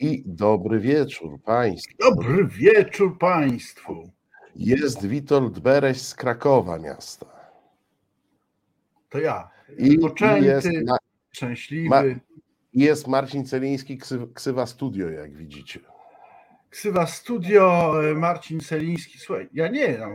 I 0.00 0.22
dobry 0.26 0.80
wieczór 0.80 1.42
Państwu. 1.42 1.94
Dobry 1.98 2.44
wieczór 2.46 3.18
Państwu. 3.18 4.10
Jest 4.56 5.06
Witold 5.06 5.58
Bereś 5.58 6.02
z 6.02 6.14
Krakowa 6.14 6.78
miasta. 6.78 7.26
To 9.08 9.18
ja. 9.18 9.50
I 9.78 9.98
Poczęty, 9.98 10.46
jest, 10.46 10.68
ma, 10.86 10.96
szczęśliwy. 11.32 11.88
ma- 11.88 12.02
jest 12.74 13.06
Marcin 13.08 13.44
Celiński, 13.44 13.98
ksy, 13.98 14.18
Ksywa 14.34 14.66
Studio, 14.66 15.10
jak 15.10 15.36
widzicie. 15.36 15.80
Ksywa 16.70 17.06
Studio, 17.06 17.92
e, 18.10 18.14
Marcin 18.14 18.60
Celiński. 18.60 19.18
Słuchaj, 19.18 19.48
ja 19.52 19.68
nie 19.68 19.98
no. 19.98 20.06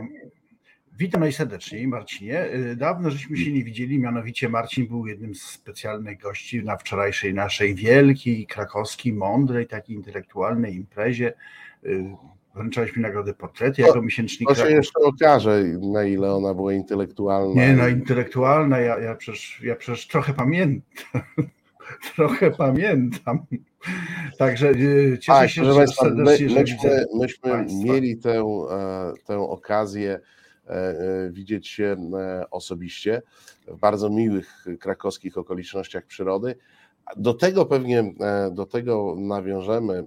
Witam 0.98 1.20
najserdeczniej, 1.20 1.88
Marcinie. 1.88 2.40
E, 2.40 2.76
Dawno 2.76 3.10
żeśmy 3.10 3.36
się 3.36 3.52
nie 3.52 3.64
widzieli, 3.64 3.98
mianowicie 3.98 4.48
Marcin 4.48 4.88
był 4.88 5.06
jednym 5.06 5.34
z 5.34 5.42
specjalnych 5.42 6.18
gości 6.18 6.64
na 6.64 6.76
wczorajszej 6.76 7.34
naszej 7.34 7.74
wielkiej, 7.74 8.46
krakowskiej, 8.46 9.12
mądrej, 9.12 9.66
takiej 9.66 9.96
intelektualnej 9.96 10.74
imprezie. 10.74 11.32
E, 11.84 11.88
Wręczaliśmy 12.54 13.02
nagrodę 13.02 13.34
portrety 13.34 13.82
jako 13.82 14.02
miesięcznik 14.02 14.48
To 14.48 14.54
się 14.54 14.70
jeszcze 14.70 15.00
okaże, 15.00 15.62
na 15.92 16.04
ile 16.04 16.34
ona 16.34 16.54
była 16.54 16.72
intelektualna. 16.72 17.54
Nie, 17.66 17.72
no 17.72 17.88
intelektualna, 17.88 18.78
ja, 18.78 18.98
ja, 18.98 19.14
przecież, 19.14 19.60
ja 19.62 19.76
przecież 19.76 20.06
trochę 20.06 20.34
pamiętam. 20.34 20.82
trochę 22.16 22.50
pamiętam. 22.50 23.46
Także 24.38 24.70
y, 24.70 25.18
cieszę 25.20 25.38
Tak, 25.38 25.50
się, 25.50 25.64
że 25.64 25.80
my, 25.80 25.88
serdecznie, 25.88 26.48
że 26.48 26.60
myśmy, 26.60 27.04
myśmy 27.14 27.66
mieli 27.84 28.16
tę, 28.16 28.40
e, 28.70 29.12
tę 29.26 29.38
okazję 29.38 30.20
widzieć 31.30 31.68
się 31.68 31.96
e, 32.14 32.50
osobiście 32.50 33.22
w 33.68 33.78
bardzo 33.78 34.10
miłych 34.10 34.64
krakowskich 34.80 35.38
okolicznościach 35.38 36.04
przyrody. 36.06 36.56
Do 37.16 37.34
tego 37.34 37.66
pewnie, 37.66 38.00
e, 38.20 38.50
do 38.50 38.66
tego 38.66 39.14
nawiążemy 39.18 39.94
e, 39.98 40.04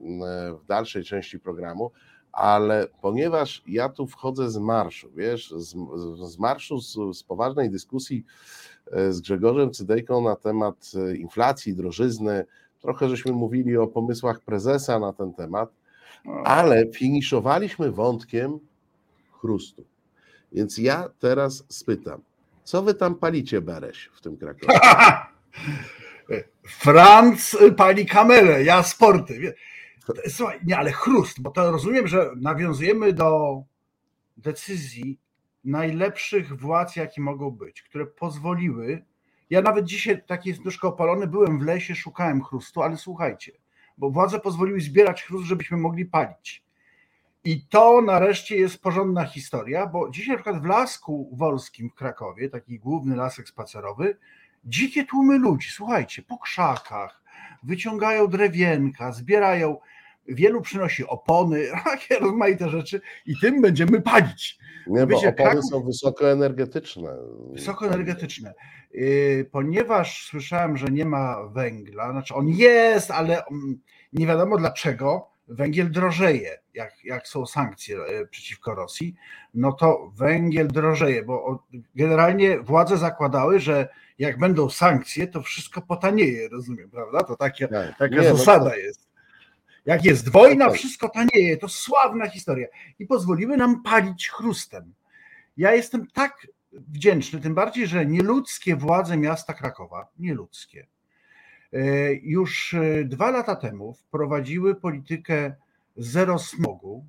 w 0.54 0.66
dalszej 0.68 1.04
części 1.04 1.40
programu, 1.40 1.92
ale 2.32 2.88
ponieważ 3.02 3.64
ja 3.68 3.90
tu 3.90 4.08
wchodzę 4.08 4.50
z 4.50 4.58
marszu, 4.58 5.10
wiesz, 5.16 5.52
z, 5.58 5.76
z- 6.30 6.38
marszu, 6.38 6.80
z, 6.82 7.18
z 7.18 7.24
poważnej 7.24 7.70
dyskusji 7.70 8.26
e, 8.92 9.14
z 9.14 9.22
Grzegorzem 9.22 9.72
Cydejką 9.72 10.22
na 10.24 10.36
temat 10.36 10.92
e, 10.96 11.16
inflacji, 11.16 11.76
drożyzny, 11.76 12.46
trochę 12.82 13.10
żeśmy 13.10 13.32
mówili 13.32 13.78
o 13.78 13.88
pomysłach 13.88 14.40
prezesa 14.42 15.00
na 15.00 15.14
ten 15.14 15.34
temat, 15.34 15.70
ale 16.44 16.88
finiszowaliśmy 16.92 17.92
wątkiem 17.92 18.60
chrustu. 19.32 19.84
Więc 20.52 20.78
ja 20.78 21.10
teraz 21.20 21.64
spytam, 21.70 22.22
co 22.64 22.82
wy 22.82 22.94
tam 22.94 23.16
palicie, 23.16 23.62
Bereś, 23.62 24.10
w 24.14 24.22
tym 24.22 24.38
Krakowie? 24.38 24.80
Franc 26.68 27.58
pali 27.78 28.06
kamerę, 28.06 28.64
ja 28.64 28.84
sporty. 28.84 29.54
Słuchaj, 30.28 30.60
nie, 30.66 30.78
ale 30.78 30.92
chrust, 30.92 31.42
bo 31.42 31.52
to 31.52 31.72
rozumiem, 31.72 32.08
że 32.08 32.32
nawiązujemy 32.36 33.14
do 33.14 33.62
decyzji 34.38 35.20
najlepszych 35.64 36.60
władz, 36.60 36.96
jakie 36.96 37.22
mogą 37.22 37.52
być, 37.52 37.82
które 37.82 38.06
pozwoliły. 38.06 39.06
Ja 39.50 39.62
nawet 39.62 39.86
dzisiaj 39.86 40.24
taki 40.28 40.50
jest 40.50 40.62
troszkę 40.62 40.88
opalony, 40.88 41.28
byłem 41.28 41.60
w 41.60 41.64
lesie, 41.64 41.96
szukałem 41.96 42.44
chrustu, 42.44 42.82
ale 42.82 42.98
słuchajcie, 42.98 43.52
bo 43.98 44.10
władze 44.10 44.40
pozwoliły 44.40 44.82
zbierać 44.82 45.24
chrust, 45.24 45.46
żebyśmy 45.46 45.78
mogli 45.78 46.06
palić. 46.06 46.64
I 47.44 47.66
to 47.70 48.02
nareszcie 48.02 48.58
jest 48.58 48.82
porządna 48.82 49.26
historia, 49.26 49.88
bo 49.88 50.10
dzisiaj 50.10 50.36
na 50.36 50.36
przykład 50.44 50.62
w 50.62 50.66
Lasku 50.66 51.30
Wolskim 51.34 51.90
w 51.90 51.96
Krakowie, 51.96 52.50
taki 52.50 52.80
główny 52.80 53.16
lasek 53.16 53.50
spacerowy, 53.50 54.18
dzikie 54.66 55.06
tłumy 55.06 55.38
ludzi, 55.38 55.70
słuchajcie, 55.72 56.22
po 56.22 56.38
krzakach, 56.38 57.24
wyciągają 57.64 58.28
drewienka, 58.28 59.12
zbierają, 59.12 59.78
wielu 60.28 60.62
przynosi 60.62 61.08
opony, 61.08 61.68
takie 61.86 62.20
rozmaite 62.20 62.70
rzeczy 62.70 63.02
i 63.26 63.40
tym 63.40 63.62
będziemy 63.62 64.02
palić. 64.02 64.60
Nie, 64.88 65.00
bo 65.02 65.08
Wiecie, 65.08 65.30
opony 65.30 65.50
Kraków- 65.50 65.70
są 65.70 65.84
wysokoenergetyczne. 65.84 67.16
Wysokoenergetyczne. 67.54 68.54
Yy, 68.92 69.50
Ponieważ 69.52 70.26
słyszałem, 70.28 70.78
że 70.78 70.88
nie 70.88 71.06
ma 71.06 71.48
węgla, 71.48 72.12
znaczy 72.12 72.36
on 72.36 72.48
jest, 72.48 73.12
ale 73.12 73.44
nie 74.14 74.28
wiadomo 74.28 74.58
dlaczego 74.58 75.30
węgiel 75.50 75.92
drożeje, 75.92 76.58
jak, 76.74 77.06
jak 77.06 77.28
są 77.28 77.46
sankcje 77.46 77.98
e, 77.98 78.26
przeciwko 78.26 78.76
Rosji, 78.76 79.16
no 79.54 79.74
to 79.74 80.12
węgiel 80.16 80.68
drożeje, 80.68 81.24
bo 81.24 81.64
generalnie 81.96 82.60
władze 82.60 82.98
zakładały, 82.98 83.60
że 83.60 83.90
jak 84.20 84.40
będą 84.40 84.70
sankcje, 84.70 85.28
to 85.28 85.42
wszystko 85.42 85.82
potanieje, 85.82 86.50
rozumiem, 86.50 86.90
prawda? 86.90 87.24
To 87.24 87.36
takie, 87.36 87.68
Tak. 87.68 87.98
Taka 87.98 88.16
Nie, 88.16 88.30
no 88.30 88.38
zasada 88.38 88.76
jest. 88.76 89.10
Jak 89.86 90.06
jest 90.06 90.30
wojna, 90.30 90.66
Tak, 90.66 90.74
tak. 90.74 90.80
wszystko 90.80 91.10
tanieje. 91.10 91.58
To 91.58 91.70
sławna 91.70 92.30
historia. 92.30 92.68
I 93.00 93.06
pozwoliły 93.06 93.58
nam 93.58 93.84
palić 93.84 94.30
chrustem. 94.30 94.94
Ja 95.58 95.74
jestem 95.74 96.08
tak 96.08 96.48
wdzięczny, 96.72 97.40
tym 97.40 97.56
bardziej, 97.56 97.88
że 97.88 98.06
nieludzkie 98.06 98.76
władze 98.76 99.18
miasta 99.18 99.54
Krakowa, 99.54 100.08
nieludzkie, 100.20 100.88
już 102.24 102.74
e, 102.74 103.04
dwa 103.06 103.32
lata 103.32 103.56
temu 103.56 103.94
wprowadziły 103.94 104.76
politykę 104.76 105.56
zero 105.98 106.40
smogu 106.40 107.06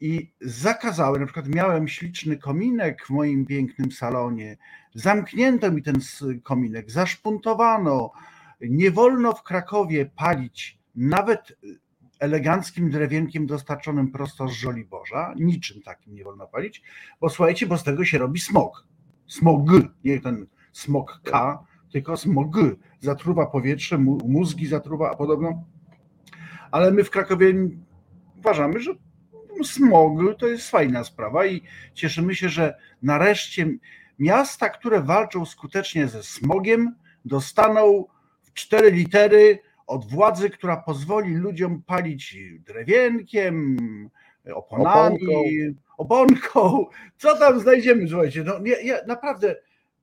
i 0.00 0.32
zakazały, 0.40 1.20
na 1.20 1.26
przykład 1.26 1.48
miałem 1.48 1.88
śliczny 1.88 2.36
kominek 2.36 3.06
w 3.06 3.10
moim 3.10 3.46
pięknym 3.46 3.92
salonie, 3.92 4.56
zamknięto 4.94 5.72
mi 5.72 5.82
ten 5.82 5.96
kominek, 6.42 6.90
zaszpuntowano, 6.90 8.12
nie 8.60 8.90
wolno 8.90 9.32
w 9.32 9.42
Krakowie 9.42 10.06
palić 10.06 10.78
nawet 10.94 11.56
eleganckim 12.18 12.90
drewienkiem 12.90 13.46
dostarczonym 13.46 14.10
prosto 14.10 14.48
z 14.48 14.52
Żoliborza, 14.52 15.34
niczym 15.36 15.82
takim 15.82 16.14
nie 16.14 16.24
wolno 16.24 16.46
palić, 16.46 16.82
bo 17.20 17.28
słuchajcie, 17.28 17.66
bo 17.66 17.78
z 17.78 17.84
tego 17.84 18.04
się 18.04 18.18
robi 18.18 18.40
smog. 18.40 18.86
Smog, 19.26 19.70
nie 20.04 20.20
ten 20.20 20.46
smog 20.72 21.20
K, 21.24 21.64
tylko 21.92 22.16
smog. 22.16 22.56
Zatruwa 23.00 23.46
powietrze, 23.46 23.98
mózgi 23.98 24.66
zatruwa, 24.66 25.10
a 25.10 25.16
podobno. 25.16 25.64
Ale 26.70 26.90
my 26.90 27.04
w 27.04 27.10
Krakowie 27.10 27.54
uważamy, 28.38 28.80
że 28.80 28.94
smog 29.64 30.18
to 30.38 30.46
jest 30.46 30.70
fajna 30.70 31.04
sprawa 31.04 31.46
i 31.46 31.62
cieszymy 31.94 32.34
się, 32.34 32.48
że 32.48 32.74
nareszcie 33.02 33.66
miasta, 34.18 34.68
które 34.68 35.00
walczą 35.00 35.46
skutecznie 35.46 36.08
ze 36.08 36.22
smogiem, 36.22 36.94
dostaną 37.24 38.04
w 38.42 38.52
cztery 38.52 38.90
litery 38.90 39.58
od 39.86 40.10
władzy, 40.10 40.50
która 40.50 40.76
pozwoli 40.76 41.34
ludziom 41.34 41.82
palić 41.82 42.36
drewienkiem, 42.66 43.76
oponami, 44.54 45.18
oponką. 45.98 46.86
Co 47.16 47.38
tam 47.38 47.60
znajdziemy? 47.60 48.08
Słuchajcie, 48.08 48.44
no, 48.44 48.58
nie, 48.58 48.72
ja, 48.82 48.96
naprawdę 49.06 49.56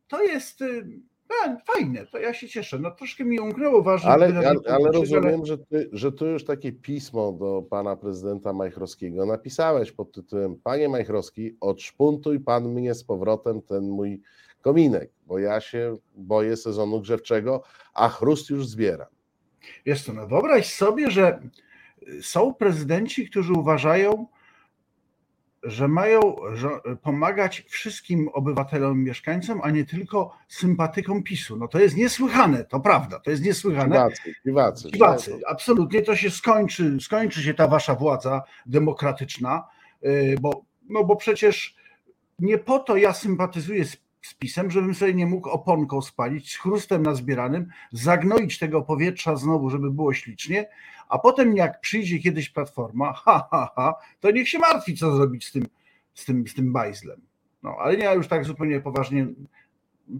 to 0.07 0.23
jest 0.23 0.61
y, 0.61 0.85
a, 1.29 1.57
fajne, 1.73 2.05
to 2.05 2.19
ja 2.19 2.33
się 2.33 2.47
cieszę. 2.47 2.79
No 2.79 2.91
troszkę 2.91 3.25
mi 3.25 3.39
umknęło 3.39 3.83
ważne. 3.83 4.09
Ale, 4.09 4.25
ale, 4.25 4.55
ale 4.65 4.91
rozumiem, 4.91 5.45
że 5.45 5.57
ty, 5.57 5.89
że 5.91 6.11
ty 6.11 6.25
już 6.25 6.45
takie 6.45 6.71
pismo 6.71 7.31
do 7.31 7.63
pana 7.69 7.95
prezydenta 7.95 8.53
Majchrowskiego 8.53 9.25
napisałeś 9.25 9.91
pod 9.91 10.11
tytułem 10.11 10.55
Panie 10.63 10.89
Majchrowski, 10.89 11.57
odszpuntuj 11.61 12.39
pan 12.39 12.69
mnie 12.69 12.93
z 12.93 13.03
powrotem 13.03 13.61
ten 13.61 13.89
mój 13.89 14.21
kominek, 14.61 15.11
bo 15.27 15.39
ja 15.39 15.61
się 15.61 15.97
boję 16.15 16.57
sezonu 16.57 17.01
grzewczego, 17.01 17.63
a 17.93 18.09
chrust 18.09 18.49
już 18.49 18.67
zbieram. 18.67 19.07
Wiesz 19.85 20.03
co, 20.03 20.13
no 20.13 20.27
wyobraź 20.27 20.73
sobie, 20.73 21.11
że 21.11 21.39
są 22.21 22.53
prezydenci, 22.53 23.29
którzy 23.29 23.53
uważają, 23.53 24.27
że 25.63 25.87
mają 25.87 26.19
pomagać 27.01 27.65
wszystkim 27.69 28.29
obywatelom, 28.33 29.03
mieszkańcom, 29.03 29.61
a 29.63 29.69
nie 29.69 29.85
tylko 29.85 30.37
sympatykom 30.47 31.23
PiSu. 31.23 31.57
No 31.57 31.67
to 31.67 31.79
jest 31.79 31.97
niesłychane, 31.97 32.65
to 32.65 32.79
prawda, 32.79 33.19
to 33.19 33.31
jest 33.31 33.43
niesłychane. 33.43 33.95
Piwacy, 33.95 34.33
piwacy. 34.43 34.91
Piwacy, 34.91 35.39
absolutnie 35.47 36.01
to 36.01 36.15
się 36.15 36.29
skończy, 36.29 36.97
skończy 37.01 37.43
się 37.43 37.53
ta 37.53 37.67
wasza 37.67 37.95
władza 37.95 38.41
demokratyczna, 38.65 39.67
yy, 40.01 40.35
bo, 40.41 40.63
no 40.89 41.03
bo 41.03 41.15
przecież 41.15 41.75
nie 42.39 42.57
po 42.57 42.79
to 42.79 42.97
ja 42.97 43.13
sympatyzuję 43.13 43.85
z, 43.85 43.97
z 44.21 44.33
PiSem, 44.33 44.71
żebym 44.71 44.95
sobie 44.95 45.13
nie 45.13 45.25
mógł 45.25 45.49
oponką 45.49 46.01
spalić, 46.01 46.51
z 46.51 46.57
chrustem 46.57 47.03
nazbieranym, 47.03 47.67
zagnoić 47.91 48.59
tego 48.59 48.81
powietrza 48.81 49.35
znowu, 49.35 49.69
żeby 49.69 49.91
było 49.91 50.13
ślicznie, 50.13 50.69
a 51.09 51.19
potem 51.19 51.55
jak 51.55 51.81
przyjdzie 51.81 52.19
kiedyś 52.19 52.49
platforma, 52.49 53.13
ha, 53.13 53.47
ha, 53.51 53.71
ha, 53.75 53.95
to 54.19 54.31
niech 54.31 54.49
się 54.49 54.59
martwi, 54.59 54.95
co 54.95 55.15
zrobić 55.15 55.47
z 55.47 55.51
tym, 55.51 55.67
z 56.13 56.25
tym, 56.25 56.47
z 56.47 56.53
tym 56.53 56.73
bajzlem. 56.73 57.21
No, 57.63 57.75
ale 57.79 57.95
ja 57.95 58.13
już 58.13 58.27
tak 58.27 58.45
zupełnie 58.45 58.81
poważnie 58.81 59.27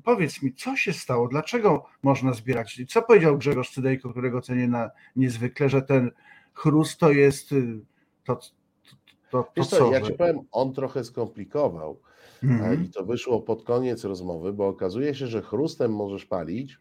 powiedz 0.04 0.42
mi, 0.42 0.54
co 0.54 0.76
się 0.76 0.94
stało, 0.94 1.28
dlaczego 1.28 1.86
można 2.04 2.34
zbierać? 2.34 2.82
Co 2.88 3.02
powiedział 3.02 3.38
Grzegorz 3.38 3.72
Cydejko, 3.72 4.10
którego 4.10 4.42
cenię 4.42 4.68
na 4.68 4.92
niezwykle, 5.16 5.70
że 5.70 5.82
ten 5.82 6.12
chrust 6.54 7.00
to 7.00 7.12
jest 7.12 7.52
y, 7.52 7.80
to, 8.24 8.36
to, 8.36 8.44
to, 9.32 9.52
to 9.56 9.66
co, 9.66 9.92
ja 9.92 10.02
ci 10.02 10.14
powiem, 10.14 10.40
on 10.52 10.74
trochę 10.74 11.04
skomplikował 11.04 12.00
e, 12.44 12.46
Mhm. 12.48 12.84
i 12.86 12.90
to 12.90 13.06
wyszło 13.06 13.42
pod 13.42 13.64
koniec 13.64 14.04
rozmowy, 14.04 14.54
bo 14.54 14.68
okazuje 14.68 15.16
się, 15.16 15.28
że 15.28 15.42
chrustem 15.42 15.94
możesz 15.96 16.26
palić, 16.26 16.78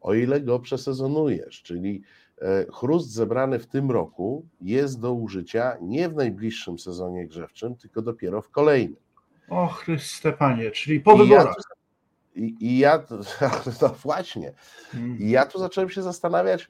o 0.00 0.14
ile 0.14 0.40
go 0.40 0.58
przesezonujesz, 0.60 1.62
czyli 1.62 2.02
e, 2.42 2.66
chrust 2.72 3.10
zebrany 3.12 3.58
w 3.58 3.66
tym 3.66 3.90
roku 3.90 4.46
jest 4.60 5.00
do 5.00 5.12
użycia 5.12 5.76
nie 5.80 6.08
w 6.08 6.14
najbliższym 6.14 6.78
sezonie 6.78 7.26
grzewczym, 7.26 7.76
tylko 7.76 8.02
dopiero 8.02 8.42
w 8.42 8.50
kolejnym. 8.50 8.96
O 9.48 9.66
Chryste 9.66 10.32
Panie, 10.32 10.70
czyli 10.70 11.00
po 11.00 11.16
wyborach. 11.16 11.56
I, 12.34 12.56
I 12.60 12.78
ja, 12.78 13.02
no 13.82 13.88
właśnie, 13.88 14.52
Mm. 14.94 15.18
i 15.18 15.30
ja 15.30 15.46
tu 15.46 15.58
zacząłem 15.58 15.90
się 15.90 16.02
zastanawiać, 16.02 16.68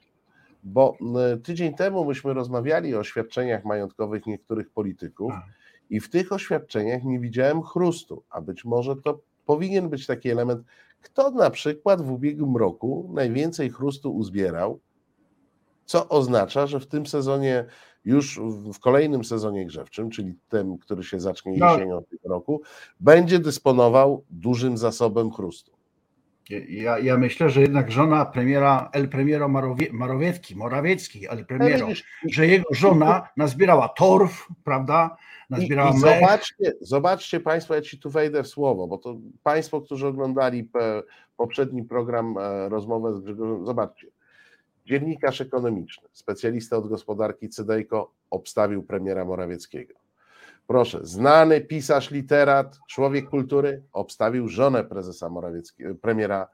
bo 0.63 0.97
tydzień 1.43 1.73
temu 1.73 2.05
myśmy 2.05 2.33
rozmawiali 2.33 2.95
o 2.95 2.99
oświadczeniach 2.99 3.65
majątkowych 3.65 4.25
niektórych 4.25 4.69
polityków 4.69 5.33
A. 5.33 5.43
i 5.89 5.99
w 5.99 6.09
tych 6.09 6.31
oświadczeniach 6.31 7.03
nie 7.03 7.19
widziałem 7.19 7.63
chrustu, 7.63 8.23
a 8.29 8.41
być 8.41 8.65
może 8.65 8.95
to 8.95 9.19
powinien 9.45 9.89
być 9.89 10.05
taki 10.05 10.29
element, 10.29 10.63
kto 11.01 11.31
na 11.31 11.49
przykład 11.49 12.01
w 12.01 12.11
ubiegłym 12.11 12.57
roku 12.57 13.09
najwięcej 13.13 13.69
chrustu 13.69 14.15
uzbierał, 14.15 14.79
co 15.85 16.09
oznacza, 16.09 16.67
że 16.67 16.79
w 16.79 16.87
tym 16.87 17.05
sezonie, 17.05 17.65
już 18.05 18.39
w 18.73 18.79
kolejnym 18.79 19.23
sezonie 19.23 19.65
grzewczym, 19.65 20.09
czyli 20.09 20.35
tym, 20.49 20.77
który 20.77 21.03
się 21.03 21.19
zacznie 21.19 21.57
No. 21.57 21.73
jesienią 21.73 22.03
tego 22.03 22.29
roku, 22.29 22.61
będzie 22.99 23.39
dysponował 23.39 24.23
dużym 24.29 24.77
zasobem 24.77 25.31
chrustu. 25.31 25.77
Ja, 26.69 26.99
ja 26.99 27.17
myślę, 27.17 27.49
że 27.49 27.61
jednak 27.61 27.91
żona 27.91 28.25
premiera, 28.25 28.89
El 28.93 29.09
Premiero 29.09 29.47
Marowie, 29.49 29.87
Marowiecki, 29.91 30.55
Morawiecki, 30.55 31.29
El 31.29 31.45
Premiero, 31.45 31.87
że 32.29 32.47
jego 32.47 32.73
żona 32.73 33.29
nazbierała 33.37 33.89
torf, 33.89 34.47
prawda? 34.63 35.17
I, 35.49 35.53
Nazbierała 35.53 35.89
i 35.89 35.93
mech. 35.93 36.01
zobaczcie, 36.01 36.73
zobaczcie 36.81 37.39
Państwo, 37.39 37.75
ja 37.75 37.81
Ci 37.81 37.99
tu 37.99 38.09
wejdę 38.09 38.43
w 38.43 38.47
słowo, 38.47 38.87
bo 38.87 38.97
to 38.97 39.15
Państwo, 39.43 39.81
którzy 39.81 40.07
oglądali 40.07 40.69
poprzedni 41.37 41.83
program, 41.83 42.37
e, 42.37 42.69
rozmowę 42.69 43.13
z 43.15 43.19
Grzegorzem, 43.21 43.65
zobaczcie. 43.65 44.07
Dziennikarz 44.85 45.41
ekonomiczny, 45.41 46.07
specjalista 46.13 46.77
od 46.77 46.87
gospodarki 46.89 47.49
Cydejko 47.49 48.11
obstawił 48.29 48.83
premiera 48.83 49.25
Morawieckiego. 49.25 49.93
Proszę, 50.67 50.99
znany 51.03 51.61
pisarz, 51.61 52.11
literat, 52.11 52.77
człowiek 52.89 53.29
kultury 53.29 53.83
obstawił 53.93 54.47
żonę 54.47 54.83
prezesa 54.83 55.29
Morawieckiego, 55.29 55.95
premiera 55.95 56.47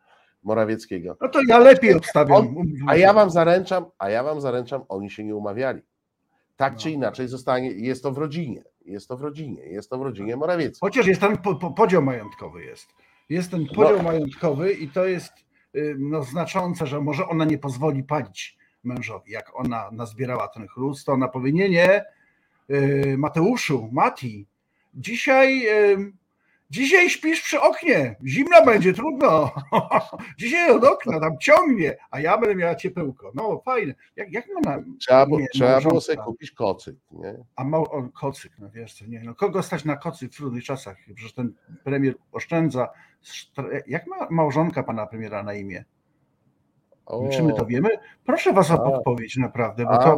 Morawieckiego. 0.44 1.18
No 1.22 1.30
to 1.30 1.40
ja 1.48 1.60
lepiej 1.60 1.94
obstawiam. 1.94 2.38
On- 2.38 2.56
A 2.88 2.95
ja 2.95 3.13
wam 3.13 3.30
zaręczam, 3.30 3.86
a 3.98 4.10
ja 4.10 4.24
wam 4.24 4.42
zaręczam, 4.42 4.81
oni 4.90 5.10
się 5.12 5.24
nie 5.24 5.36
umawiali. 5.36 5.81
Tak 6.57 6.75
czy 6.75 6.90
No. 6.90 6.95
inaczej 6.95 7.28
zostanie, 7.28 7.72
jest 7.72 8.04
to 8.04 8.12
w 8.12 8.18
rodzinie, 8.18 8.63
jest 8.85 9.07
to 9.07 9.18
w 9.18 9.21
rodzinie, 9.21 9.63
jest 9.63 9.89
to 9.89 9.97
w 9.97 10.01
rodzinie 10.01 10.35
Morawieckiej. 10.35 10.80
Chociaż 10.81 11.07
jest 11.07 11.21
ten 11.21 11.38
po, 11.38 11.56
po, 11.56 11.71
podział 11.71 12.01
majątkowy 12.01 12.63
jest. 12.65 12.88
Jest 13.30 13.51
ten 13.51 13.65
podział 13.75 13.97
No. 13.97 14.03
majątkowy 14.03 14.74
i 14.74 14.89
to 14.89 15.06
jest 15.06 15.33
y, 15.75 15.95
no, 16.00 16.24
znaczące, 16.24 16.88
że 16.88 17.01
może 17.01 17.27
ona 17.27 17.45
nie 17.45 17.57
pozwoli 17.57 18.03
palić 18.03 18.57
mężowi. 18.83 19.31
Jak 19.31 19.59
ona 19.59 19.89
nazbierała 19.91 20.47
ten 20.47 20.68
chrust, 20.68 21.06
to 21.06 21.12
ona 21.12 21.27
powie, 21.27 21.51
nie, 21.51 21.69
nie, 21.69 22.03
y, 22.71 23.15
Mateuszu, 23.18 23.89
Mati, 23.91 24.47
dzisiaj, 24.94 25.68
dzisiaj 26.74 27.10
śpisz 27.10 27.42
przy 27.42 27.62
oknie, 27.62 28.16
zimno 28.25 28.66
będzie, 28.66 28.94
trudno. 28.94 29.52
dzisiaj 30.40 30.72
od 30.72 30.84
okna 30.84 31.20
tam 31.20 31.38
ciągnie, 31.40 31.98
a 32.12 32.20
ja 32.20 32.38
będę 32.38 32.56
miała 32.56 32.75
ciepełko. 32.75 33.31
No 33.36 33.62
fajne. 33.66 33.94
Jak, 34.16 34.31
jak 34.31 34.46
ma 34.54 34.72
na, 34.72 34.84
Trzeba, 35.00 35.25
nie, 35.25 35.48
trzeba 35.48 35.81
było 35.81 36.02
sobie 36.02 36.18
kupić 36.18 36.52
kocyk, 36.52 36.96
nie? 37.12 37.36
A 37.56 37.64
mał, 37.64 37.84
o, 37.84 38.10
kocyk, 38.10 38.52
no 38.60 38.70
wiesz 38.70 38.94
co, 38.94 39.06
nie, 39.06 39.22
no 39.24 39.36
kogo 39.36 39.64
stać 39.64 39.86
na 39.86 39.98
kocyk 39.98 40.31
w 40.31 40.36
trudnych 40.36 40.64
czasach? 40.64 40.98
Przecież 41.06 41.34
ten 41.34 41.54
premier 41.84 42.16
oszczędza. 42.31 42.90
Jak 43.88 44.08
ma 44.08 44.28
małżonka 44.30 44.84
pana 44.84 45.08
premiera 45.08 45.44
na 45.44 45.54
imię? 45.54 45.86
O, 47.06 47.30
Czy 47.30 47.44
my 47.44 47.54
to 47.54 47.66
wiemy? 47.66 47.90
Proszę 48.26 48.54
was 48.54 48.72
o 48.72 48.78
podpowiedź 48.78 49.38
naprawdę, 49.38 49.86
bo 49.86 49.98
to, 49.98 50.18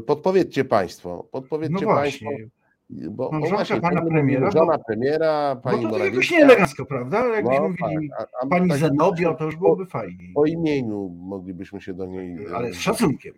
podpowiedzcie 0.00 0.64
Państwo, 0.64 1.28
podpowiedźcie 1.30 1.86
no 1.86 1.94
Państwo, 1.94 2.24
właśnie, 2.24 2.48
bo, 2.90 3.10
bo 3.10 3.30
Małżonka 3.32 3.56
właśnie, 3.56 3.80
pana 3.80 4.02
premiera, 4.02 4.50
żona 4.50 4.78
premiera, 4.78 5.54
bo 5.54 5.60
pani 5.60 5.82
to 5.82 5.90
tak 5.90 6.00
jakoś 6.00 6.12
Morawiecka, 6.14 6.36
nieelegancko, 6.36 6.86
prawda? 6.86 7.26
Jakbyśmy 7.26 7.60
no, 7.60 7.68
mówili 7.68 8.10
tak, 8.10 8.28
a- 8.34 8.44
a 8.44 8.46
pani 8.46 8.68
tak 8.68 8.78
Zenobio, 8.78 9.34
to 9.34 9.44
już 9.44 9.56
byłoby 9.56 9.86
fajniej. 9.86 10.32
Po 10.34 10.46
imieniu 10.46 11.08
moglibyśmy 11.08 11.80
się 11.80 11.94
do 11.94 12.06
niej... 12.06 12.46
Ale 12.54 12.72
z 12.72 12.76
szacunkiem. 12.80 13.34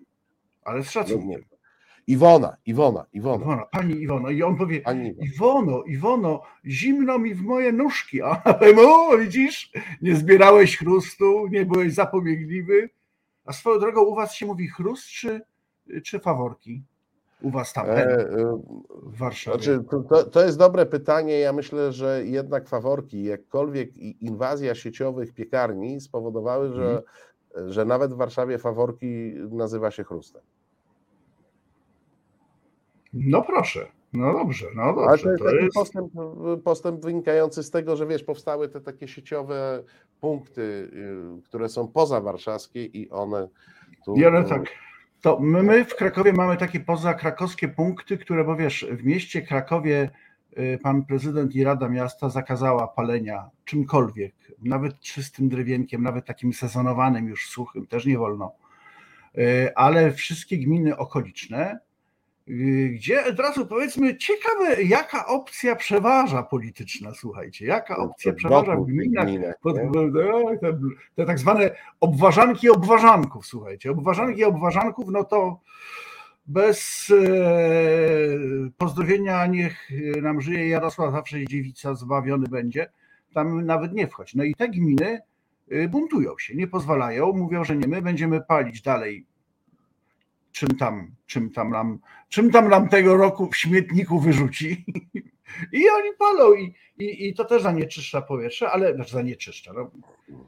Ale 0.65 0.83
z 0.83 0.91
szacunkiem. 0.91 1.41
Iwona, 2.06 2.56
Iwona, 2.67 3.06
Iwona, 3.12 3.45
Iwona, 3.45 3.65
pani 3.65 3.95
Iwono. 4.03 4.31
I 4.31 4.43
on 4.43 4.56
powie, 4.56 4.81
pani 4.81 5.09
Iwona. 5.09 5.27
Iwono, 5.27 5.83
Iwono, 5.83 6.43
zimno 6.67 7.19
mi 7.19 7.35
w 7.35 7.43
moje 7.43 7.73
nóżki. 7.73 8.23
A 8.23 8.43
mu, 8.77 9.19
widzisz, 9.19 9.73
nie 10.03 10.17
zbierałeś 10.17 10.79
chrustu, 10.79 11.49
nie 11.50 11.65
byłeś 11.67 11.95
zapobiegliwy. 11.95 12.91
A 13.45 13.53
swoją 13.53 13.81
drogą 13.81 14.03
u 14.03 14.15
was 14.15 14.35
się 14.35 14.47
mówi 14.47 14.69
chrust 14.69 15.06
czy, 15.06 15.41
czy 16.05 16.19
faworki? 16.21 16.83
U 17.43 17.50
was 17.50 17.73
tam, 17.73 17.87
E, 17.87 17.90
e, 18.19 18.61
w 19.02 19.17
Warszawie. 19.19 19.56
Znaczy, 19.62 19.85
to- 20.08 20.25
to, 20.25 20.44
jest 20.44 20.58
dobre 20.58 20.87
pytanie. 20.87 21.38
Ja 21.38 21.52
myślę, 21.52 21.93
że 21.93 22.23
jednak 22.25 22.69
faworki, 22.69 23.25
jakkolwiek 23.25 23.96
inwazja 23.96 24.75
sieciowych 24.75 25.35
piekarni 25.35 26.00
spowodowały, 26.00 26.73
że, 26.73 27.02
Mhm. 27.55 27.73
że 27.73 27.85
nawet 27.85 28.12
w 28.12 28.17
Warszawie 28.17 28.58
faworki 28.58 29.35
nazywa 29.50 29.90
się 29.90 30.05
chrustem. 30.05 30.43
No 33.12 33.43
proszę, 33.43 33.87
no 34.12 34.32
dobrze, 34.32 34.67
no 34.76 34.82
Ale 34.82 34.94
dobrze. 34.94 35.23
to 35.25 35.31
jest 35.31 35.43
To 35.44 35.50
jest, 35.55 35.75
postęp, 35.75 36.12
postęp 36.64 37.02
wynikający 37.05 37.62
z 37.62 37.70
tego, 37.70 37.96
że 37.96 38.06
wiesz, 38.06 38.25
powstały 38.25 38.69
te 38.69 38.81
takie 38.81 39.08
sieciowe 39.08 39.82
punkty, 40.20 40.62
y, 41.40 41.43
które 41.44 41.69
są 41.69 41.88
pozawarszawskie 41.88 42.85
i 42.85 43.11
one 43.11 43.49
tu. 44.05 44.14
I 44.14 44.26
one 44.26 44.40
y, 44.40 44.49
tak. 44.49 44.62
To 45.20 45.41
my, 45.41 45.62
my 45.62 45.85
w 45.85 45.97
Krakowie 45.97 46.32
mamy 46.32 46.56
takie 46.56 46.81
pozakrakowskie 46.81 47.69
punkty, 47.69 48.19
które, 48.19 48.44
bo 48.44 48.56
wiesz, 48.56 48.87
w 48.91 49.05
mieście 49.05 49.43
Krakowie 49.43 50.11
y, 50.59 50.79
pan 50.82 51.05
prezydent 51.05 51.55
i 51.55 51.65
Rada 51.65 51.88
Miasta 51.88 52.29
zakazała 52.29 52.88
palenia 52.88 53.50
czymkolwiek, 53.65 54.35
nawet 54.62 55.00
czystym 55.00 55.49
drewienkiem, 55.49 56.03
nawet 56.03 56.26
takim 56.26 56.53
sezonowanym, 56.53 57.29
już 57.29 57.49
suchym, 57.49 57.87
też 57.87 58.06
nie 58.06 58.19
wolno. 58.19 58.53
Y, 59.38 59.75
Ale 59.75 60.12
wszystkie 60.12 60.59
gminy 60.59 60.97
okoliczne, 60.97 61.79
gdzie 62.91 63.27
od 63.27 63.41
razu 63.41 63.67
powiedzmy, 63.67 64.17
ciekawe, 64.17 64.83
jaka 64.83 65.27
opcja 65.27 65.77
przeważa 65.77 66.43
polityczna, 66.43 67.15
słuchajcie, 67.15 67.67
jaka 67.67 67.97
opcja 67.97 68.33
przeważa 68.33 68.77
w 68.77 68.87
gminach 68.87 69.29
pod, 69.62 69.77
te, 70.61 70.79
te 71.15 71.27
tak 71.27 71.39
zwane 71.39 71.71
obważanki 72.00 72.71
obważanków, 72.71 73.47
słuchajcie. 73.47 73.91
Obważanki 73.91 74.45
obważanków, 74.45 75.09
no 75.09 75.25
to 75.25 75.61
bez 76.47 77.11
e, 77.11 78.71
pozdrowienia 78.78 79.47
niech 79.47 79.88
nam 80.23 80.40
żyje 80.40 80.69
Jarosław 80.69 81.12
zawsze 81.12 81.47
dziewica 81.47 81.95
zbawiony 81.95 82.49
będzie. 82.49 82.90
Tam 83.35 83.67
nawet 83.67 83.93
nie 83.93 84.09
wchodź. 84.09 84.35
No 84.35 84.45
i 84.45 84.55
te 84.55 84.69
gminy 84.69 85.21
e, 85.71 85.88
buntują 85.88 86.38
się, 86.38 86.55
nie 86.55 86.67
pozwalają, 86.67 87.33
mówią, 87.33 87.64
że 87.64 87.76
nie, 87.76 87.88
my 87.88 88.02
będziemy 88.02 88.40
palić 88.40 88.83
dalej 88.83 89.26
czym 90.59 90.69
tam, 90.69 91.15
czym 91.27 91.50
tam 91.50 91.71
nam, 91.71 91.99
czym 92.29 92.50
tam 92.50 92.69
nam 92.69 92.88
tego 92.88 93.17
roku 93.17 93.49
w 93.50 93.57
śmietniku 93.57 94.21
wyrzuci. 94.21 94.85
I 95.73 95.88
oni 95.88 96.11
palą 96.19 96.55
i, 96.55 96.75
i, 96.99 97.29
i 97.29 97.35
to 97.35 97.45
też 97.45 97.62
zanieczyszcza 97.62 98.23
powietrze, 98.23 98.71
ale 98.71 98.95
znaczy 98.95 99.12
zanieczyszcza. 99.12 99.73
No, 99.73 99.91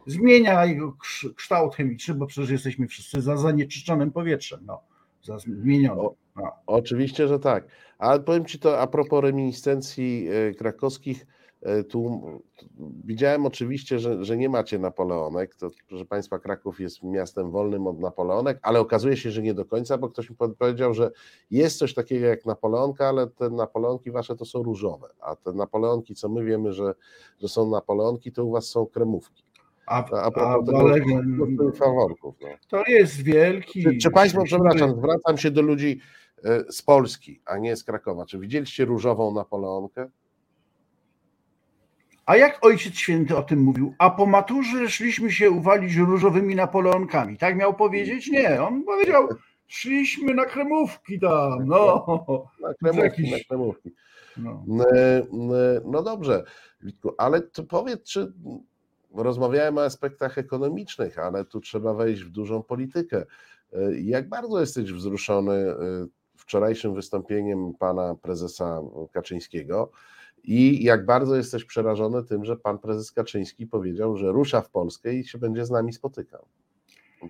zmienia 0.07 0.65
jego 0.65 0.97
kształt 1.37 1.75
chemiczny, 1.75 2.15
bo 2.15 2.27
przecież 2.27 2.51
jesteśmy 2.51 2.89
wszyscy 2.89 3.21
za 3.21 3.37
zanieczyszczonym 3.37 4.13
powietrzem. 4.13 4.61
No, 4.67 4.83
za 5.23 5.39
zmienionym. 5.39 6.09
No. 6.37 6.53
Oczywiście, 6.67 7.29
że 7.29 7.39
tak. 7.39 7.65
Ale 7.99 8.21
powiem 8.21 8.45
Ci 8.45 8.59
to 8.59 8.81
a 8.81 8.87
propos 8.87 9.23
reminiscencji 9.23 10.29
e, 10.31 10.55
krakowskich. 10.55 11.27
E, 11.63 11.85
Tu 11.85 12.23
widziałem 13.05 13.47
oczywiście, 13.47 13.99
że, 13.99 14.25
że 14.25 14.37
nie 14.37 14.49
macie 14.49 14.79
Napoleonek. 14.79 15.55
To, 15.55 15.71
proszę 15.89 16.05
Państwa, 16.05 16.39
Kraków 16.39 16.81
jest 16.81 17.03
miastem 17.03 17.51
wolnym 17.51 17.87
od 17.87 18.01
Napoleonek, 18.01 18.59
ale 18.63 18.81
okazuje 18.81 19.17
się, 19.17 19.31
że 19.31 19.43
nie 19.43 19.55
do 19.55 19.65
końca, 19.65 19.99
bo 19.99 20.09
ktoś 20.09 20.31
mi 20.31 20.37
powiedział, 20.37 20.95
że 20.95 21.11
jest 21.51 21.79
coś 21.79 21.95
takiego 21.95 22.27
jak 22.27 22.47
Napoleonka, 22.47 23.09
ale 23.09 23.27
te 23.27 23.51
Napoleonki 23.51 24.11
Wasze 24.11 24.37
to 24.37 24.45
są 24.45 24.63
różowe, 24.63 25.09
a 25.21 25.37
te 25.37 25.53
Napoleonki, 25.53 26.15
co 26.15 26.29
my 26.29 26.45
wiemy, 26.45 26.73
że, 26.73 26.95
że 27.41 27.49
są 27.49 27.71
Napoleonki, 27.71 28.33
to 28.33 28.45
u 28.45 28.51
Was 28.51 28.67
są 28.67 28.87
kremówki. 28.87 29.45
A, 29.87 30.05
A, 30.11 30.17
a 30.17 30.27
a, 30.27 30.31
tego, 30.31 30.79
ale, 30.79 31.01
faworków. 31.75 32.35
No. 32.43 32.49
to 32.69 32.83
jest 32.89 33.23
wielki. 33.23 33.83
Czy, 33.83 33.99
czy 33.99 34.11
Państwo, 34.11 34.43
przepraszam, 34.45 34.97
zwracam 34.97 35.39
się 35.39 35.51
do 35.51 35.63
ludzi 35.63 36.01
e, 36.45 36.73
z 36.73 36.83
Polski, 36.83 37.43
a 37.45 37.59
nie 37.59 37.77
z 37.77 37.85
Krakowa. 37.85 38.27
Czy 38.27 38.39
widzieliście 38.39 38.85
różową 38.85 39.35
Napoleonkę? 39.35 40.11
A 42.31 42.37
jak 42.37 42.59
Ojciec 42.65 42.95
Święty 42.95 43.37
o 43.37 43.43
tym 43.43 43.61
mówił? 43.61 43.95
A 43.99 44.11
po 44.11 44.27
maturze 44.27 44.89
szliśmy 44.89 45.33
się 45.33 45.51
uwalić 45.51 45.97
różowymi 45.97 46.55
napoleonkami. 46.55 47.39
Tak 47.39 47.57
miał 47.57 47.75
powiedzieć? 47.75 48.31
Nie, 48.31 48.63
on 48.63 48.83
powiedział, 48.85 49.29
szliśmy 49.67 50.35
na 50.35 50.45
kremówki 50.45 51.21
tam. 51.21 51.67
No, 51.67 52.07
Na 52.61 52.75
kremówki, 52.81 53.03
jakiś- 53.23 53.31
na 53.33 53.39
kremówki. 53.49 53.91
no. 54.37 54.65
No, 54.67 54.85
no, 55.33 55.55
no 55.85 56.03
dobrze, 56.03 56.45
Witku, 56.83 57.15
ale 57.19 57.41
to 57.41 57.65
powiedz, 57.65 58.03
czy 58.03 58.33
rozmawiałem 59.15 59.79
o 59.79 59.85
aspektach 59.85 60.39
ekonomicznych, 60.39 61.19
ale 61.19 61.45
tu 61.45 61.61
trzeba 61.61 61.95
wejść 61.95 62.23
w 62.23 62.31
dużą 62.31 62.63
politykę. 62.63 63.25
Jak 64.03 64.29
bardzo 64.29 64.61
jesteś 64.61 64.93
wzruszony 64.93 65.75
wczorajszym 66.37 66.95
wystąpieniem 66.95 67.75
pana 67.79 68.15
prezesa 68.23 68.81
Kaczyńskiego 69.13 69.91
i 70.45 70.85
jak 70.85 71.07
bardzo 71.07 71.37
jesteś 71.37 71.65
przerażony 71.65 72.25
tym, 72.25 72.45
że 72.45 72.57
pan 72.57 72.79
prezes 72.79 73.13
Kaczyński 73.13 73.67
powiedział, 73.67 74.17
że 74.17 74.33
rusza 74.33 74.61
w 74.61 74.71
Polskę 74.71 75.15
i 75.15 75.25
się 75.25 75.39
będzie 75.39 75.67
z 75.67 75.71
nami 75.71 75.93
spotykał. 75.93 76.47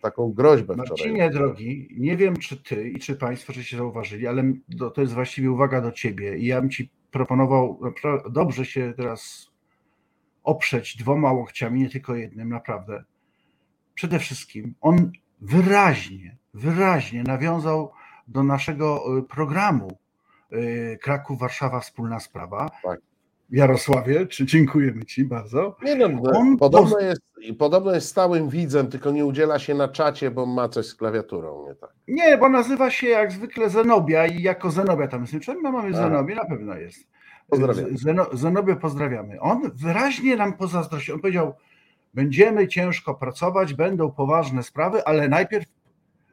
Taką 0.03 0.33
groźbę 0.33 0.75
wczoraj. 0.75 0.89
Marcinie 0.91 1.31
drogi, 1.31 1.89
nie 1.99 2.17
wiem 2.17 2.37
czy 2.37 2.63
ty 2.63 2.89
i 2.89 2.99
czy 2.99 3.17
państwo 3.17 3.53
żeście 3.53 3.77
zauważyli, 3.77 4.27
ale 4.27 4.53
to 4.95 5.01
jest 5.01 5.13
właściwie 5.13 5.51
uwaga 5.51 5.81
do 5.81 5.93
ciebie 5.93 6.39
i 6.39 6.47
ja 6.47 6.61
bym 6.61 6.71
ci 6.71 6.91
proponował 7.11 7.81
dobrze 8.31 8.65
się 8.65 8.93
teraz 8.97 9.51
oprzeć 10.45 10.97
dwoma 10.97 11.33
łokciami, 11.33 11.81
nie 11.81 11.91
tylko 11.91 12.15
jednym, 12.15 12.49
naprawdę. 12.49 13.05
Przede 13.95 14.19
wszystkim 14.19 14.75
on 14.81 15.13
wyraźnie, 15.41 16.37
wyraźnie 16.55 17.23
nawiązał 17.23 17.93
do 18.29 18.43
naszego 18.43 19.19
y, 19.19 19.23
programu 19.23 19.99
y, 20.53 20.99
Kraków-Warszawa 21.03 21.81
Wspólna 21.81 22.21
Sprawa. 22.21 22.71
Tak. 22.83 23.01
Jarosławie, 23.51 24.27
czy 24.27 24.47
dziękujemy 24.47 25.05
Ci 25.05 25.25
bardzo. 25.25 25.77
Nie 25.83 25.97
no 25.97 26.23
On 26.35 26.57
podobno, 26.57 26.97
poz... 26.97 27.03
jest, 27.03 27.23
podobno 27.59 27.95
jest 27.95 28.09
stałym 28.09 28.49
widzem, 28.49 28.89
tylko 28.89 29.11
nie 29.11 29.27
udziela 29.27 29.59
się 29.59 29.75
na 29.75 29.89
czacie, 29.89 30.31
bo 30.31 30.47
ma 30.47 30.69
coś 30.69 30.87
z 30.87 30.95
klawiaturą, 30.95 31.67
nie 31.69 31.75
tak? 31.75 31.91
Nie, 32.09 32.39
bo 32.39 32.49
nazywa 32.49 32.91
się 32.91 33.09
jak 33.09 33.33
zwykle 33.33 33.71
Zenobia 33.71 34.27
i 34.27 34.43
jako 34.43 34.71
Zenobia 34.71 35.09
tam 35.09 35.21
jest. 35.21 35.45
Czym 35.45 35.61
my 35.63 35.73
mamy 35.73 35.95
Zenobię? 35.95 36.35
Na 36.35 36.45
pewno 36.45 36.77
jest. 36.77 37.09
Pozdrawiam. 37.49 37.99
Zeno, 37.99 38.27
Zenobię 38.33 38.77
pozdrawiamy. 38.77 39.41
On 39.41 39.71
wyraźnie 39.75 40.37
nam 40.37 40.53
pozazdrościł. 40.53 41.15
On 41.15 41.21
powiedział, 41.21 41.55
będziemy 42.15 42.69
ciężko 42.69 43.15
pracować, 43.15 43.75
będą 43.75 44.11
poważne 44.11 44.63
sprawy, 44.63 45.05
ale 45.05 45.29
najpierw 45.29 45.67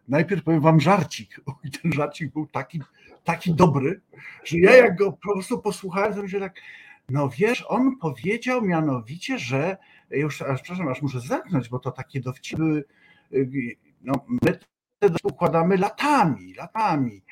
najpierw 0.08 0.44
powiem 0.44 0.62
wam 0.62 0.80
żarcik. 0.80 1.42
I 1.64 1.72
ten 1.72 1.94
żarcik 1.94 2.34
był 2.34 2.48
taki, 2.48 2.82
taki 3.28 3.54
dobry, 3.54 4.02
że 4.44 4.58
ja 4.58 4.76
jak 4.76 4.98
go 4.98 5.12
po 5.12 5.18
prostu 5.18 5.60
posłuchałem, 5.60 6.14
to 6.14 6.22
myślę 6.22 6.40
tak, 6.40 6.62
no 7.10 7.30
wiesz, 7.30 7.66
on 7.68 7.98
powiedział 7.98 8.62
mianowicie, 8.62 9.40
że 9.40 9.78
już, 10.10 10.42
aż, 10.42 10.62
przepraszam, 10.62 10.88
aż 10.88 11.02
muszę 11.02 11.20
zamknąć, 11.20 11.70
bo 11.70 11.80
to 11.80 11.92
takie 11.92 12.20
dowcipy 12.20 12.84
były, 13.32 13.76
no 14.02 14.14
my 14.28 14.60
te 15.00 15.10
układamy 15.24 15.78
latami, 15.78 16.54
latami. 16.54 17.24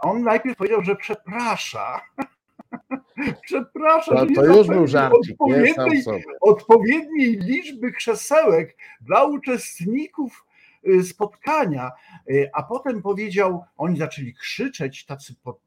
On 0.00 0.22
najpierw 0.22 0.56
powiedział, 0.56 0.82
że 0.82 0.96
przeprasza, 0.96 2.00
Przepraszam, 3.42 4.34
to, 4.34 4.42
to 4.42 4.46
już 4.46 4.66
był 4.66 4.86
żarcik, 4.86 5.36
odpowiedniej, 5.40 6.04
odpowiedniej 6.40 7.38
liczby 7.38 7.92
krzesełek 7.92 8.76
dla 9.00 9.24
uczestników 9.24 10.44
Y, 10.44 10.53
spotkania, 11.02 11.90
y, 12.30 12.50
a 12.54 12.62
potem 12.62 13.02
powiedział, 13.02 13.64
oni 13.76 13.98
zaczęli 13.98 14.34
krzyczeć, 14.34 15.06
tacy 15.06 15.34
pod, 15.42 15.60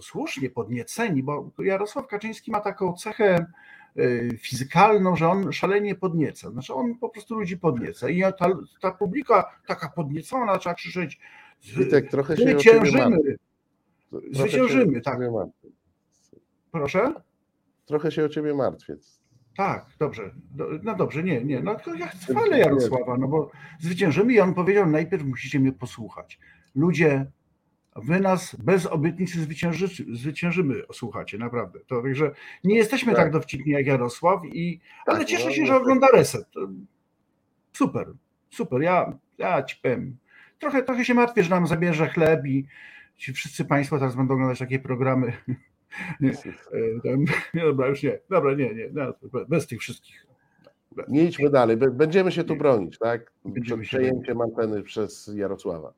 słusznie 0.00 0.50
podnieceni, 0.50 1.22
bo 1.22 1.50
Jarosław 1.58 2.06
Kaczyński 2.06 2.50
ma 2.50 2.60
taką 2.60 2.92
cechę 2.92 3.46
y, 3.98 4.38
fizykalną, 4.40 5.16
że 5.16 5.28
on 5.28 5.52
szalenie 5.52 5.94
podnieca. 5.94 6.50
Znaczy 6.50 6.74
on 6.74 6.98
po 6.98 7.08
prostu 7.08 7.34
ludzi 7.34 7.58
podnieca 7.58 8.08
i 8.08 8.20
ta, 8.20 8.48
ta 8.80 8.90
publika 8.90 9.60
taka 9.66 9.88
podniecona 9.88 10.52
zaczęła 10.52 10.74
krzyczeć 10.74 11.20
Witek, 11.64 12.10
trochę 12.10 12.36
się 12.36 12.42
zwyciężymy. 12.42 13.36
Zwyciężymy, 14.30 15.00
tak. 15.00 15.18
Proszę? 16.72 17.14
Trochę 17.86 18.12
się 18.12 18.24
o 18.24 18.28
ciebie 18.28 18.54
martwię. 18.54 18.96
Tak, 19.56 19.86
dobrze. 19.98 20.30
No 20.82 20.94
dobrze, 20.94 21.22
nie, 21.22 21.44
nie. 21.44 21.60
No 21.60 21.74
tylko 21.74 21.94
ja 21.94 22.06
chwalę 22.06 22.58
Jarosława, 22.58 23.16
no 23.16 23.28
bo 23.28 23.50
zwyciężymy 23.78 24.32
i 24.32 24.40
on 24.40 24.54
powiedział, 24.54 24.86
najpierw 24.86 25.24
musicie 25.24 25.60
mnie 25.60 25.72
posłuchać. 25.72 26.38
Ludzie, 26.74 27.26
wy 27.96 28.20
nas 28.20 28.54
bez 28.54 28.86
obietnicy 28.86 29.40
zwycięży, 29.40 29.88
zwyciężymy, 30.12 30.82
słuchacie, 30.92 31.38
naprawdę. 31.38 31.80
To 31.86 32.02
także 32.02 32.30
nie 32.64 32.76
jesteśmy 32.76 33.12
tak, 33.12 33.22
tak 33.22 33.32
dowcipni 33.32 33.72
jak 33.72 33.86
Jarosław, 33.86 34.40
i, 34.44 34.80
ale 35.06 35.18
tak, 35.18 35.28
cieszę 35.28 35.46
no, 35.46 35.52
się, 35.52 35.66
że 35.66 35.76
ogląda 35.76 36.06
reset. 36.12 36.46
Super, 37.72 38.12
super. 38.50 38.82
Ja, 38.82 39.18
ja 39.38 39.62
ci 39.62 39.76
powiem. 39.82 40.16
Trochę, 40.58 40.82
trochę 40.82 41.04
się 41.04 41.14
martwię, 41.14 41.42
że 41.42 41.50
nam 41.50 41.66
zabierze 41.66 42.08
chleb 42.08 42.46
i 42.46 42.66
ci 43.16 43.32
wszyscy 43.32 43.64
Państwo 43.64 43.98
teraz 43.98 44.16
będą 44.16 44.34
oglądać 44.34 44.58
takie 44.58 44.78
programy 44.78 45.32
nie, 46.20 46.30
e, 46.30 46.34
dobra, 47.66 47.88
już 47.88 48.02
nie. 48.02 48.18
Dobra, 48.30 48.54
nie, 48.54 48.74
nie. 48.74 48.88
No, 48.92 49.14
bez 49.48 49.66
tych 49.66 49.80
wszystkich. 49.80 50.26
Bez. 50.96 51.08
Nie 51.08 51.24
idźmy 51.24 51.50
dalej. 51.50 51.76
Będziemy 51.76 52.32
się 52.32 52.44
tu 52.44 52.56
bronić, 52.56 52.98
tak? 52.98 53.32
Będziemy 53.44 53.82
Przed 53.82 54.00
przejęciem 54.00 54.40
anteny 54.40 54.82
przez 54.82 55.30
Jarosława. 55.34 55.92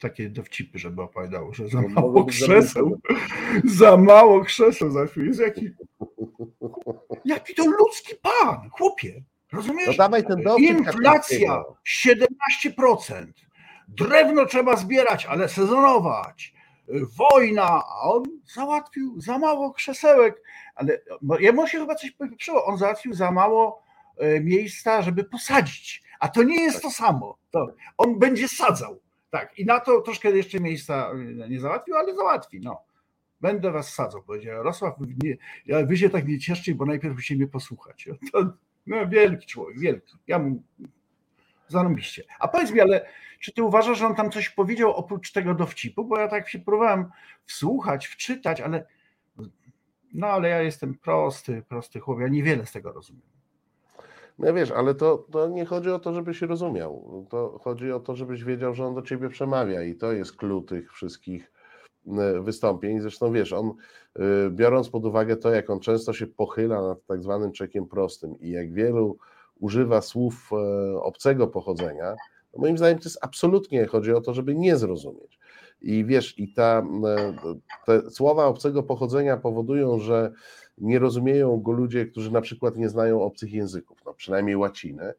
Takie 0.00 0.30
dowcipy, 0.30 0.78
żeby 0.78 1.02
opowiadało, 1.02 1.54
że 1.54 1.68
za 1.68 1.82
no, 1.82 1.88
mało 1.88 2.24
krzeseł. 2.24 3.00
Za 3.64 3.96
mało 3.96 4.44
krzeseł 4.44 4.90
za 4.90 5.06
chwilę. 5.06 5.26
Jest 5.26 5.40
jaki, 5.40 5.70
jaki 7.24 7.54
to 7.54 7.66
ludzki 7.66 8.14
pan, 8.22 8.70
chłopie. 8.70 9.22
Rozumiesz? 9.52 9.86
No 9.86 9.94
dawaj 9.94 10.24
ten 10.24 10.42
dowcip 10.42 10.70
Inflacja 10.70 11.64
17%. 12.04 13.26
Drewno 13.88 14.46
trzeba 14.46 14.76
zbierać, 14.76 15.26
ale 15.26 15.48
sezonować 15.48 16.54
wojna, 16.88 17.68
a 17.68 18.00
on 18.02 18.22
załatwił 18.54 19.20
za 19.20 19.38
mało 19.38 19.72
krzesełek, 19.72 20.42
ale 20.74 21.00
jemu 21.40 21.66
się 21.66 21.78
chyba 21.78 21.94
coś 21.94 22.10
popieprzyło, 22.10 22.64
on 22.64 22.78
załatwił 22.78 23.14
za 23.14 23.30
mało 23.30 23.82
e, 24.16 24.40
miejsca, 24.40 25.02
żeby 25.02 25.24
posadzić, 25.24 26.02
a 26.20 26.28
to 26.28 26.42
nie 26.42 26.62
jest 26.62 26.82
to 26.82 26.90
samo, 26.90 27.38
to 27.50 27.66
on 27.98 28.18
będzie 28.18 28.48
sadzał, 28.48 29.00
tak, 29.30 29.58
i 29.58 29.64
na 29.64 29.80
to 29.80 30.00
troszkę 30.00 30.30
jeszcze 30.30 30.60
miejsca 30.60 31.10
e, 31.44 31.48
nie 31.48 31.60
załatwił, 31.60 31.96
ale 31.96 32.14
załatwi, 32.14 32.60
no. 32.60 32.80
Będę 33.40 33.70
was 33.70 33.94
sadzał, 33.94 34.22
powiedział 34.22 34.56
Jarosław, 34.56 34.94
nie, 35.22 35.36
wy 35.86 35.96
się 35.96 36.10
tak 36.10 36.28
nie 36.28 36.38
cieszcie, 36.38 36.74
bo 36.74 36.86
najpierw 36.86 37.14
musicie 37.14 37.36
mnie 37.36 37.46
posłuchać. 37.46 38.08
To, 38.32 38.52
no, 38.86 39.08
wielki 39.08 39.46
człowiek, 39.46 39.80
wielki. 39.80 40.16
Ja 40.26 40.38
mu 40.38 40.62
Zarobiście. 41.68 42.22
A 42.38 42.48
powiedz 42.48 42.70
mi, 42.70 42.80
ale 42.80 43.06
czy 43.40 43.52
ty 43.52 43.62
uważasz, 43.62 43.98
że 43.98 44.06
on 44.06 44.14
tam 44.14 44.30
coś 44.30 44.50
powiedział 44.50 44.90
oprócz 44.90 45.32
tego 45.32 45.54
dowcipu? 45.54 46.04
Bo 46.04 46.18
ja 46.18 46.28
tak 46.28 46.48
się 46.48 46.58
próbowałem 46.58 47.10
wsłuchać, 47.46 48.06
wczytać, 48.06 48.60
ale 48.60 48.84
no 50.14 50.26
ale 50.26 50.48
ja 50.48 50.62
jestem 50.62 50.94
prosty, 50.94 51.62
prosty 51.68 52.00
chłopak, 52.00 52.22
ja 52.22 52.28
niewiele 52.28 52.66
z 52.66 52.72
tego 52.72 52.92
rozumiem. 52.92 53.22
No 54.38 54.54
wiesz, 54.54 54.70
ale 54.70 54.94
to, 54.94 55.26
to 55.32 55.48
nie 55.48 55.64
chodzi 55.64 55.90
o 55.90 55.98
to, 55.98 56.14
żebyś 56.14 56.42
rozumiał. 56.42 57.26
To 57.30 57.60
chodzi 57.62 57.92
o 57.92 58.00
to, 58.00 58.16
żebyś 58.16 58.44
wiedział, 58.44 58.74
że 58.74 58.86
on 58.86 58.94
do 58.94 59.02
ciebie 59.02 59.28
przemawia 59.28 59.82
i 59.82 59.94
to 59.94 60.12
jest 60.12 60.36
clue 60.36 60.62
tych 60.62 60.92
wszystkich 60.92 61.52
e, 62.06 62.40
wystąpień. 62.40 63.00
Zresztą 63.00 63.32
wiesz, 63.32 63.52
on 63.52 63.74
e, 64.16 64.22
biorąc 64.50 64.88
pod 64.88 65.04
uwagę 65.04 65.36
to, 65.36 65.50
jak 65.50 65.70
on 65.70 65.80
często 65.80 66.12
się 66.12 66.26
pochyla 66.26 66.82
nad 66.82 67.06
tak 67.06 67.22
zwanym 67.22 67.52
czekiem 67.52 67.86
prostym 67.86 68.40
i 68.40 68.50
jak 68.50 68.72
wielu 68.72 69.18
używa 69.60 70.00
słów 70.00 70.50
e, 70.52 71.00
obcego 71.00 71.46
pochodzenia, 71.46 72.16
no 72.54 72.60
moim 72.60 72.78
zdaniem 72.78 72.98
to 72.98 73.04
jest 73.04 73.18
absolutnie, 73.22 73.86
chodzi 73.86 74.12
o 74.12 74.20
to, 74.20 74.34
żeby 74.34 74.54
nie 74.54 74.76
zrozumieć. 74.76 75.38
I 75.82 76.04
wiesz, 76.04 76.38
i 76.38 76.52
ta, 76.52 76.86
e, 77.06 77.34
te 77.86 78.10
słowa 78.10 78.46
obcego 78.46 78.82
pochodzenia 78.82 79.36
powodują, 79.36 79.98
że 79.98 80.32
nie 80.78 80.98
rozumieją 80.98 81.60
go 81.60 81.72
ludzie, 81.72 82.06
którzy 82.06 82.32
na 82.32 82.40
przykład 82.40 82.76
nie 82.76 82.88
znają 82.88 83.22
obcych 83.22 83.52
języków, 83.52 83.98
no 84.06 84.14
przynajmniej 84.14 84.56
łaciny, 84.56 85.12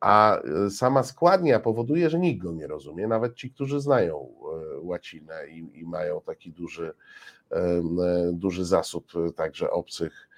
a 0.00 0.38
e, 0.38 0.70
sama 0.70 1.02
składnia 1.02 1.60
powoduje, 1.60 2.10
że 2.10 2.18
nikt 2.18 2.42
go 2.42 2.52
nie 2.52 2.66
rozumie, 2.66 3.08
nawet 3.08 3.34
ci, 3.34 3.50
którzy 3.50 3.80
znają 3.80 4.28
łacinę 4.82 5.48
i, 5.48 5.80
i 5.80 5.84
mają 5.84 6.20
taki 6.20 6.52
duży, 6.52 6.92
duży 8.32 8.64
zasób 8.64 9.12
także 9.36 9.70
obcych 9.70 10.29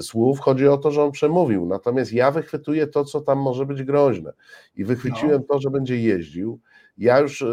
słów. 0.00 0.40
Chodzi 0.40 0.68
o 0.68 0.76
to, 0.76 0.90
że 0.90 1.02
on 1.02 1.12
przemówił. 1.12 1.66
Natomiast 1.66 2.12
ja 2.12 2.30
wychwytuję 2.30 2.86
to, 2.86 3.04
co 3.04 3.20
tam 3.20 3.38
może 3.38 3.66
być 3.66 3.82
groźne. 3.82 4.32
I 4.76 4.84
wychwyciłem 4.84 5.40
no. 5.40 5.54
to, 5.54 5.60
że 5.60 5.70
będzie 5.70 6.00
jeździł. 6.00 6.60
Ja 6.98 7.18
już, 7.20 7.42
e, 7.42 7.46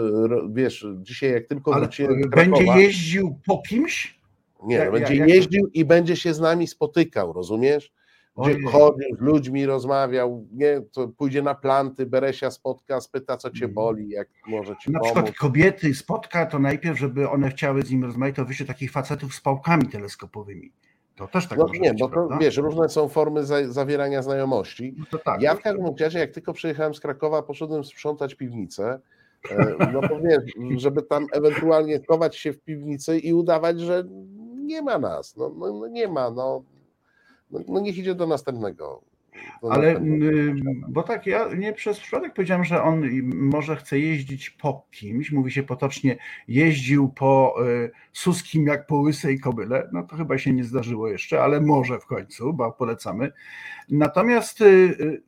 wiesz, 0.54 0.88
dzisiaj 0.98 1.32
jak 1.32 1.48
tylko 1.48 1.74
Ale 1.74 1.82
wróciłem 1.82 2.22
do 2.22 2.30
Krakowa, 2.30 2.58
Będzie 2.58 2.82
jeździł 2.82 3.40
po 3.46 3.62
kimś? 3.70 4.20
Nie, 4.64 4.76
jak, 4.76 4.92
będzie 4.92 5.16
jak, 5.16 5.30
jeździł 5.30 5.68
i 5.74 5.86
będzie 5.86 6.16
się 6.16 6.34
z 6.34 6.40
nami 6.40 6.68
spotykał, 6.68 7.34
rozumiesz? 7.34 7.94
Będzie 8.38 8.68
chodził 8.68 9.16
z 9.18 9.22
ludźmi, 9.22 9.66
rozmawiał, 9.66 10.48
nie, 10.52 10.82
to 10.92 11.08
pójdzie 11.08 11.42
na 11.42 11.56
planty, 11.56 12.06
Beresia 12.06 12.52
spotka, 12.52 13.02
spyta, 13.02 13.38
co 13.38 13.52
cię 13.52 13.66
mm. 13.66 13.76
boli, 13.76 14.10
jak 14.10 14.30
może 14.48 14.76
ci 14.82 14.92
Na 14.92 15.00
pomóc. 15.00 15.14
przykład 15.14 15.36
kobiety 15.36 15.96
spotka, 15.96 16.46
to 16.46 16.60
najpierw, 16.60 17.00
żeby 17.00 17.30
one 17.30 17.50
chciały 17.50 17.82
z 17.82 17.92
nim 17.92 18.04
rozmawiać, 18.04 18.36
to 18.36 18.46
wyjście 18.46 18.66
takich 18.66 18.92
facetów 18.92 19.36
z 19.36 19.42
pałkami 19.42 19.88
teleskopowymi. 19.88 20.72
To 21.16 21.28
też 21.28 21.48
tak 21.48 21.60
no, 21.60 21.68
Nie, 21.80 21.92
być, 21.92 22.00
bo 22.00 22.10
to, 22.10 22.30
wiesz, 22.40 22.58
różne 22.58 22.90
są 22.90 23.08
formy 23.08 23.46
za, 23.46 23.68
zawierania 23.72 24.22
znajomości. 24.22 24.96
No 25.14 25.20
tak, 25.20 25.42
ja 25.42 25.56
w 25.56 25.62
każdym 25.62 25.86
razie, 26.00 26.20
jak 26.20 26.32
tylko 26.32 26.54
przyjechałem 26.54 26.94
z 26.94 27.00
Krakowa, 27.00 27.44
poszedłem 27.44 27.84
sprzątać 27.84 28.36
piwnicę, 28.36 29.00
e, 29.52 29.76
no 29.94 30.02
to 30.02 30.20
wiesz, 30.20 30.44
żeby 30.78 31.04
tam 31.04 31.28
ewentualnie 31.32 32.00
chować 32.08 32.38
się 32.38 32.54
w 32.54 32.60
piwnicy 32.60 33.20
i 33.20 33.34
udawać, 33.34 33.80
że 33.80 34.04
nie 34.56 34.82
ma 34.82 35.00
nas. 35.00 35.36
No, 35.36 35.50
no, 35.50 35.74
no 35.74 35.88
nie 35.88 36.08
ma, 36.08 36.32
no, 36.32 36.64
no, 37.52 37.60
no 37.68 37.80
niech 37.80 37.98
idzie 37.98 38.16
do 38.16 38.28
następnego 38.28 39.02
Ale, 39.72 40.02
bo 40.90 41.04
tak, 41.04 41.28
ja 41.28 41.54
nie 41.54 41.74
przez 41.74 42.00
przypadek 42.00 42.34
powiedziałem, 42.34 42.66
że 42.66 42.84
on 42.84 43.04
może 43.34 43.76
chce 43.76 44.00
jeździć 44.00 44.50
po 44.50 44.88
kimś, 44.92 45.32
mówi 45.32 45.52
się 45.52 45.64
potocznie, 45.64 46.18
jeździł 46.48 47.10
po 47.10 47.56
y, 47.68 47.92
Suskim 48.14 48.68
jak 48.68 48.88
po 48.88 48.96
łysej 48.96 49.40
kobyle, 49.40 49.90
no 49.94 50.04
to 50.04 50.16
chyba 50.16 50.38
się 50.38 50.54
nie 50.54 50.64
zdarzyło 50.64 51.08
jeszcze, 51.08 51.44
ale 51.44 51.62
może 51.62 52.00
w 52.00 52.06
końcu, 52.06 52.54
bo 52.54 52.72
polecamy. 52.72 53.32
Natomiast 53.90 54.62
y, 54.62 54.66
y, 54.66 55.22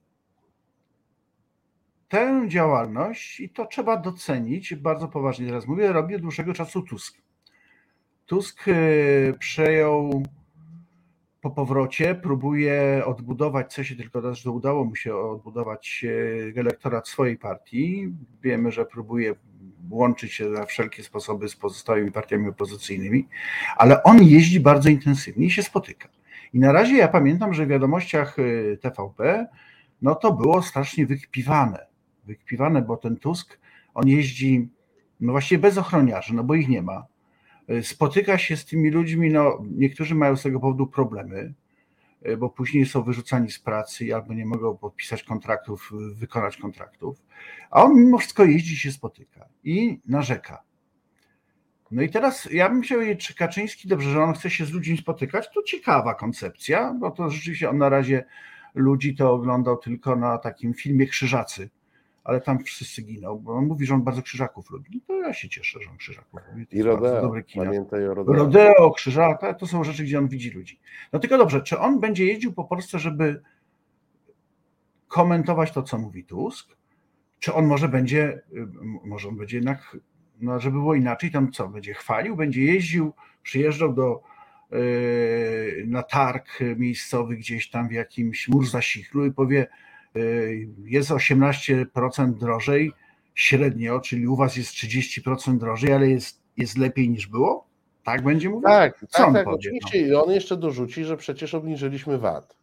tę 2.07 2.45
działalność, 2.47 3.39
i 3.39 3.49
to 3.49 3.65
trzeba 3.65 3.97
docenić, 3.97 4.75
bardzo 4.75 5.07
poważnie 5.07 5.47
teraz 5.47 5.67
mówię, 5.67 5.91
robi 5.91 6.15
od 6.15 6.21
dłuższego 6.21 6.53
czasu 6.53 6.81
Tusk. 6.81 7.17
Tusk 8.25 8.65
przejął 9.39 10.23
po 11.45 11.51
powrocie 11.51 12.15
próbuje 12.15 13.03
odbudować, 13.05 13.73
co 13.73 13.83
się 13.83 13.95
tylko 13.95 14.21
da, 14.21 14.33
że 14.33 14.51
udało 14.51 14.85
mu 14.85 14.95
się 14.95 15.15
odbudować 15.15 16.05
e, 16.55 16.59
elektorat 16.59 17.07
swojej 17.07 17.37
partii. 17.37 18.13
Wiemy, 18.41 18.71
że 18.71 18.85
próbuje 18.85 19.35
łączyć 19.89 20.33
się 20.33 20.45
na 20.45 20.65
wszelkie 20.65 21.03
sposoby 21.03 21.49
z 21.49 21.55
pozostałymi 21.55 22.11
partiami 22.11 22.49
opozycyjnymi, 22.49 23.27
ale 23.77 24.03
on 24.03 24.23
jeździ 24.23 24.59
bardzo 24.59 24.89
intensywnie 24.89 25.45
i 25.45 25.51
się 25.51 25.63
spotyka. 25.63 26.09
I 26.53 26.59
na 26.59 26.71
razie 26.71 26.95
ja 26.95 27.07
pamiętam, 27.07 27.53
że 27.53 27.65
w 27.65 27.69
wiadomościach 27.69 28.37
e, 28.39 28.77
TVP 28.77 29.47
no 30.01 30.15
to 30.15 30.33
było 30.33 30.61
strasznie 30.61 31.05
wykpiwane. 31.05 31.85
Wykpiwane, 32.23 32.81
bo 32.81 32.97
ten 32.97 33.17
Tusk, 33.17 33.59
on 33.93 34.07
jeździ 34.07 34.69
no 35.19 35.31
właściwie 35.31 35.61
bez 35.61 35.77
ochroniarzy, 35.77 36.33
no 36.33 36.43
bo 36.43 36.55
ich 36.55 36.69
nie 36.69 36.81
ma 36.81 37.05
spotyka 37.81 38.37
się 38.37 38.57
z 38.57 38.65
tymi 38.65 38.89
ludźmi, 38.89 39.29
no 39.29 39.63
niektórzy 39.71 40.15
mają 40.15 40.35
z 40.35 40.43
tego 40.43 40.59
powodu 40.59 40.87
problemy, 40.87 41.53
e, 42.21 42.37
bo 42.37 42.49
później 42.49 42.85
są 42.85 43.03
wyrzucani 43.03 43.51
z 43.51 43.59
pracy 43.59 44.15
albo 44.15 44.33
nie 44.33 44.45
mogą 44.45 44.77
podpisać 44.77 45.23
kontraktów, 45.23 45.91
wykonać 46.15 46.57
kontraktów, 46.57 47.17
a 47.71 47.83
on 47.83 47.95
mimo 47.95 48.17
wszystko 48.17 48.45
jeździ 48.45 48.77
się 48.77 48.91
spotyka 48.91 49.45
i 49.63 50.01
narzeka. 50.05 50.63
No 51.91 52.01
i 52.01 52.09
teraz 52.09 52.47
ja 52.51 52.69
bym 52.69 52.81
chciał 52.81 52.99
wiedzieć, 52.99 53.27
czy 53.27 53.35
Kaczyński, 53.35 53.87
dobrze, 53.87 54.11
że 54.11 54.23
on 54.23 54.33
chce 54.33 54.49
się 54.49 54.65
z 54.65 54.71
ludźmi 54.71 54.97
spotykać, 54.97 55.49
to 55.53 55.63
ciekawa 55.63 56.13
koncepcja, 56.13 56.93
bo 56.99 57.11
to 57.11 57.29
rzeczywiście 57.29 57.69
on 57.69 57.77
na 57.77 57.89
razie 57.89 58.25
ludzi 58.75 59.15
to 59.15 59.33
oglądał 59.33 59.77
tylko 59.77 60.15
na 60.15 60.37
takim 60.37 60.73
filmie 60.73 61.07
Krzyżacy, 61.07 61.69
ale 62.25 62.41
tam 62.41 62.63
wszyscy 62.63 63.01
giną, 63.01 63.39
bo 63.39 63.53
on 63.53 63.65
mówi, 63.65 63.85
że 63.85 63.93
on 63.93 64.03
bardzo 64.03 64.21
krzyżaków 64.21 64.69
lubi. 64.69 64.91
No 64.93 64.99
to 65.07 65.21
ja 65.21 65.33
się 65.33 65.49
cieszę, 65.49 65.79
że 65.83 65.89
on 65.89 65.97
krzyżaków 65.97 66.39
lubi. 66.49 66.67
I 66.71 66.83
rodeo, 66.83 67.33
pamiętaj 67.55 68.07
o 68.07 68.13
rodeo. 68.13 68.33
Rodeo, 68.33 68.91
krzyżaka, 68.91 69.53
to 69.53 69.67
są 69.67 69.83
rzeczy, 69.83 70.03
gdzie 70.03 70.19
on 70.19 70.27
widzi 70.27 70.51
ludzi. 70.51 70.79
No 71.13 71.19
tylko 71.19 71.37
dobrze, 71.37 71.61
czy 71.61 71.79
on 71.79 71.99
będzie 71.99 72.25
jeździł 72.25 72.53
po 72.53 72.63
Polsce, 72.63 72.99
żeby 72.99 73.41
komentować 75.07 75.71
to, 75.71 75.83
co 75.83 75.97
mówi 75.97 76.23
Tusk, 76.23 76.77
czy 77.39 77.53
on 77.53 77.65
może 77.65 77.89
będzie, 77.89 78.41
y, 78.53 78.67
może 79.03 79.29
on 79.29 79.37
będzie 79.37 79.57
jednak, 79.57 79.97
no 80.41 80.59
żeby 80.59 80.77
było 80.77 80.95
inaczej, 80.95 81.31
tam 81.31 81.51
co, 81.51 81.67
będzie 81.67 81.93
chwalił, 81.93 82.35
będzie 82.35 82.63
jeździł, 82.63 83.13
przyjeżdżał 83.43 83.93
do, 83.93 84.21
yy, 84.71 85.83
na 85.87 86.03
targ 86.03 86.59
miejscowy 86.77 87.35
gdzieś 87.35 87.69
tam 87.69 87.87
w 87.87 87.91
jakimś 87.91 88.47
Murzasichlu 88.47 89.25
i 89.25 89.31
powie, 89.31 89.67
Y, 89.67 89.67
jest 90.85 91.09
18% 91.09 92.33
drożej 92.33 92.91
średnio, 93.35 93.99
czyli 93.99 94.27
u 94.27 94.35
was 94.35 94.57
jest 94.57 94.73
30% 94.73 95.57
drożej, 95.57 95.93
ale 95.93 96.09
jest, 96.09 96.41
jest 96.57 96.77
lepiej 96.77 97.09
niż 97.09 97.27
było? 97.27 97.67
Tak 98.03 98.23
będzie 98.23 98.49
mówił? 98.49 98.61
Tak, 98.63 98.99
Co 98.99 99.17
tak, 99.17 99.27
on 99.27 99.33
tak 99.33 99.47
oczywiście. 99.47 100.07
I 100.07 100.15
on 100.15 100.31
jeszcze 100.31 100.57
dorzuci, 100.57 101.03
że 101.05 101.17
przecież 101.17 101.53
obniżyliśmy 101.53 102.17
VAT. 102.17 102.55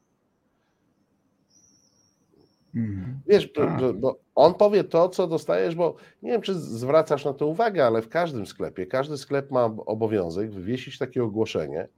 Mhm. 2.74 3.20
Wiesz, 3.26 3.52
tak. 3.52 3.92
bo 3.92 4.18
on 4.34 4.54
powie 4.54 4.84
to, 4.84 5.08
co 5.08 5.26
dostajesz, 5.26 5.74
bo 5.74 5.96
nie 6.22 6.30
wiem, 6.30 6.42
czy 6.42 6.54
zwracasz 6.54 7.24
na 7.24 7.32
to 7.32 7.46
uwagę, 7.46 7.86
ale 7.86 8.02
w 8.02 8.08
każdym 8.08 8.46
sklepie, 8.46 8.86
każdy 8.86 9.18
sklep 9.18 9.50
ma 9.50 9.64
obowiązek 9.64 10.50
wywiesić 10.50 10.98
takie 10.98 11.24
ogłoszenie, 11.24 11.88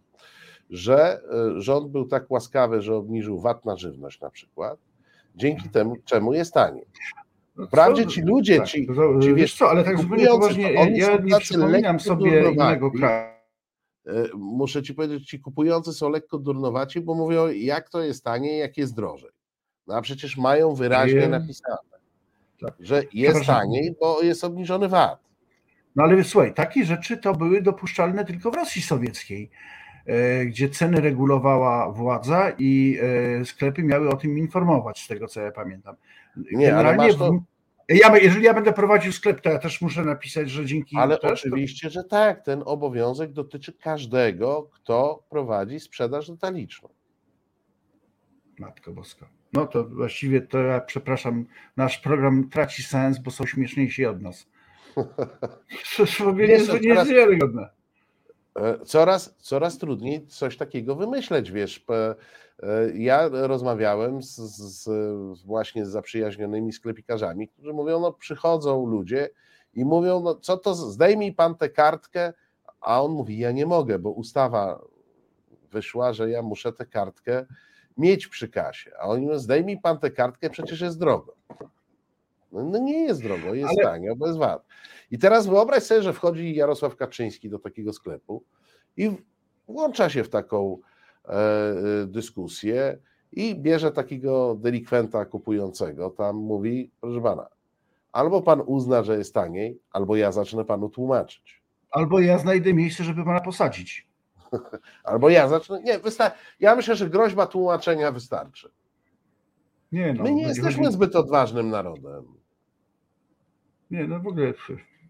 że 0.71 1.21
y, 1.57 1.61
rząd 1.61 1.89
był 1.89 2.09
tak 2.09 2.31
łaskawy, 2.31 2.83
że 2.83 2.97
obniżył 2.97 3.41
VAT 3.41 3.65
na 3.65 3.77
żywność 3.77 4.21
na 4.21 4.31
przykład, 4.31 4.79
dzięki 5.35 5.69
temu, 5.69 5.97
czemu 6.05 6.33
jest 6.33 6.55
taniej. 6.55 6.87
No 7.57 7.67
Wprawdzie 7.67 8.07
ci 8.07 8.23
ludzie, 8.23 8.59
tak, 8.59 8.67
ci, 8.67 8.87
ci 9.23 9.35
wiesz 9.35 9.55
co, 9.55 9.71
ale 9.71 9.85
tak 9.85 9.99
zupełnie 9.99 10.27
poważnie, 10.27 10.73
ja 10.73 11.17
nie 11.17 11.39
przypominam 11.41 12.01
sobie 12.01 12.51
innego 12.53 12.91
kraju. 12.91 13.35
E, 14.07 14.13
muszę 14.35 14.83
ci 14.83 14.95
powiedzieć, 14.95 15.29
ci 15.29 15.41
kupujący 15.41 15.93
są 15.93 16.09
lekko 16.09 16.39
durnowaci, 16.39 17.01
bo 17.01 17.15
mówią, 17.15 17.49
jak 17.49 17.89
to 17.89 18.03
jest 18.03 18.25
taniej, 18.25 18.59
jak 18.59 18.77
jest 18.77 18.95
drożej. 18.97 19.31
No 19.87 19.95
a 19.95 20.03
przecież 20.03 20.37
mają 20.37 20.75
wyraźnie 20.75 21.29
napisane, 21.29 21.99
tak. 22.61 22.75
że 22.81 23.03
jest 23.13 23.47
taniej, 23.47 23.95
bo 24.01 24.23
jest 24.23 24.45
obniżony 24.45 24.89
VAT. 24.89 25.25
No 25.97 26.05
ale 26.05 26.25
słuchaj, 26.25 26.55
takie 26.55 26.85
rzeczy 26.85 27.17
to 27.17 27.35
były 27.35 27.63
dopuszczalne 27.63 28.25
tylko 28.25 28.51
w 28.51 28.55
Rosji 28.55 28.83
Sowieckiej. 28.83 29.51
E, 30.07 30.47
gdzie 30.47 30.69
ceny 30.69 31.01
regulowała 31.01 31.93
władza 31.93 32.53
i 32.59 32.99
e, 33.41 33.45
sklepy 33.45 33.83
miały 33.83 34.09
o 34.09 34.17
tym 34.17 34.39
informować, 34.39 35.03
z 35.03 35.09
tego 35.09 35.29
co 35.29 35.41
ja 35.41 35.53
pamiętam. 35.53 35.97
Nie, 36.53 36.77
ale 36.77 36.97
masz 36.97 37.17
to... 37.17 37.39
Ja, 37.89 38.19
jeżeli 38.19 38.45
ja 38.45 38.55
będę 38.55 38.73
prowadził 38.73 39.13
sklep, 39.13 39.41
to 39.41 39.51
ja 39.51 39.59
też 39.59 39.81
muszę 39.81 40.05
napisać, 40.05 40.51
że 40.51 40.67
dzięki. 40.67 40.97
Ale 40.97 41.21
oczywiście, 41.21 41.89
to... 41.89 41.93
że 41.93 42.05
tak. 42.05 42.45
Ten 42.45 42.63
obowiązek 42.67 43.33
dotyczy 43.33 43.73
każdego, 43.73 44.71
kto 44.73 45.25
prowadzi 45.31 45.81
sprzedaż 45.81 46.31
detaliczną. 46.31 46.89
Matko 48.59 48.93
Boska. 48.93 49.27
No 49.53 49.67
to 49.67 49.85
właściwie 49.85 50.41
to 50.41 50.59
ja 50.59 50.81
przepraszam, 50.81 51.47
nasz 51.77 51.99
program 51.99 52.49
traci 52.49 52.83
sens, 52.83 53.19
bo 53.19 53.31
są 53.31 53.47
śmieszniejsi 53.47 54.07
od 54.07 54.23
nas. 54.23 54.47
To 55.97 56.07
w 56.07 56.21
ogóle 56.21 56.47
nie, 56.47 56.59
nie 56.81 56.89
jest. 56.89 57.11
E, 57.11 57.84
coraz, 58.85 59.35
coraz 59.39 59.79
trudniej 59.79 60.27
coś 60.27 60.57
takiego 60.57 60.97
wymyśleć, 60.97 61.51
wiesz. 61.51 61.85
E, 62.63 62.91
ja 62.95 63.29
rozmawiałem 63.29 64.23
z, 64.23 64.37
z, 64.37 65.43
właśnie 65.43 65.87
z 65.87 65.89
zaprzyjaźnionymi 65.89 66.73
sklepikarzami, 66.73 67.49
którzy 67.49 67.73
mówią, 67.73 68.01
no 68.01 68.13
przychodzą 68.13 68.87
ludzie 68.87 69.31
i 69.75 69.85
mówią, 69.85 70.21
no 70.21 70.35
co 70.35 70.57
to, 70.57 70.75
zdejmij 70.75 71.33
pan 71.33 71.55
tę 71.55 71.69
kartkę, 71.69 72.33
a 72.81 73.03
on 73.03 73.13
mówi, 73.13 73.39
ja 73.39 73.53
nie 73.53 73.67
mogę, 73.67 73.99
bo 73.99 74.11
ustawa 74.11 74.81
wyszła, 75.71 76.13
że 76.13 76.31
ja 76.31 76.43
muszę 76.43 76.73
tę 76.73 76.87
kartkę 76.87 77.47
mieć 77.99 78.27
przy 78.27 78.49
kasie, 78.49 78.91
a 78.99 79.03
oni 79.03 79.27
mówią, 79.27 79.39
zdejmij 79.39 79.81
pan 79.81 79.99
tę 79.99 80.11
kartkę, 80.11 80.51
przecież 80.51 80.81
jest 80.81 80.99
drogo. 80.99 81.35
No, 82.55 82.65
no 82.65 82.79
nie 82.79 83.03
jest 83.03 83.23
drogo, 83.23 83.55
jest 83.55 83.75
Ale... 83.79 83.83
tanio, 83.83 84.17
bo 84.17 84.27
jest 84.27 84.39
VAT. 84.39 84.67
I 85.11 85.19
teraz 85.19 85.47
wyobraź 85.47 85.83
sobie, 85.83 86.03
że 86.03 86.13
wchodzi 86.13 86.55
Jarosław 86.55 86.97
Kaczyński 86.97 87.49
do 87.49 87.59
takiego 87.59 87.93
sklepu 87.93 88.45
i 88.97 89.11
włącza 89.69 90.11
się 90.11 90.25
w 90.25 90.29
taką 90.29 90.79
e, 91.25 91.31
e, 91.33 91.75
dyskusję 92.07 92.99
i 93.33 93.55
bierze 93.55 93.93
takiego 93.93 94.55
delikwenta 94.55 95.25
kupującego, 95.25 96.11
tam 96.11 96.37
mówi, 96.37 96.91
proszę 97.01 97.21
pana, 97.21 97.49
albo 98.13 98.43
pan 98.43 98.63
uzna, 98.67 99.03
że 99.03 99.19
jest 99.19 99.35
taniej, 99.35 99.81
albo 99.93 100.17
ja 100.17 100.33
zacznę 100.33 100.65
panu 100.65 100.89
tłumaczyć. 100.89 101.63
Albo 101.91 102.21
ja 102.21 102.39
znajdę 102.39 102.75
miejsce, 102.75 103.05
żeby 103.05 103.25
pana 103.25 103.41
posadzić. 103.41 104.09
albo 105.05 105.29
ja 105.29 105.49
zacznę, 105.49 105.83
nie, 105.83 105.99
wystar- 105.99 106.31
ja 106.61 106.77
myślę, 106.77 106.97
że 106.97 107.11
groźba 107.11 107.47
tłumaczenia 107.47 108.13
wystarczy. 108.13 108.71
Nie, 109.93 110.15
no, 110.15 110.23
My 110.23 110.35
nie 110.35 110.43
jesteśmy 110.43 110.93
zbyt 110.93 111.17
odważnym 111.17 111.71
narodem. 111.71 112.25
Nie, 113.95 114.07
no 114.09 114.21
w 114.21 114.27
ogóle 114.27 114.55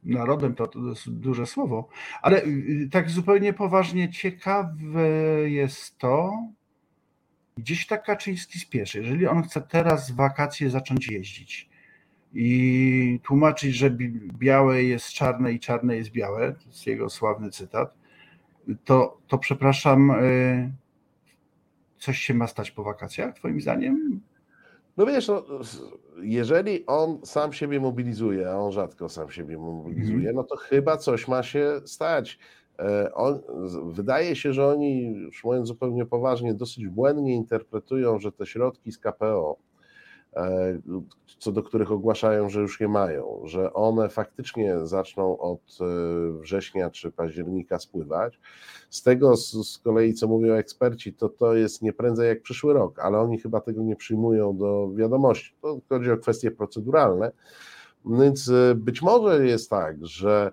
narodem 0.05 0.55
to, 0.55 0.66
to 0.66 0.79
duże 1.07 1.47
słowo, 1.47 1.88
ale 2.23 2.44
y, 2.44 2.49
y, 2.49 2.88
tak 2.92 3.11
zupełnie 3.11 3.53
poważnie 3.53 4.11
ciekawe 4.11 5.09
jest 5.47 5.99
to, 5.99 6.33
gdzieś 7.57 7.87
tak 7.87 8.05
Kaczyński 8.05 8.59
spieszy. 8.59 8.99
Jeżeli 8.99 9.27
on 9.27 9.42
chce 9.42 9.61
teraz 9.61 10.11
wakacje 10.11 10.70
zacząć 10.70 11.09
jeździć 11.09 11.68
i 12.35 13.20
tłumaczyć, 13.23 13.75
że 13.75 13.90
białe 14.38 14.83
jest 14.83 15.09
czarne 15.09 15.53
i 15.53 15.61
czarne 15.61 15.97
jest 15.97 16.11
białe, 16.11 16.53
to 16.53 16.66
jest 16.66 16.87
jego 16.87 17.11
sławny 17.11 17.51
cytat, 17.51 17.94
to, 18.85 19.18
to 19.29 19.38
przepraszam, 19.38 20.11
y, 20.11 20.73
coś 21.99 22.18
się 22.18 22.35
ma 22.35 22.47
stać 22.47 22.70
po 22.70 22.85
wakacjach, 22.85 23.35
twoim 23.35 23.61
zdaniem? 23.61 24.20
No 24.97 25.07
wiesz, 25.07 25.29
no, 25.29 25.44
jeżeli 26.22 26.87
on 26.87 27.18
sam 27.24 27.53
siebie 27.53 27.81
mobilizuje, 27.81 28.50
a 28.50 28.57
on 28.57 28.72
rzadko 28.72 29.09
sam 29.09 29.31
siebie 29.31 29.59
mobilizuje, 29.59 30.16
mhm. 30.16 30.37
no 30.37 30.44
to 30.44 30.57
chyba 30.57 30.96
coś 30.96 31.29
ma 31.29 31.42
się 31.42 31.81
stać. 31.85 32.38
E, 32.79 33.14
on, 33.14 33.40
wydaje 33.85 34.37
się, 34.37 34.53
że 34.53 34.66
oni, 34.66 35.07
już 35.07 35.44
mówiąc 35.44 35.68
zupełnie 35.68 36.07
poważnie, 36.07 36.55
dosyć 36.55 36.88
błędnie 36.88 37.35
interpretują, 37.35 38.18
że 38.18 38.33
te 38.33 38.46
środki 38.46 38.92
z 38.92 38.98
KPO 38.98 39.57
co 41.38 41.53
do 41.53 41.62
których 41.62 41.92
ogłaszają, 41.92 42.49
że 42.49 42.61
już 42.61 42.81
je 42.81 42.88
mają, 42.88 43.40
że 43.44 43.73
one 43.73 44.09
faktycznie 44.09 44.87
zaczną 44.87 45.38
od 45.38 45.79
e, 45.81 45.85
września 46.40 46.90
czy 46.90 47.12
października 47.12 47.79
spływać. 47.79 48.40
Z 48.90 49.03
tego 49.03 49.37
z, 49.37 49.53
z 49.68 49.79
kolei, 49.79 50.14
co 50.14 50.29
mówią 50.29 50.55
eksperci, 50.55 51.12
to 51.12 51.29
to 51.29 51.55
jest 51.55 51.83
nie 51.83 51.92
prędzej 51.92 52.29
jak 52.29 52.42
przyszły 52.42 52.73
rok, 52.73 52.99
ale 52.99 53.18
oni 53.18 53.38
chyba 53.38 53.61
tego 53.61 53.83
nie 53.83 53.97
przyjmują 53.97 54.57
do 54.57 54.90
wiadomości. 54.94 55.55
To 55.62 55.81
chodzi 55.88 56.11
o 56.11 56.16
kwestie 56.16 56.51
proceduralne. 56.51 57.33
Więc 58.07 58.49
e, 58.49 58.75
być 58.75 59.03
może 59.03 59.47
jest 59.47 59.70
tak, 59.70 60.07
że 60.07 60.53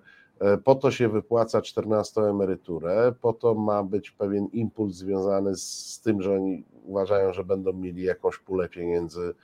po 0.64 0.74
to 0.74 0.90
się 0.90 1.08
wypłaca 1.08 1.62
14 1.62 2.20
emeryturę, 2.20 3.14
po 3.20 3.32
to 3.32 3.54
ma 3.54 3.82
być 3.82 4.10
pewien 4.10 4.46
impuls 4.52 4.94
związany 4.94 5.56
z 5.56 6.00
tym, 6.04 6.22
że 6.22 6.34
oni 6.34 6.64
uważają, 6.84 7.32
że 7.32 7.44
będą 7.44 7.72
mieli 7.72 8.02
jakąś 8.02 8.38
pulę 8.38 8.68
pieniędzy 8.68 9.34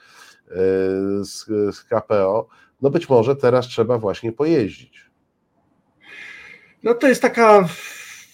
e, 0.51 0.55
z, 1.25 1.47
z 1.77 1.85
KPO, 1.85 2.49
no 2.83 2.91
być 2.91 3.09
może 3.09 3.37
teraz 3.37 3.67
trzeba 3.67 3.99
właśnie 3.99 4.33
pojeździć. 4.33 5.11
No 6.83 6.95
to 6.95 7.09
jest 7.09 7.23
taka 7.23 7.69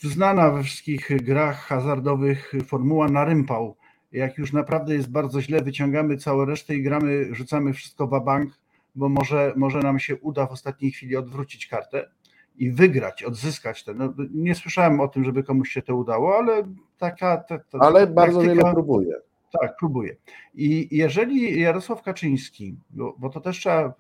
znana 0.03 0.51
we 0.51 0.63
wszystkich 0.63 1.25
grach 1.25 1.57
hazardowych 1.57 2.53
formuła 2.67 3.09
na 3.09 3.25
rympał. 3.25 3.77
Jak 4.13 4.39
już 4.39 4.53
naprawdę 4.53 4.95
jest 4.95 5.11
bardzo 5.11 5.41
źle, 5.43 5.63
wyciągamy 5.63 6.17
całą 6.17 6.45
resztę 6.45 6.75
i 6.75 6.83
gramy, 6.83 7.35
rzucamy 7.35 7.73
wszystko 7.73 8.07
w 8.07 8.25
bank, 8.25 8.53
bo 8.95 9.09
może, 9.09 9.53
może 9.57 9.81
nam 9.81 9.99
się 9.99 10.17
uda 10.17 10.47
w 10.47 10.53
ostatniej 10.53 10.91
chwili 10.93 11.17
odwrócić 11.17 11.67
kartę 11.67 12.11
i 12.57 12.71
wygrać, 12.71 13.23
odzyskać 13.23 13.85
ten. 13.85 13.99
No, 13.99 14.15
nie 14.35 14.55
słyszałem 14.55 15.01
o 15.01 15.09
tym, 15.09 15.25
żeby 15.25 15.43
komuś 15.43 15.71
się 15.71 15.83
to 15.83 15.97
udało, 15.97 16.39
ale 16.39 16.63
taka. 16.99 17.37
Ta, 17.37 17.59
ta, 17.59 17.79
ale 17.79 18.07
bardzo 18.07 18.41
praktyka, 18.41 18.63
wiele 18.63 18.75
próbuje. 18.75 19.15
Tak, 19.61 19.77
próbuje. 19.79 20.17
I 20.55 20.89
jeżeli 20.91 21.61
Jarosław 21.61 22.03
Kaczyński, 22.03 22.77
bo, 22.91 23.15
bo 23.19 23.29
to 23.29 23.41
też 23.41 23.59
trzeba 23.59 23.95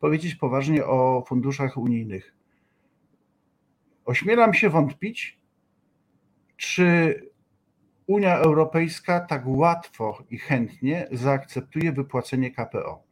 powiedzieć 0.00 0.34
poważnie 0.34 0.86
o 0.86 1.24
funduszach 1.28 1.76
unijnych, 1.76 2.34
ośmielam 4.04 4.54
się 4.54 4.70
wątpić, 4.70 5.40
czy 6.56 7.14
Unia 8.06 8.36
Europejska 8.36 9.20
tak 9.20 9.42
łatwo 9.46 10.18
i 10.30 10.38
chętnie 10.38 11.08
zaakceptuje 11.12 11.92
wypłacenie 11.92 12.50
KPO. 12.50 13.02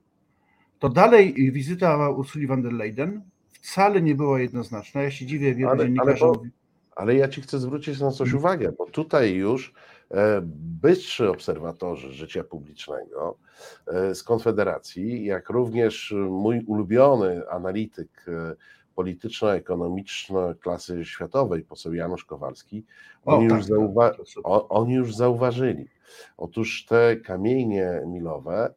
To 0.79 0.89
dalej 0.89 1.53
wizyta 1.53 2.11
Ursuli 2.11 2.47
von 2.47 2.63
der 2.63 2.73
Leyen 2.73 3.23
wcale 3.65 4.03
nie 4.03 4.15
była 4.15 4.41
jednoznaczna. 4.41 5.03
Ja 5.03 5.11
się 5.11 5.27
dziwię 5.27 5.55
wielu 5.55 5.71
ale, 5.71 5.85
dziennikarzom. 5.85 6.37
Ale, 6.39 6.51
ale 6.97 7.15
ja 7.15 7.29
ci 7.29 7.43
chcę 7.43 7.59
zwrócić 7.59 8.01
na 8.01 8.11
coś 8.11 8.33
uwagę, 8.33 8.73
bo 8.79 8.87
tutaj 8.87 9.35
już 9.35 9.75
e, 10.11 10.41
bystrzy 10.83 11.31
obserwatorzy 11.31 12.13
życia 12.13 12.45
publicznego 12.45 13.39
e, 13.87 14.15
z 14.15 14.23
Konfederacji, 14.23 15.25
jak 15.25 15.51
również 15.51 16.15
mój 16.31 16.65
ulubiony 16.67 17.51
analityk 17.51 18.27
e, 18.29 18.55
polityczno-ekonomiczny 18.95 20.55
klasy 20.61 21.05
światowej, 21.05 21.63
poseł 21.63 21.95
Janusz 21.95 22.25
Kowalski, 22.25 22.85
oni, 23.25 23.53
o, 23.53 23.55
już 23.55 23.67
tak, 23.67 23.77
zauwa- 23.77 24.15
o, 24.45 24.69
oni 24.69 24.95
już 24.95 25.15
zauważyli. 25.15 25.89
Otóż 26.37 26.85
te 26.85 27.17
kamienie 27.17 28.03
milowe, 28.07 28.75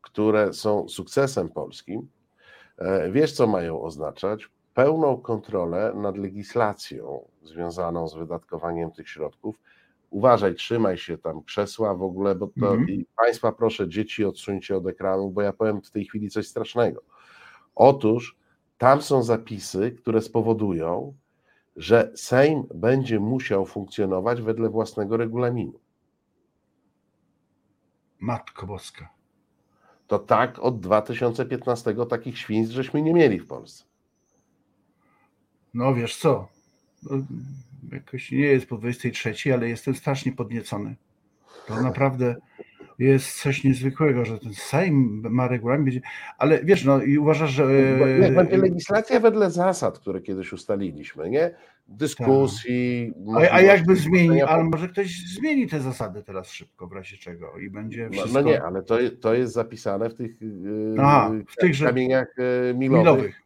które 0.00 0.52
są 0.52 0.88
sukcesem 0.88 1.48
polskim, 1.48 2.08
wiesz, 3.10 3.32
co 3.32 3.46
mają 3.46 3.82
oznaczać? 3.82 4.50
Pełną 4.74 5.16
kontrolę 5.16 5.92
nad 5.94 6.16
legislacją 6.16 7.28
związaną 7.42 8.08
z 8.08 8.14
wydatkowaniem 8.14 8.90
tych 8.92 9.08
środków. 9.08 9.60
Uważaj, 10.10 10.54
trzymaj 10.54 10.98
się 10.98 11.18
tam 11.18 11.42
krzesła 11.42 11.94
w 11.94 12.02
ogóle, 12.02 12.34
bo 12.34 12.46
to 12.60 12.74
mm 12.74 12.86
-hmm. 12.86 13.04
Państwa 13.16 13.52
proszę, 13.52 13.88
dzieci 13.88 14.24
odsuńcie 14.24 14.76
od 14.76 14.86
ekranu, 14.86 15.30
bo 15.30 15.42
ja 15.42 15.52
powiem 15.52 15.82
w 15.82 15.90
tej 15.90 16.04
chwili 16.04 16.30
coś 16.30 16.48
strasznego. 16.48 17.02
Otóż 17.74 18.36
tam 18.78 19.02
są 19.02 19.22
zapisy, 19.22 19.92
które 19.92 20.20
spowodują, 20.20 21.14
że 21.76 22.12
Sejm 22.14 22.64
będzie 22.74 23.20
musiał 23.20 23.66
funkcjonować 23.66 24.42
wedle 24.42 24.68
własnego 24.68 25.16
regulaminu. 25.16 25.80
Matko 28.18 28.66
Boska 28.66 29.19
to 30.10 30.18
tak 30.18 30.58
od 30.58 30.80
2015 30.80 31.94
takich 32.08 32.38
świństw 32.38 32.74
żeśmy 32.74 33.02
nie 33.02 33.14
mieli 33.14 33.40
w 33.40 33.46
Polsce. 33.46 33.84
No 35.74 35.94
wiesz 35.94 36.16
co, 36.16 36.48
no, 37.02 37.16
jakoś 37.92 38.32
nie 38.32 38.38
jest 38.38 38.66
po 38.66 38.78
23, 38.78 39.54
ale 39.54 39.68
jestem 39.68 39.94
strasznie 39.94 40.32
podniecony. 40.32 40.96
To 41.66 41.82
naprawdę 41.82 42.36
jest 42.98 43.42
coś 43.42 43.64
niezwykłego, 43.64 44.24
że 44.24 44.38
ten 44.38 44.54
Sejm 44.54 45.22
ma 45.30 45.48
regulamin, 45.48 46.00
ale 46.38 46.64
wiesz, 46.64 46.84
no 46.84 47.02
i 47.02 47.18
uważasz, 47.18 47.50
że... 47.50 47.66
Będzie 48.34 48.56
legislacja 48.56 49.20
wedle 49.20 49.50
zasad, 49.50 49.98
które 49.98 50.20
kiedyś 50.20 50.52
ustaliliśmy, 50.52 51.30
nie? 51.30 51.54
Dyskusji... 51.90 53.12
Tak. 53.34 53.50
A, 53.50 53.54
a 53.54 53.60
jakby 53.60 53.96
zmieni, 53.96 54.42
ale 54.42 54.64
może 54.64 54.88
ktoś 54.88 55.24
zmieni 55.36 55.66
te 55.68 55.80
zasady 55.80 56.22
teraz 56.22 56.50
szybko, 56.50 56.86
w 56.86 56.92
razie 56.92 57.16
czego 57.16 57.58
i 57.58 57.70
będzie 57.70 58.10
wszystko... 58.10 58.32
No, 58.32 58.40
no 58.40 58.50
nie, 58.50 58.62
ale 58.62 58.82
to, 58.82 58.98
to 59.20 59.34
jest 59.34 59.52
zapisane 59.52 60.10
w 60.10 60.14
tych 60.14 60.42
y, 60.42 60.94
Aha, 60.98 61.32
w 61.48 61.56
tych 61.56 61.80
kamieniach 61.80 62.38
y, 62.38 62.74
milowych, 62.74 63.04
milowych. 63.04 63.42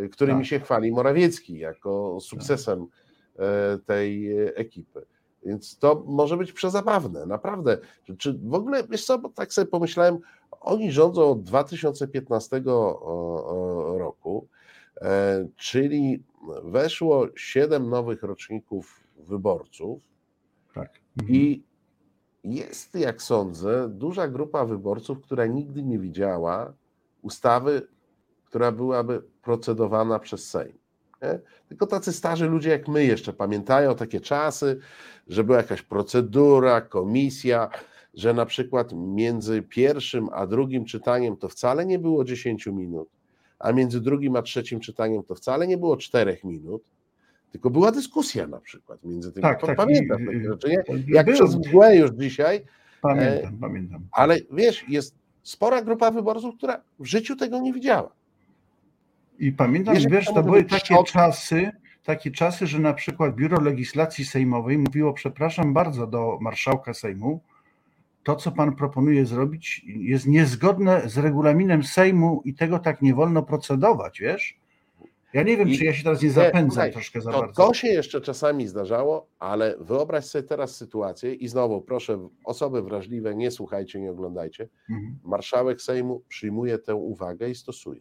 Y, 0.00 0.08
którymi 0.08 0.40
tak. 0.40 0.46
się 0.46 0.60
chwali 0.60 0.92
Morawiecki 0.92 1.58
jako 1.58 2.18
sukcesem 2.20 2.86
tak. 2.86 3.84
tej 3.86 4.38
ekipy. 4.54 5.06
Więc 5.46 5.78
to 5.78 6.04
może 6.06 6.36
być 6.36 6.52
przezabawne, 6.52 7.26
naprawdę. 7.26 7.78
Czy 8.18 8.38
w 8.42 8.54
ogóle, 8.54 8.82
wiesz 8.90 9.04
co, 9.04 9.18
bo 9.18 9.28
tak 9.28 9.52
sobie 9.52 9.66
pomyślałem, 9.66 10.18
oni 10.50 10.92
rządzą 10.92 11.30
od 11.30 11.42
2015 11.42 12.62
roku, 13.98 14.48
e, 15.00 15.48
czyli 15.56 16.22
weszło 16.64 17.26
siedem 17.36 17.90
nowych 17.90 18.22
roczników 18.22 19.00
wyborców 19.16 20.02
tak. 20.74 20.90
Mhm. 21.16 21.36
i 21.36 21.62
jest, 22.44 22.94
jak 22.94 23.22
sądzę, 23.22 23.88
duża 23.88 24.28
grupa 24.28 24.64
wyborców, 24.64 25.20
która 25.20 25.46
nigdy 25.46 25.82
nie 25.82 25.98
widziała 25.98 26.72
ustawy, 27.22 27.88
która 28.44 28.72
byłaby 28.72 29.22
procedowana 29.42 30.18
przez 30.18 30.50
Sejm. 30.50 30.78
Nie? 31.22 31.40
Tylko 31.68 31.86
tacy 31.86 32.12
starzy 32.12 32.46
ludzie 32.46 32.70
jak 32.70 32.88
my 32.88 33.04
jeszcze 33.04 33.32
pamiętają 33.32 33.94
takie 33.94 34.20
czasy, 34.20 34.80
że 35.26 35.44
była 35.44 35.58
jakaś 35.58 35.82
procedura, 35.82 36.80
komisja, 36.80 37.70
że 38.14 38.34
na 38.34 38.46
przykład 38.46 38.92
między 38.92 39.62
pierwszym 39.62 40.28
a 40.32 40.46
drugim 40.46 40.84
czytaniem 40.84 41.36
to 41.36 41.48
wcale 41.48 41.86
nie 41.86 41.98
było 41.98 42.24
10 42.24 42.66
minut, 42.66 43.08
a 43.58 43.72
między 43.72 44.00
drugim 44.00 44.36
a 44.36 44.42
trzecim 44.42 44.80
czytaniem 44.80 45.22
to 45.22 45.34
wcale 45.34 45.66
nie 45.66 45.78
było 45.78 45.96
4 45.96 46.38
minut, 46.44 46.82
tylko 47.52 47.70
była 47.70 47.92
dyskusja 47.92 48.46
na 48.46 48.60
przykład 48.60 49.04
między 49.04 49.32
tymi. 49.32 49.42
Tak, 49.42 49.66
tak, 49.66 49.76
pamiętam 49.76 50.26
takie 50.26 50.44
rzeczy, 50.44 50.68
nie? 50.68 51.04
Jak 51.14 51.26
był. 51.26 51.34
przez 51.34 51.54
mgłę 51.54 51.96
już 51.96 52.10
dzisiaj. 52.10 52.60
Pamiętam, 53.02 53.54
e, 53.54 53.58
pamiętam. 53.60 54.06
Ale 54.12 54.38
wiesz, 54.52 54.84
jest 54.88 55.14
spora 55.42 55.82
grupa 55.82 56.10
wyborców, 56.10 56.56
która 56.56 56.80
w 56.98 57.06
życiu 57.06 57.36
tego 57.36 57.60
nie 57.60 57.72
widziała. 57.72 58.12
I 59.38 59.52
pamiętam, 59.52 59.94
wiesz, 59.94 60.06
wiesz 60.06 60.26
to 60.26 60.42
były 60.42 60.64
takie 60.64 60.94
czasy, 61.06 61.70
takie 62.04 62.30
czasy, 62.30 62.66
że 62.66 62.78
na 62.78 62.94
przykład 62.94 63.34
Biuro 63.34 63.60
Legislacji 63.60 64.24
Sejmowej 64.24 64.78
mówiło, 64.78 65.12
przepraszam 65.12 65.74
bardzo, 65.74 66.06
do 66.06 66.38
marszałka 66.40 66.94
Sejmu, 66.94 67.40
to, 68.28 68.36
co 68.36 68.52
pan 68.52 68.76
proponuje 68.76 69.26
zrobić, 69.26 69.84
jest 69.86 70.26
niezgodne 70.26 71.08
z 71.08 71.18
regulaminem 71.18 71.82
Sejmu 71.82 72.42
i 72.44 72.54
tego 72.54 72.78
tak 72.78 73.02
nie 73.02 73.14
wolno 73.14 73.42
procedować, 73.42 74.20
wiesz? 74.20 74.60
Ja 75.32 75.42
nie 75.42 75.56
wiem, 75.56 75.68
I, 75.68 75.78
czy 75.78 75.84
ja 75.84 75.92
się 75.92 76.04
teraz 76.04 76.22
nie 76.22 76.30
zapędzam 76.30 76.90
troszkę 76.90 77.20
za 77.20 77.32
to, 77.32 77.40
bardzo. 77.40 77.66
To 77.66 77.74
się 77.74 77.88
jeszcze 77.88 78.20
czasami 78.20 78.66
zdarzało, 78.66 79.28
ale 79.38 79.74
wyobraź 79.80 80.24
sobie 80.24 80.42
teraz 80.42 80.76
sytuację 80.76 81.34
i 81.34 81.48
znowu 81.48 81.82
proszę, 81.82 82.28
osoby 82.44 82.82
wrażliwe, 82.82 83.34
nie 83.34 83.50
słuchajcie, 83.50 84.00
nie 84.00 84.10
oglądajcie. 84.10 84.68
Mhm. 84.90 85.18
Marszałek 85.24 85.82
Sejmu 85.82 86.22
przyjmuje 86.28 86.78
tę 86.78 86.94
uwagę 86.94 87.50
i 87.50 87.54
stosuje. 87.54 88.00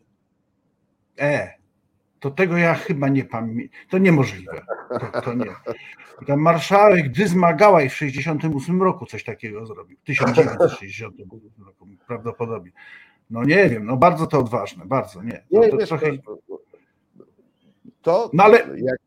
E, 1.20 1.54
to 2.20 2.32
tego 2.32 2.58
ja 2.58 2.74
chyba 2.74 3.10
nie 3.10 3.26
pamiętam. 3.26 3.70
To 3.90 3.98
niemożliwe. 3.98 4.62
To, 4.90 5.22
to 5.22 5.34
nie. 5.34 5.56
Tam 6.28 6.40
marszałek 6.40 7.12
Dyzmagałaj 7.12 7.90
w 7.90 7.94
1968 7.94 8.84
roku 8.84 9.06
coś 9.06 9.24
takiego 9.24 9.66
zrobił. 9.66 9.98
W 9.98 10.04
1968 10.04 11.30
roku 11.66 11.88
prawdopodobnie. 12.08 12.72
No 13.30 13.44
nie 13.44 13.70
wiem, 13.70 13.86
no 13.86 13.98
bardzo 13.98 14.28
to 14.28 14.40
odważne, 14.40 14.86
bardzo, 14.86 15.24
nie. 15.24 15.44
To, 15.54 15.60
nie, 15.60 15.70
to 15.70 15.78
wiesz, 15.78 15.90
trochę... 15.90 16.12
to, 18.02 18.30
no 18.34 18.44
ale... 18.44 18.58
jak, 18.78 19.00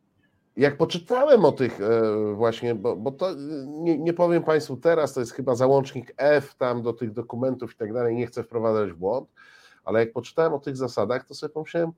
jak 0.57 0.77
poczytałem 0.77 1.45
o 1.45 1.53
tych 1.53 1.81
e, 1.81 2.35
właśnie, 2.35 2.75
bo, 2.75 2.97
bo 2.97 3.13
to 3.13 3.35
nie, 3.67 3.99
nie 3.99 4.13
powiem 4.13 4.43
Państwu 4.43 4.77
teraz, 4.77 5.15
to 5.15 5.21
jest 5.21 5.33
chyba 5.33 5.55
załącznik 5.55 6.15
F 6.17 6.55
tam 6.55 6.83
do 6.83 6.93
tych 6.93 7.13
dokumentów 7.13 7.73
i 7.73 7.77
tak 7.77 7.93
dalej, 7.93 8.17
nie 8.17 8.27
chcę 8.27 8.43
wprowadzać 8.43 8.93
w 8.93 8.97
błąd, 8.97 9.29
ale 9.85 10.01
jak 10.01 10.13
poczytałem 10.13 10.53
o 10.53 10.59
tych 10.59 10.77
zasadach, 10.77 11.27
to 11.27 11.35
sobie 11.35 11.53
pomyślałem, 11.53 11.93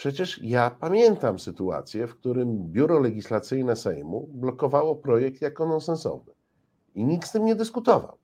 Przecież 0.00 0.40
ja 0.42 0.70
pamiętam 0.70 1.38
sytuację, 1.38 2.06
w 2.06 2.14
którym 2.14 2.72
biuro 2.72 3.00
legislacyjne 3.00 3.76
Sejmu 3.76 4.28
blokowało 4.32 4.96
projekt 4.96 5.42
jako 5.42 5.66
nonsensowny 5.66 6.32
i 6.94 7.04
nikt 7.04 7.28
z 7.28 7.32
tym 7.32 7.44
nie 7.44 7.54
dyskutował. 7.54 8.18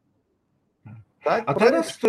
Tak? 1.24 1.44
A 1.46 1.54
teraz 1.54 1.98
to, 1.98 2.08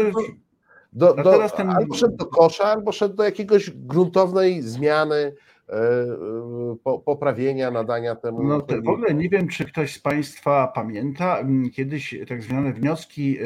do, 0.94 1.14
do, 1.14 1.24
teraz 1.24 1.56
ten... 1.56 1.70
Albo 1.70 1.96
szedł 1.96 2.18
do 2.18 2.26
kosza, 2.26 2.64
albo 2.64 2.92
szedł 2.92 3.16
do 3.16 3.24
jakiegoś 3.24 3.72
gruntownej 3.72 4.62
zmiany, 4.62 5.36
e, 5.70 5.74
e, 5.74 7.00
poprawienia, 7.06 7.72
nadania 7.72 8.16
temu. 8.16 8.44
No 8.44 8.62
to 8.62 8.82
w 8.82 8.90
ogóle 8.90 9.14
nie 9.14 9.30
wiem, 9.30 9.48
czy 9.48 9.66
ktoś 9.66 9.96
z 9.96 10.00
Państwa 10.00 10.68
pamięta 10.68 11.44
kiedyś 11.74 12.16
tak 12.28 12.44
zwane 12.44 12.74
wnioski 12.74 13.38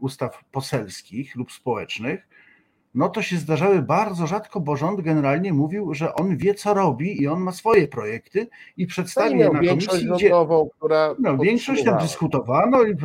ustaw 0.00 0.44
poselskich 0.52 1.36
lub 1.36 1.52
społecznych, 1.52 2.28
no 2.96 3.08
to 3.08 3.22
się 3.22 3.36
zdarzały 3.36 3.82
bardzo 3.82 4.26
rzadko, 4.26 4.60
bo 4.60 4.76
rząd 4.76 5.00
generalnie 5.00 5.52
mówił, 5.52 5.94
że 5.94 6.14
on 6.14 6.36
wie, 6.36 6.54
co 6.54 6.74
robi 6.74 7.22
i 7.22 7.28
on 7.28 7.40
ma 7.40 7.52
swoje 7.52 7.88
projekty 7.88 8.48
i 8.76 8.86
przedstawił 8.86 9.38
je 9.38 9.50
na 9.50 9.58
komisji, 9.58 10.08
gdzie 10.14 10.30
która 10.76 11.14
no, 11.18 11.38
większość 11.38 11.84
tam 11.84 11.98
dyskutowano 11.98 12.82
i 12.82 12.96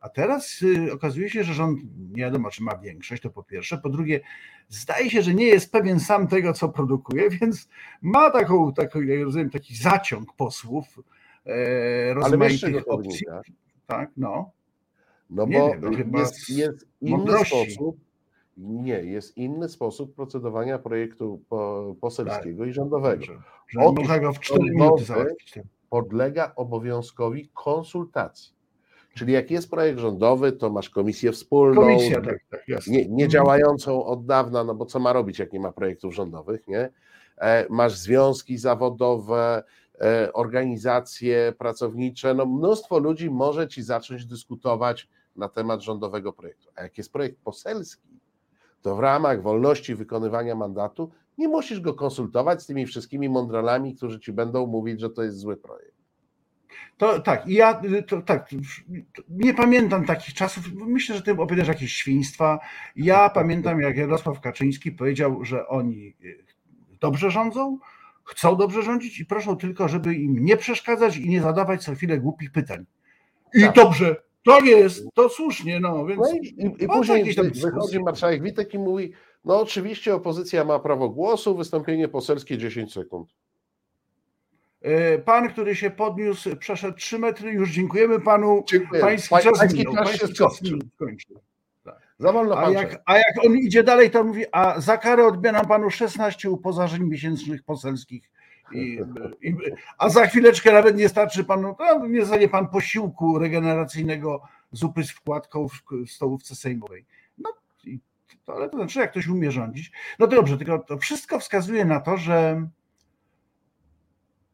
a 0.00 0.08
teraz 0.08 0.62
y, 0.62 0.92
okazuje 0.92 1.30
się, 1.30 1.44
że 1.44 1.54
rząd 1.54 1.80
nie 2.10 2.22
wiadomo, 2.22 2.50
czy 2.50 2.62
ma 2.62 2.76
większość, 2.76 3.22
to 3.22 3.30
po 3.30 3.42
pierwsze. 3.42 3.78
Po 3.78 3.88
drugie, 3.88 4.20
zdaje 4.68 5.10
się, 5.10 5.22
że 5.22 5.34
nie 5.34 5.46
jest 5.46 5.72
pewien 5.72 6.00
sam 6.00 6.28
tego, 6.28 6.52
co 6.52 6.68
produkuje, 6.68 7.30
więc 7.40 7.68
ma 8.02 8.30
taką, 8.30 8.72
taką 8.72 9.00
jak 9.00 9.24
rozumiem, 9.24 9.50
taki 9.50 9.76
zaciąg 9.76 10.32
posłów 10.32 10.98
e, 11.46 12.14
rozmaitych 12.14 12.88
opcji. 12.88 13.26
Tak, 13.86 14.10
no. 14.16 14.50
No 15.30 15.46
nie 15.46 15.58
bo 15.58 15.68
wiem, 15.68 16.10
no 16.10 16.18
jest, 16.18 16.50
jest 16.50 16.86
inny 17.00 17.32
sposób. 17.44 17.96
Nie, 18.56 19.04
jest 19.04 19.36
inny 19.36 19.68
sposób 19.68 20.14
procedowania 20.14 20.78
projektu 20.78 21.42
poselskiego 22.00 22.62
tak. 22.62 22.68
i 22.68 22.72
rządowego. 22.72 23.22
Że, 23.22 23.38
że 23.68 23.80
można 23.80 24.18
go 24.18 24.32
w 24.32 24.40
4 24.40 24.64
minuty 24.64 25.04
załatwić. 25.04 25.58
Podlega 25.90 26.52
obowiązkowi 26.56 27.48
konsultacji. 27.54 28.54
Czyli 29.14 29.32
jak 29.32 29.50
jest 29.50 29.70
projekt 29.70 29.98
rządowy, 29.98 30.52
to 30.52 30.70
masz 30.70 30.90
komisję 30.90 31.32
wspólną, 31.32 31.82
Komisja, 31.82 32.20
tak, 32.20 32.38
tak, 32.50 32.86
nie, 32.86 33.08
nie, 33.08 33.28
działającą 33.28 34.04
od 34.04 34.26
dawna, 34.26 34.64
no 34.64 34.74
bo 34.74 34.86
co 34.86 35.00
ma 35.00 35.12
robić, 35.12 35.38
jak 35.38 35.52
nie 35.52 35.60
ma 35.60 35.72
projektów 35.72 36.14
rządowych, 36.14 36.68
nie? 36.68 36.90
E, 37.38 37.66
masz 37.70 37.96
związki 37.96 38.58
zawodowe, 38.58 39.62
e, 40.00 40.32
organizacje 40.32 41.52
pracownicze, 41.58 42.34
no 42.34 42.46
mnóstwo 42.46 42.98
ludzi 42.98 43.30
może 43.30 43.68
ci 43.68 43.82
zacząć 43.82 44.26
dyskutować 44.26 45.08
na 45.36 45.48
temat 45.48 45.82
rządowego 45.82 46.32
projektu. 46.32 46.68
A 46.74 46.82
jak 46.82 46.98
jest 46.98 47.12
projekt 47.12 47.38
poselski, 47.44 48.11
to 48.82 48.96
w 48.96 49.00
ramach 49.00 49.42
wolności 49.42 49.94
wykonywania 49.94 50.54
mandatu 50.54 51.10
nie 51.38 51.48
musisz 51.48 51.80
go 51.80 51.94
konsultować 51.94 52.62
z 52.62 52.66
tymi 52.66 52.86
wszystkimi 52.86 53.28
mądralami, 53.28 53.94
którzy 53.94 54.20
ci 54.20 54.32
będą 54.32 54.66
mówić, 54.66 55.00
że 55.00 55.10
to 55.10 55.22
jest 55.22 55.38
zły 55.38 55.56
projekt. 55.56 55.92
To 56.96 57.20
tak, 57.20 57.46
ja 57.46 57.82
to, 58.06 58.22
tak, 58.22 58.48
nie 59.28 59.54
pamiętam 59.54 60.04
takich 60.04 60.34
czasów. 60.34 60.64
Myślę, 60.74 61.16
że 61.16 61.22
ty 61.22 61.32
opowiadasz 61.32 61.68
jakieś 61.68 61.92
świństwa. 61.92 62.58
Ja 62.96 63.28
pamiętam, 63.40 63.80
jak 63.80 63.96
Jarosław 63.96 64.40
Kaczyński 64.40 64.92
powiedział, 64.92 65.44
że 65.44 65.68
oni 65.68 66.14
y, 66.24 66.44
dobrze 67.00 67.30
rządzą, 67.30 67.78
chcą 68.24 68.56
dobrze 68.56 68.82
rządzić 68.82 69.20
i 69.20 69.26
proszą 69.26 69.56
tylko, 69.56 69.88
żeby 69.88 70.14
im 70.14 70.44
nie 70.44 70.56
przeszkadzać 70.56 71.16
i 71.16 71.28
nie 71.28 71.42
zadawać 71.42 71.84
co 71.84 71.94
chwilę 71.94 72.18
głupich 72.18 72.52
pytań. 72.52 72.86
I 73.54 73.62
tak. 73.62 73.74
dobrze, 73.74 74.16
to 74.44 74.60
jest, 74.60 75.04
to 75.14 75.28
słusznie, 75.28 75.80
no 75.80 76.06
więc. 76.06 76.20
No 76.20 76.32
i, 76.32 76.74
i, 76.84 76.88
później 76.88 77.34
wychodzi 77.62 78.00
marszałek 78.00 78.42
Witek 78.42 78.74
i 78.74 78.78
mówi: 78.78 79.12
No, 79.44 79.60
oczywiście 79.60 80.14
opozycja 80.14 80.64
ma 80.64 80.78
prawo 80.78 81.08
głosu, 81.08 81.56
wystąpienie 81.56 82.08
poselskie 82.08 82.58
10 82.58 82.92
sekund. 82.92 83.28
E, 84.82 85.18
pan, 85.18 85.48
który 85.48 85.76
się 85.76 85.90
podniósł, 85.90 86.56
przeszedł 86.56 86.96
3 86.96 87.18
metry. 87.18 87.52
Już 87.52 87.70
dziękujemy 87.70 88.20
panu. 88.20 88.64
Dziękuję. 88.68 89.00
Pański 89.00 89.34
czas, 89.42 89.58
pański 89.58 89.84
czas 89.94 90.16
się 90.16 90.26
skończył. 90.94 91.40
Tak. 91.84 92.00
Za 92.18 92.32
wolno 92.32 92.58
a, 92.58 92.70
jak, 92.70 93.02
a 93.06 93.16
jak 93.16 93.44
on 93.46 93.56
idzie 93.56 93.82
dalej, 93.82 94.10
to 94.10 94.24
mówi, 94.24 94.44
a 94.52 94.80
za 94.80 94.98
karę 94.98 95.26
odbieram 95.26 95.66
panu 95.66 95.90
16 95.90 96.50
uposażeń 96.50 97.02
miesięcznych 97.02 97.62
poselskich. 97.62 98.30
I, 98.74 99.00
i, 99.42 99.56
a 99.98 100.08
za 100.08 100.26
chwileczkę 100.26 100.72
nawet 100.72 100.96
nie 100.96 101.08
starczy 101.08 101.44
panu, 101.44 101.76
no, 101.78 102.06
nie 102.06 102.24
zdaje 102.24 102.48
pan 102.48 102.68
posiłku 102.68 103.38
regeneracyjnego 103.38 104.42
zupy 104.72 105.04
z 105.04 105.10
wkładką 105.10 105.68
w 105.68 106.10
stołówce 106.10 106.54
sejmowej. 106.54 107.04
No, 107.38 107.50
to, 108.44 108.54
ale 108.56 108.68
to 108.68 108.76
znaczy, 108.76 108.98
jak 108.98 109.10
ktoś 109.10 109.28
umie 109.28 109.50
rządzić. 109.50 109.92
No 110.18 110.26
dobrze, 110.26 110.58
tylko 110.58 110.78
to 110.78 110.98
wszystko 110.98 111.38
wskazuje 111.38 111.84
na 111.84 112.00
to, 112.00 112.16
że 112.16 112.66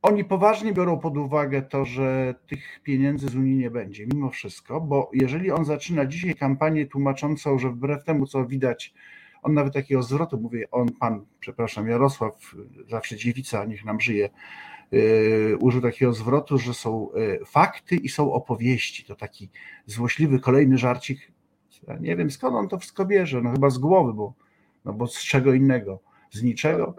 oni 0.02 0.24
poważnie 0.24 0.72
biorą 0.72 0.98
pod 0.98 1.16
uwagę 1.16 1.62
to, 1.62 1.85
że 1.85 2.35
tych 2.46 2.81
pieniędzy 2.83 3.28
z 3.28 3.37
Unii 3.37 3.57
nie 3.57 3.70
będzie, 3.70 4.07
mimo 4.07 4.31
wszystko, 4.31 4.81
bo 4.81 5.11
jeżeli 5.12 5.50
on 5.50 5.64
zaczyna 5.64 6.07
dzisiaj 6.07 6.35
kampanię 6.35 6.87
tłumaczącą, 6.87 7.59
że 7.59 7.70
wbrew 7.70 8.04
temu, 8.04 8.26
co 8.26 8.46
widać, 8.46 8.94
on 9.42 9.55
nawet 9.55 9.74
takiego 9.74 10.03
zwrotu, 10.03 10.40
mówię, 10.40 10.70
on, 10.70 10.88
pan, 11.01 11.24
przepraszam, 11.40 11.88
Jarosław, 11.88 12.55
zawsze 12.88 13.16
dziewica, 13.16 13.64
niech 13.64 13.85
nam 13.85 14.01
żyje, 14.01 14.31
yy, 14.92 15.57
użył 15.61 15.83
takiego 15.83 16.12
zwrotu, 16.12 16.59
że 16.59 16.74
są 16.74 17.09
yy, 17.14 17.40
fakty 17.46 17.96
i 17.96 18.09
są 18.09 18.33
opowieści. 18.33 19.05
To 19.05 19.14
taki 19.14 19.51
złośliwy 19.87 20.40
kolejny 20.40 20.79
żarcik. 20.79 21.33
Ja 21.88 21.98
nie 21.98 22.16
wiem 22.16 22.31
skąd 22.31 22.57
on 22.57 22.68
to 22.68 22.79
wszystko 22.79 23.05
bierze, 23.05 23.42
no 23.42 23.53
chyba 23.53 23.70
z 23.70 23.79
głowy, 23.79 24.12
bo, 24.14 24.35
no 24.85 24.92
bo 24.92 25.07
z 25.07 25.18
czego 25.18 25.53
innego 25.53 26.01
z 26.31 26.42
niczego. 26.42 26.94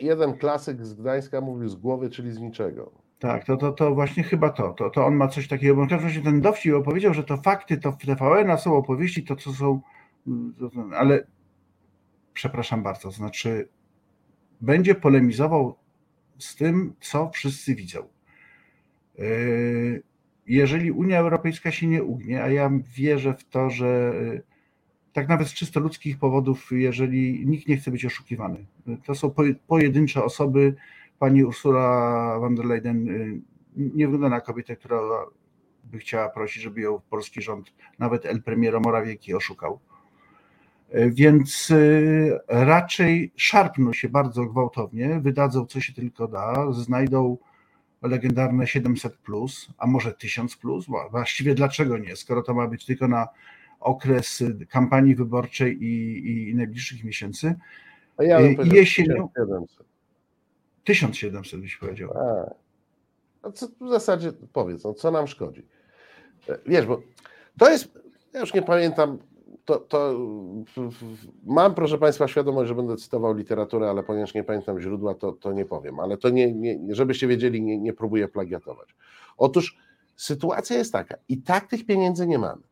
Jeden 0.00 0.38
klasyk 0.38 0.86
z 0.86 0.94
Gdańska 0.94 1.40
mówił 1.40 1.68
z 1.68 1.76
głowy, 1.76 2.10
czyli 2.10 2.32
z 2.32 2.38
niczego. 2.38 2.92
Tak, 3.18 3.44
to, 3.44 3.56
to, 3.56 3.72
to 3.72 3.94
właśnie 3.94 4.22
chyba 4.22 4.50
to, 4.50 4.72
to. 4.72 4.90
To 4.90 5.06
on 5.06 5.14
ma 5.14 5.28
coś 5.28 5.48
takiego, 5.48 5.74
bo 5.74 5.86
właśnie 5.86 6.22
ten 6.22 6.40
dowcip 6.40 6.74
opowiedział, 6.74 7.14
że 7.14 7.24
to 7.24 7.36
fakty, 7.36 7.76
to 7.76 7.92
w 7.92 7.96
TVN 7.96 8.58
są 8.58 8.76
opowieści, 8.76 9.24
to 9.24 9.36
co 9.36 9.52
są, 9.52 9.80
ale 10.94 11.26
przepraszam 12.36 12.82
bardzo, 12.82 13.10
znaczy 13.10 13.68
będzie 14.60 14.94
polemizował 14.94 15.76
z 16.38 16.56
tym, 16.56 16.94
co 17.00 17.30
wszyscy 17.30 17.74
widzą. 17.74 18.08
Yy, 19.18 20.02
jeżeli 20.46 20.92
Unia 20.92 21.18
Europejska 21.18 21.70
się 21.70 21.86
nie 21.86 22.02
ugnie, 22.02 22.42
a 22.42 22.48
ja 22.48 22.70
wierzę 22.96 23.34
w 23.34 23.44
to, 23.44 23.70
że 23.70 24.12
tak 25.12 25.28
nawet 25.28 25.48
z 25.48 25.54
czysto 25.54 25.80
ludzkich 25.80 26.18
powodów, 26.18 26.68
jeżeli 26.70 27.46
nikt 27.46 27.68
nie 27.68 27.76
chce 27.76 27.90
być 27.90 28.04
oszukiwany. 28.04 28.66
To 29.04 29.14
są 29.14 29.34
pojedyncze 29.66 30.24
osoby. 30.24 30.74
Pani 31.18 31.44
Ursula 31.44 32.38
von 32.40 32.54
der 32.54 32.66
Leyen 32.66 33.08
y, 33.08 33.40
nie 33.76 34.08
wygląda 34.08 34.28
na 34.28 34.40
kobietę, 34.40 34.76
która 34.76 35.00
by 35.84 35.98
chciała 35.98 36.28
prosić, 36.28 36.62
żeby 36.62 36.80
ją 36.80 37.00
polski 37.10 37.42
rząd, 37.42 37.74
nawet 37.98 38.26
El 38.26 38.42
Premiero 38.42 38.80
Morawiecki 38.80 39.34
oszukał. 39.34 39.80
Więc 40.94 41.70
y, 41.70 42.38
raczej 42.48 43.32
szarpną 43.36 43.92
się 43.92 44.08
bardzo 44.08 44.44
gwałtownie, 44.46 45.20
wydadzą 45.20 45.66
co 45.66 45.80
się 45.80 45.92
tylko 45.92 46.28
da, 46.28 46.72
znajdą 46.72 47.38
legendarne 48.02 48.66
700, 48.66 49.16
plus, 49.16 49.68
a 49.78 49.86
może 49.86 50.12
1000, 50.12 50.56
plus, 50.56 50.86
właściwie 51.10 51.54
dlaczego 51.54 51.98
nie, 51.98 52.16
skoro 52.16 52.42
to 52.42 52.54
ma 52.54 52.66
być 52.66 52.84
tylko 52.84 53.08
na 53.08 53.28
okres 53.80 54.42
kampanii 54.68 55.14
wyborczej 55.14 55.84
i, 55.84 56.50
i 56.50 56.54
najbliższych 56.54 57.04
miesięcy. 57.04 57.54
A 58.16 58.24
ja 58.24 58.40
bym 58.40 58.66
I 58.66 58.68
jesienią. 58.68 59.28
1700. 59.34 59.86
1700 60.84 61.60
byś 61.60 61.76
powiedział. 61.76 62.10
A, 62.14 62.54
a 63.42 63.52
co 63.52 63.68
w 63.80 63.88
zasadzie 63.88 64.32
powiedz, 64.52 64.84
no, 64.84 64.94
co 64.94 65.10
nam 65.10 65.26
szkodzi? 65.26 65.66
E, 66.48 66.58
wiesz, 66.66 66.86
bo 66.86 67.02
to 67.58 67.70
jest, 67.70 67.98
ja 68.32 68.40
już 68.40 68.54
nie 68.54 68.62
pamiętam, 68.62 69.18
to, 69.66 69.78
to 69.80 70.14
mam, 71.46 71.74
proszę 71.74 71.98
Państwa, 71.98 72.28
świadomość, 72.28 72.68
że 72.68 72.74
będę 72.74 72.96
cytował 72.96 73.34
literaturę, 73.34 73.90
ale 73.90 74.02
ponieważ 74.02 74.34
nie 74.34 74.44
pamiętam 74.44 74.80
źródła, 74.80 75.14
to, 75.14 75.32
to 75.32 75.52
nie 75.52 75.64
powiem. 75.64 76.00
Ale 76.00 76.16
to 76.16 76.30
nie, 76.30 76.54
nie 76.54 76.94
żebyście 76.94 77.26
wiedzieli, 77.26 77.62
nie, 77.62 77.78
nie 77.78 77.92
próbuję 77.92 78.28
plagiatować. 78.28 78.96
Otóż 79.36 79.76
sytuacja 80.16 80.76
jest 80.76 80.92
taka, 80.92 81.16
i 81.28 81.42
tak 81.42 81.66
tych 81.66 81.86
pieniędzy 81.86 82.26
nie 82.26 82.38
mamy. 82.38 82.62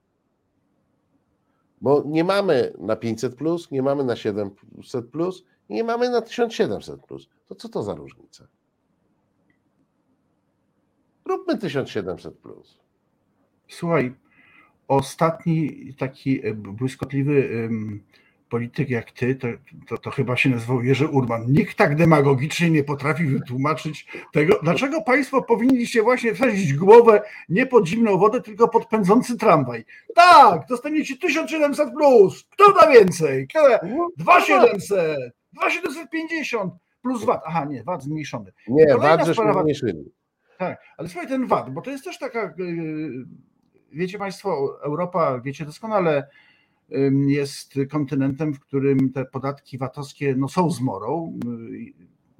Bo 1.80 2.02
nie 2.06 2.24
mamy 2.24 2.72
na 2.78 2.96
500, 2.96 3.34
plus, 3.34 3.70
nie 3.70 3.82
mamy 3.82 4.04
na 4.04 4.16
700, 4.16 5.10
plus, 5.10 5.44
nie 5.68 5.84
mamy 5.84 6.10
na 6.10 6.22
1700. 6.22 7.06
Plus. 7.06 7.28
To 7.46 7.54
co 7.54 7.68
to 7.68 7.82
za 7.82 7.94
różnica? 7.94 8.46
Róbmy 11.24 11.58
1700. 11.58 12.38
Plus. 12.38 12.78
Słuchaj, 13.68 14.14
ostatni 14.88 15.94
taki 15.98 16.42
błyskotliwy 16.54 17.48
polityk 18.54 18.90
jak 18.90 19.10
ty, 19.10 19.34
to, 19.34 19.48
to, 19.88 19.98
to, 19.98 20.10
chyba 20.10 20.36
się 20.36 20.50
nazywał 20.50 20.82
Jerzy 20.82 21.08
Urban. 21.08 21.46
Nikt 21.48 21.76
tak 21.76 21.96
demagogicznie 21.96 22.70
nie 22.70 22.84
potrafi 22.84 23.24
wytłumaczyć 23.24 24.06
tego, 24.32 24.58
dlaczego 24.62 25.02
państwo 25.02 25.42
powinniście 25.42 26.02
właśnie 26.02 26.34
wsadzić 26.34 26.74
głowę 26.74 27.22
nie 27.48 27.66
pod 27.66 27.88
zimną 27.88 28.18
wodę, 28.18 28.40
tylko 28.40 28.68
pod 28.68 28.86
pędzący 28.86 29.38
tramwaj. 29.38 29.84
Tak, 30.14 30.66
dostaniecie 30.68 31.16
1700 31.16 31.92
plus. 31.94 32.44
Kto 32.50 32.72
da 32.72 32.90
więcej? 32.90 33.48
Kto 33.48 33.68
da? 33.68 33.78
2700, 34.16 35.18
2750 35.52 36.74
plus 37.02 37.24
VAT. 37.24 37.42
Aha, 37.46 37.64
nie, 37.64 37.82
VAT 37.82 38.02
zmniejszony. 38.02 38.52
Nie, 38.68 38.96
VAT 38.96 39.26
żeśmy 39.26 39.52
zmniejszyli. 39.52 40.04
Tak, 40.58 40.80
ale 40.96 41.08
słuchaj, 41.08 41.28
ten 41.28 41.46
VAT, 41.46 41.70
bo 41.70 41.82
to 41.82 41.90
jest 41.90 42.04
też 42.04 42.18
taka 42.18 42.54
yy, 42.58 43.26
wiecie 43.94 44.18
Państwo, 44.18 44.78
Europa, 44.82 45.40
wiecie 45.40 45.64
doskonale, 45.64 46.28
jest 47.26 47.74
kontynentem, 47.90 48.54
w 48.54 48.60
którym 48.60 49.12
te 49.12 49.24
podatki 49.24 49.78
VAT-owskie 49.78 50.34
no, 50.36 50.48
są 50.48 50.70
zmorą. 50.70 51.38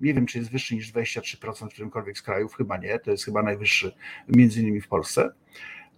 Nie 0.01 0.15
wiem, 0.15 0.27
czy 0.27 0.39
jest 0.39 0.51
wyższy 0.51 0.75
niż 0.75 0.93
23% 0.93 1.67
w 1.67 1.73
którymkolwiek 1.73 2.19
z 2.19 2.23
krajów, 2.23 2.55
chyba 2.55 2.77
nie, 2.77 2.99
to 2.99 3.11
jest 3.11 3.25
chyba 3.25 3.43
najwyższy 3.43 3.95
między 4.29 4.61
innymi 4.61 4.81
w 4.81 4.89
Polsce, 4.89 5.31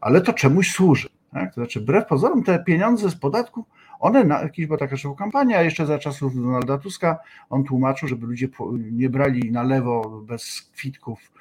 ale 0.01 0.21
to 0.21 0.33
czemuś 0.33 0.73
służy. 0.73 1.09
Tak? 1.33 1.49
To 1.49 1.61
znaczy, 1.61 1.81
wbrew 1.81 2.07
pozorom, 2.07 2.43
te 2.43 2.65
pieniądze 2.65 3.11
z 3.11 3.17
podatków, 3.17 3.67
one 3.99 4.25
na 4.25 4.43
jakiś, 4.43 4.67
bo 4.67 4.77
taka 4.77 4.97
szybka 4.97 5.19
kampania, 5.19 5.63
jeszcze 5.63 5.87
za 5.87 5.99
czasów 5.99 6.43
Donalda 6.43 6.79
Tuska, 6.79 7.19
on 7.51 7.65
tłumaczył, 7.65 8.09
żeby 8.09 8.27
ludzie 8.27 8.49
nie 8.79 9.11
brali 9.11 9.53
na 9.53 9.63
lewo 9.63 10.23
bez 10.27 10.71
kwitków 10.75 11.33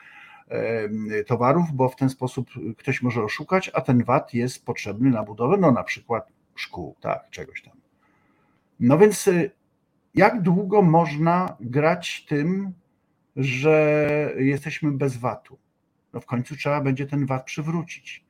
towarów, 1.28 1.72
bo 1.74 1.90
w 1.90 1.96
ten 1.96 2.10
sposób 2.10 2.50
ktoś 2.78 3.02
może 3.02 3.24
oszukać, 3.24 3.72
a 3.74 3.82
ten 3.82 4.04
VAT 4.04 4.34
jest 4.34 4.66
potrzebny 4.66 5.10
na 5.10 5.24
budowę, 5.24 5.58
no 5.58 5.72
na 5.72 5.84
przykład 5.84 6.32
szkół, 6.56 6.96
tak, 7.02 7.30
czegoś 7.30 7.62
tam. 7.62 7.74
No 8.80 8.98
więc 8.98 9.28
y, 9.28 9.52
jak 10.16 10.42
długo 10.42 10.82
można 10.82 11.58
grać 11.60 12.26
tym, 12.26 12.74
że 13.36 14.32
jesteśmy 14.38 14.92
bez 14.92 15.18
VAT-u? 15.18 15.58
No 16.14 16.20
w 16.20 16.26
końcu 16.26 16.56
trzeba 16.56 16.82
będzie 16.82 17.06
ten 17.06 17.26
VAT 17.26 17.46
przywrócić. 17.46 18.26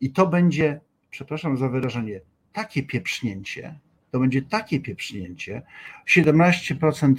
I 0.00 0.12
to 0.12 0.26
będzie, 0.26 0.80
przepraszam 1.10 1.56
za 1.56 1.68
wyrażenie, 1.68 2.20
takie 2.52 2.82
pieprznięcie, 2.82 3.78
to 4.10 4.20
będzie 4.20 4.42
takie 4.42 4.80
pieprznięcie, 4.80 5.62
17% 6.06 7.14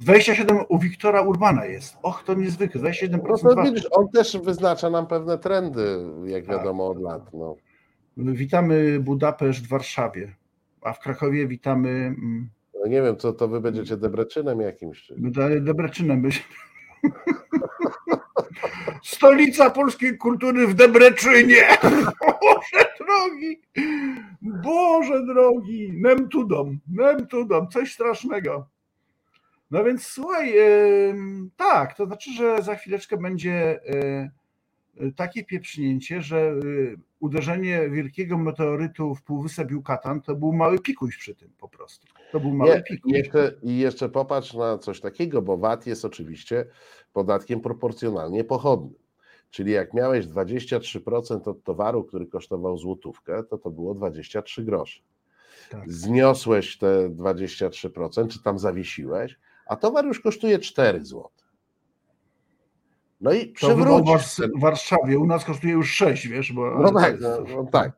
27 0.00 0.58
u 0.68 0.78
Wiktora 0.78 1.22
Urbana 1.22 1.64
jest. 1.64 1.96
Och, 2.02 2.22
to 2.22 2.34
niezwykle, 2.34 2.80
27%. 2.80 3.18
No 3.44 3.54
to 3.54 3.62
widzisz, 3.62 3.88
on 3.90 4.08
też 4.08 4.36
wyznacza 4.36 4.90
nam 4.90 5.06
pewne 5.06 5.38
trendy, 5.38 5.98
jak 6.24 6.46
tak. 6.46 6.56
wiadomo, 6.56 6.88
od 6.88 7.00
lat. 7.00 7.32
No. 7.32 7.56
Witamy 8.16 9.00
Budapeszt 9.00 9.66
w 9.66 9.68
Warszawie, 9.68 10.34
a 10.82 10.92
w 10.92 11.00
Krakowie 11.00 11.46
witamy. 11.46 11.88
Mm, 11.88 12.48
no 12.74 12.86
nie 12.86 13.02
wiem, 13.02 13.16
co 13.16 13.32
to 13.32 13.48
wy 13.48 13.60
będziecie 13.60 13.96
Debreczynem 13.96 14.60
jakimś? 14.60 15.02
Czy... 15.02 15.14
Debreczynem 15.60 16.22
będzie. 16.22 16.40
Stolica 19.02 19.70
polskiej 19.70 20.18
kultury 20.18 20.66
w 20.66 20.74
Debreczynie. 20.74 21.62
Boże 22.42 22.84
drogi, 23.00 23.60
Boże 24.42 25.26
drogi, 25.26 25.92
nem 25.94 26.28
tudom, 26.28 26.78
nem 26.88 27.26
tudom, 27.26 27.68
coś 27.68 27.92
strasznego. 27.92 28.66
No 29.70 29.84
więc 29.84 30.06
słuchaj, 30.06 30.54
tak, 31.56 31.96
to 31.96 32.06
znaczy, 32.06 32.32
że 32.32 32.62
za 32.62 32.74
chwileczkę 32.74 33.16
będzie 33.16 33.80
e, 33.86 34.30
takie 35.16 35.44
pieprznięcie, 35.44 36.22
że 36.22 36.38
e, 36.38 36.54
uderzenie 37.20 37.90
wielkiego 37.90 38.38
meteorytu 38.38 39.14
w 39.14 39.22
Półwysep 39.22 39.70
Yucatan 39.70 40.22
to 40.22 40.34
był 40.34 40.52
mały 40.52 40.78
pikuś 40.78 41.16
przy 41.16 41.34
tym 41.34 41.50
po 41.58 41.68
prostu. 41.68 42.06
To 42.32 42.40
był 42.40 42.54
mały 42.54 42.74
Nie, 42.74 42.82
pikuś. 42.82 43.12
I 43.12 43.14
jeszcze, 43.14 43.52
I 43.62 43.78
jeszcze 43.78 44.08
popatrz 44.08 44.54
na 44.54 44.78
coś 44.78 45.00
takiego, 45.00 45.42
bo 45.42 45.56
VAT 45.56 45.86
jest 45.86 46.04
oczywiście 46.04 46.66
podatkiem 47.12 47.60
proporcjonalnie 47.60 48.44
pochodnym. 48.44 48.94
Czyli 49.50 49.72
jak 49.72 49.94
miałeś 49.94 50.26
23% 50.26 51.48
od 51.48 51.64
towaru, 51.64 52.04
który 52.04 52.26
kosztował 52.26 52.78
złotówkę, 52.78 53.44
to 53.44 53.58
to 53.58 53.70
było 53.70 53.94
23 53.94 54.64
grosze. 54.64 55.00
Tak. 55.70 55.92
Zniosłeś 55.92 56.78
te 56.78 57.08
23%, 57.08 58.28
czy 58.28 58.42
tam 58.42 58.58
zawiesiłeś, 58.58 59.38
a 59.68 59.76
towar 59.76 60.06
już 60.06 60.20
kosztuje 60.20 60.58
4 60.58 61.04
zł. 61.04 61.28
No 63.20 63.32
i 63.32 63.46
przywrócić. 63.46 64.36
W 64.56 64.60
Warszawie, 64.60 65.18
u 65.18 65.26
nas 65.26 65.44
kosztuje 65.44 65.72
już 65.72 65.90
6, 65.92 66.28
wiesz, 66.28 66.52
bo... 66.52 66.78
No 66.78 66.92
tak, 66.92 67.20
no, 67.20 67.28
no 67.56 67.64
tak. 67.72 67.92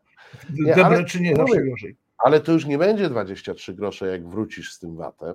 Nie, 0.52 0.84
ale, 0.84 1.04
czy 1.04 1.20
nie, 1.20 1.36
zawsze 1.36 1.62
gorzej. 1.62 1.96
Ale 2.18 2.40
to 2.40 2.52
już 2.52 2.66
nie 2.66 2.78
będzie 2.78 3.08
23 3.08 3.74
grosze, 3.74 4.06
jak 4.06 4.28
wrócisz 4.28 4.72
z 4.72 4.78
tym 4.78 4.96
VAT-em, 4.96 5.34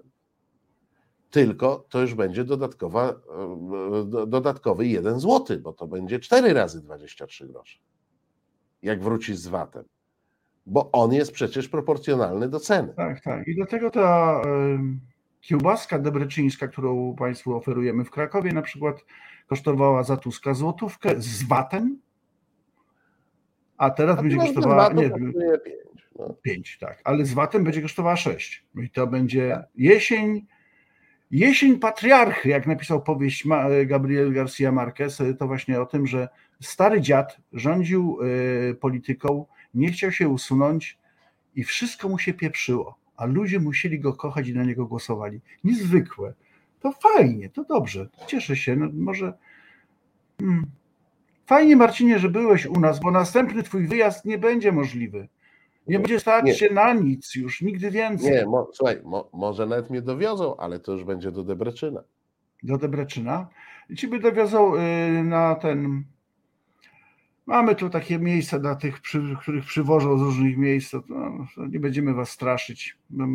tylko 1.30 1.86
to 1.90 2.02
już 2.02 2.14
będzie 2.14 2.44
dodatkowa, 2.44 3.10
e, 3.10 4.28
dodatkowy 4.28 4.88
1 4.88 5.20
zł, 5.20 5.60
bo 5.62 5.74
to 5.74 5.88
będzie 5.88 6.20
4 6.20 6.54
razy 6.54 6.82
23 6.82 7.48
grosze, 7.48 7.80
jak 8.82 9.04
wrócisz 9.04 9.38
z 9.38 9.48
VAT-em. 9.48 9.84
Bo 10.66 10.92
on 10.92 11.14
jest 11.14 11.32
przecież 11.32 11.70
proporcjonalny 11.70 12.50
do 12.50 12.60
ceny. 12.60 12.94
Tak, 12.98 13.22
tak. 13.22 13.48
I 13.48 13.56
dlatego 13.56 13.92
ta 13.92 14.42
kiełbaska 15.46 16.00
debreczyńska, 16.00 16.68
którą 16.68 17.16
Państwu 17.16 17.56
oferujemy 17.56 18.06
w 18.06 18.12
Krakowie, 18.12 18.52
na 18.52 18.62
przykład 18.62 19.06
kosztowała 19.48 20.04
za 20.04 20.18
Tuska 20.18 20.54
złotówkę 20.54 21.10
z 21.18 21.44
VAT-em, 21.44 22.00
a 23.78 23.90
teraz 23.90 24.20
a 24.20 24.22
będzie 24.22 24.38
kosztowała. 24.38 24.94
Nie, 24.94 25.10
5, 25.10 25.36
no. 26.20 26.36
5, 26.42 26.78
tak, 26.78 27.02
ale 27.04 27.26
z 27.26 27.34
VAT-em 27.34 27.64
będzie 27.64 27.82
kosztowała 27.82 28.16
6. 28.16 28.66
I 28.76 28.90
to 28.90 29.08
będzie 29.08 29.50
tak. 29.50 29.66
jesień. 29.76 30.46
Jesień 31.32 31.80
patriarchy, 31.80 32.50
jak 32.50 32.68
napisał 32.68 33.04
powieść 33.04 33.48
Gabriel 33.86 34.34
Garcia 34.34 34.72
Marquez, 34.72 35.22
to 35.40 35.48
właśnie 35.48 35.82
o 35.82 35.86
tym, 35.86 36.08
że 36.08 36.30
stary 36.62 37.02
dziad 37.02 37.38
rządził 37.54 38.18
y, 38.72 38.76
polityką, 38.76 39.46
nie 39.74 39.92
chciał 39.92 40.12
się 40.12 40.30
usunąć 40.30 40.98
i 41.56 41.64
wszystko 41.64 42.10
mu 42.10 42.20
się 42.20 42.34
pieprzyło 42.34 43.05
a 43.18 43.26
ludzie 43.26 43.60
musieli 43.60 44.00
go 44.00 44.14
kochać 44.14 44.48
i 44.48 44.54
na 44.54 44.64
niego 44.64 44.86
głosowali. 44.86 45.42
Niezwykłe. 45.64 46.34
To 46.80 46.92
fajnie, 46.92 47.50
to 47.50 47.64
dobrze. 47.64 48.08
Cieszę 48.28 48.56
się. 48.56 48.76
No 48.76 48.90
może. 48.94 49.34
Hmm. 50.40 50.66
Fajnie, 51.46 51.76
Marcinie, 51.76 52.20
że 52.20 52.30
byłeś 52.30 52.66
u 52.66 52.80
nas, 52.80 53.00
bo 53.00 53.12
następny 53.12 53.64
twój 53.64 53.88
wyjazd 53.88 54.26
nie 54.26 54.38
będzie 54.38 54.72
możliwy. 54.72 55.28
Nie 55.88 56.00
będzie 56.00 56.20
stać 56.20 56.46
nie. 56.46 56.56
się 56.56 56.74
na 56.74 56.94
nic 56.94 57.36
już, 57.36 57.62
nigdy 57.62 57.92
więcej. 57.92 58.32
Nie, 58.32 58.46
mo, 58.46 58.68
słuchaj, 58.74 59.02
mo, 59.04 59.30
może 59.34 59.66
nawet 59.66 59.90
mnie 59.90 60.02
dowiozą, 60.02 60.58
ale 60.58 60.80
to 60.80 60.92
już 60.92 61.04
będzie 61.04 61.32
do 61.32 61.44
Debreczyna. 61.44 62.04
Do 62.64 62.78
Debreczyna? 62.78 63.48
I 63.90 63.96
ciebie 63.96 64.20
dowiozą 64.20 64.76
y, 64.76 64.80
na 65.24 65.56
ten 65.56 66.04
Mamy 67.46 67.76
tu 67.76 67.90
takie 67.90 68.20
miejsca 68.20 68.60
dla 68.60 68.76
tych, 68.76 69.02
których 69.42 69.66
przywożą 69.66 70.18
z 70.18 70.22
różnych 70.22 70.58
miejsc, 70.58 70.96
nie 71.70 71.80
będziemy 71.80 72.14
was 72.14 72.30
straszyć. 72.30 72.98
No, 73.10 73.28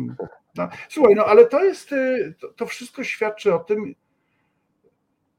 słuchaj, 0.89 1.15
no 1.15 1.25
ale 1.25 1.45
to 1.45 1.63
jest, 1.63 1.91
y, 1.91 2.33
to, 2.39 2.47
to 2.47 2.65
wszystko 2.65 3.03
świadczy 3.03 3.53
o 3.53 3.59
tym, 3.59 3.95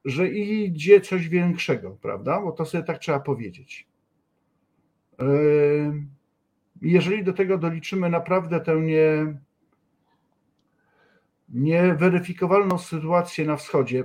że 0.05 0.29
idzie 0.29 1.01
coś 1.01 1.29
większego, 1.29 1.91
prawda? 1.91 2.41
Bo 2.41 2.53
to 2.53 2.65
sobie 2.65 2.85
tak 2.85 2.99
trzeba 2.99 3.21
powiedzieć. 3.21 3.87
Y, 5.23 5.27
jeżeli 6.83 7.25
do 7.25 7.33
tego 7.33 7.59
doliczymy 7.59 8.11
naprawdę 8.11 8.61
tę 8.61 8.77
nie, 8.77 9.35
nieweryfikowalną 11.49 12.79
sytuację 12.79 13.47
na 13.47 13.57
wschodzie, 13.57 14.05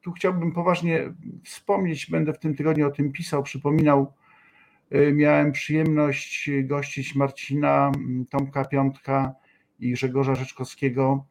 tu 0.00 0.12
chciałbym 0.12 0.52
poważnie 0.52 1.12
wspomnieć, 1.44 2.10
będę 2.10 2.32
w 2.32 2.38
tym 2.38 2.54
tygodniu 2.54 2.88
o 2.88 2.90
tym 2.90 3.12
pisał, 3.12 3.42
przypominał. 3.42 4.12
Y, 4.94 5.12
miałem 5.12 5.52
przyjemność 5.52 6.50
gościć 6.64 7.14
Marcina, 7.14 7.92
Tomka 8.30 8.64
Piątka 8.64 9.34
i 9.80 9.92
Grzegorza 9.92 10.34
Rzeczkowskiego 10.34 11.24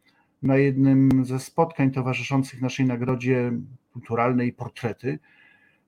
na 0.43 0.57
jednym 0.57 1.25
ze 1.25 1.39
spotkań 1.39 1.91
towarzyszących 1.91 2.61
naszej 2.61 2.85
nagrodzie 2.85 3.51
kulturalnej 3.93 4.53
Portrety, 4.53 5.19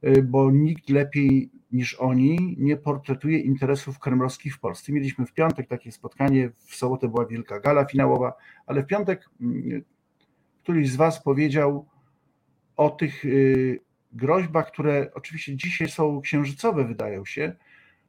y, 0.03 0.23
bo 0.23 0.51
nikt 0.51 0.89
lepiej 0.89 1.49
niż 1.71 1.93
oni 1.93 2.55
nie 2.59 2.77
portretuje 2.77 3.39
interesów 3.39 3.99
kremlowskich 3.99 4.55
w 4.55 4.59
Polsce. 4.59 4.91
Mieliśmy 4.91 5.25
w 5.25 5.33
piątek 5.33 5.67
takie 5.67 5.91
spotkanie, 5.91 6.51
w 6.65 6.75
sobotę 6.75 7.07
była 7.07 7.25
wielka 7.25 7.59
gala 7.59 7.85
finałowa, 7.85 8.33
ale 8.65 8.83
w 8.83 8.87
piątek 8.87 9.29
któryś 10.63 10.89
z 10.89 10.95
Was 10.95 11.23
powiedział, 11.23 11.85
o 12.81 12.89
tych 12.89 13.25
y, 13.25 13.79
groźbach, 14.13 14.71
które 14.71 15.11
oczywiście 15.13 15.55
dzisiaj 15.55 15.89
są 15.89 16.21
księżycowe, 16.21 16.85
wydają 16.85 17.25
się, 17.25 17.55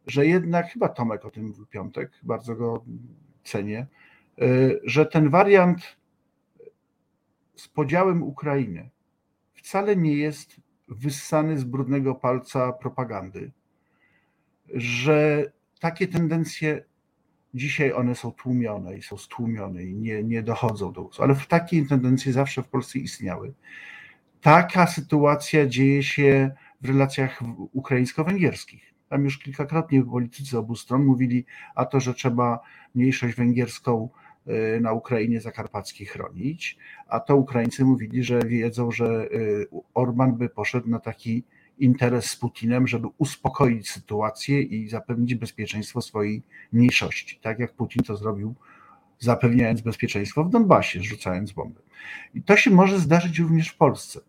że 0.07 0.27
jednak, 0.27 0.73
chyba 0.73 0.89
Tomek 0.89 1.25
o 1.25 1.31
tym 1.31 1.47
mówił 1.47 1.67
piątek, 1.67 2.11
bardzo 2.23 2.55
go 2.55 2.85
cenię, 3.45 3.87
y, 4.43 4.81
że 4.85 5.07
ten 5.07 5.31
wariant 5.31 5.97
z 7.57 7.69
podziałem 7.69 8.23
Ukrainy 8.23 8.91
wcale 9.55 9.97
nie 9.97 10.17
jest 10.17 10.57
wyssany 10.89 11.59
z 11.59 11.65
brudnego 11.65 12.15
palca 12.15 12.73
propagandy, 12.73 13.53
że 14.75 15.45
takie 15.81 16.09
tendencje 16.09 16.85
dzisiaj 17.55 17.93
one 17.93 18.15
są 18.15 18.33
tłumione 18.33 18.97
i 18.97 19.03
są 19.03 19.17
stłumione 19.17 19.83
i 19.83 19.95
nie, 19.95 20.23
nie 20.23 20.43
dochodzą 20.43 20.93
do 20.93 21.03
głosu, 21.03 21.23
ale 21.23 21.37
takie 21.49 21.87
tendencje 21.87 22.33
zawsze 22.33 22.63
w 22.63 22.69
Polsce 22.69 22.99
istniały 22.99 23.55
taka 24.43 24.87
sytuacja 24.87 25.67
dzieje 25.67 26.03
się 26.03 26.51
w 26.81 26.89
relacjach 26.89 27.41
ukraińsko-węgierskich. 27.73 28.95
Tam 29.09 29.25
już 29.25 29.39
kilkakrotnie 29.39 30.03
politycy 30.05 30.59
obu 30.59 30.77
stron 30.77 31.05
mówili, 31.05 31.45
a 31.75 31.85
to, 31.85 32.01
że 32.01 32.15
trzeba 32.15 32.61
mniejszość 32.95 33.37
węgierską 33.37 34.09
y, 34.77 34.81
na 34.81 34.93
Ukrainie 34.93 35.41
Zakarpackiej 35.41 36.07
chronić, 36.07 36.79
a 37.09 37.21
to 37.21 37.37
Ukraińcy 37.37 37.85
mówili, 37.85 38.25
że 38.25 38.41
wiedzą, 38.41 38.91
że 38.91 39.29
y, 39.33 39.67
Orban 39.95 40.35
by 40.37 40.49
poszedł 40.49 40.89
na 40.89 41.01
taki 41.01 41.45
interes 41.79 42.25
z 42.25 42.37
Putinem, 42.37 42.87
żeby 42.87 43.09
uspokoić 43.19 43.91
sytuację 43.91 44.63
i 44.63 44.89
zapewnić 44.89 45.35
bezpieczeństwo 45.35 46.03
swojej 46.03 46.43
mniejszości, 46.73 47.39
tak 47.43 47.59
jak 47.59 47.73
Putin 47.73 48.03
to 48.03 48.17
zrobił, 48.17 48.55
zapewniając 49.19 49.81
bezpieczeństwo 49.81 50.45
w 50.45 50.51
Donbasie, 50.51 51.03
rzucając 51.03 51.53
bomby. 51.53 51.81
I 52.35 52.43
to 52.43 52.57
się 52.57 52.71
może 52.71 52.99
zdarzyć 52.99 53.39
również 53.39 53.69
w 53.69 53.77
Polsce. 53.77 54.21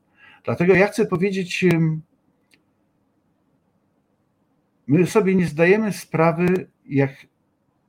Dlatego 0.43 0.73
ja 0.73 0.87
chcę 0.87 1.05
powiedzieć, 1.05 1.65
my 4.87 5.07
sobie 5.07 5.35
nie 5.35 5.47
zdajemy 5.47 5.93
sprawy, 5.93 6.67
jak, 6.85 7.11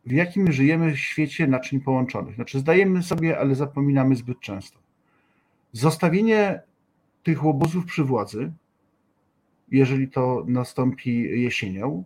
w 0.07 0.13
jakim 0.13 0.53
żyjemy 0.53 0.97
świecie 0.97 1.47
naczyń 1.47 1.81
połączonych. 1.81 2.35
Znaczy, 2.35 2.59
zdajemy 2.59 3.03
sobie, 3.03 3.39
ale 3.39 3.55
zapominamy 3.55 4.17
zbyt 4.17 4.41
często. 4.41 4.79
Zostawienie 5.73 6.63
tych 7.23 7.45
łobuzów 7.45 7.87
przy 7.87 8.05
władzy, 8.05 8.53
jeżeli 9.71 10.09
to 10.09 10.45
nastąpi 10.49 11.43
jesienią, 11.43 12.05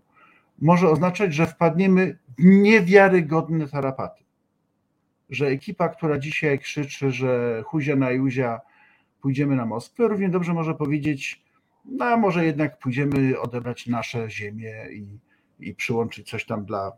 może 0.59 0.91
oznaczać, 0.91 1.35
że 1.35 1.47
wpadniemy 1.47 2.19
w 2.39 2.45
niewiarygodne 2.45 3.69
tarapaty. 3.69 4.25
Że 5.31 5.47
ekipa, 5.47 5.89
która 5.89 6.19
dzisiaj 6.19 6.59
krzyczy, 6.59 7.11
że 7.11 7.63
huzia 7.67 7.97
na 7.97 8.11
Juzia, 8.11 8.61
pójdziemy 9.21 9.57
na 9.57 9.67
Moskwę, 9.67 10.09
równie 10.09 10.29
dobrze 10.29 10.55
może 10.55 10.75
powiedzieć, 10.75 11.43
no 11.85 12.05
a 12.05 12.17
może 12.17 12.45
jednak 12.45 12.79
pójdziemy 12.79 13.41
odebrać 13.41 13.87
nasze 13.87 14.31
ziemię 14.31 14.87
i, 14.93 15.19
i 15.61 15.75
przyłączyć 15.75 16.31
coś 16.31 16.47
tam 16.47 16.65
dla, 16.65 16.93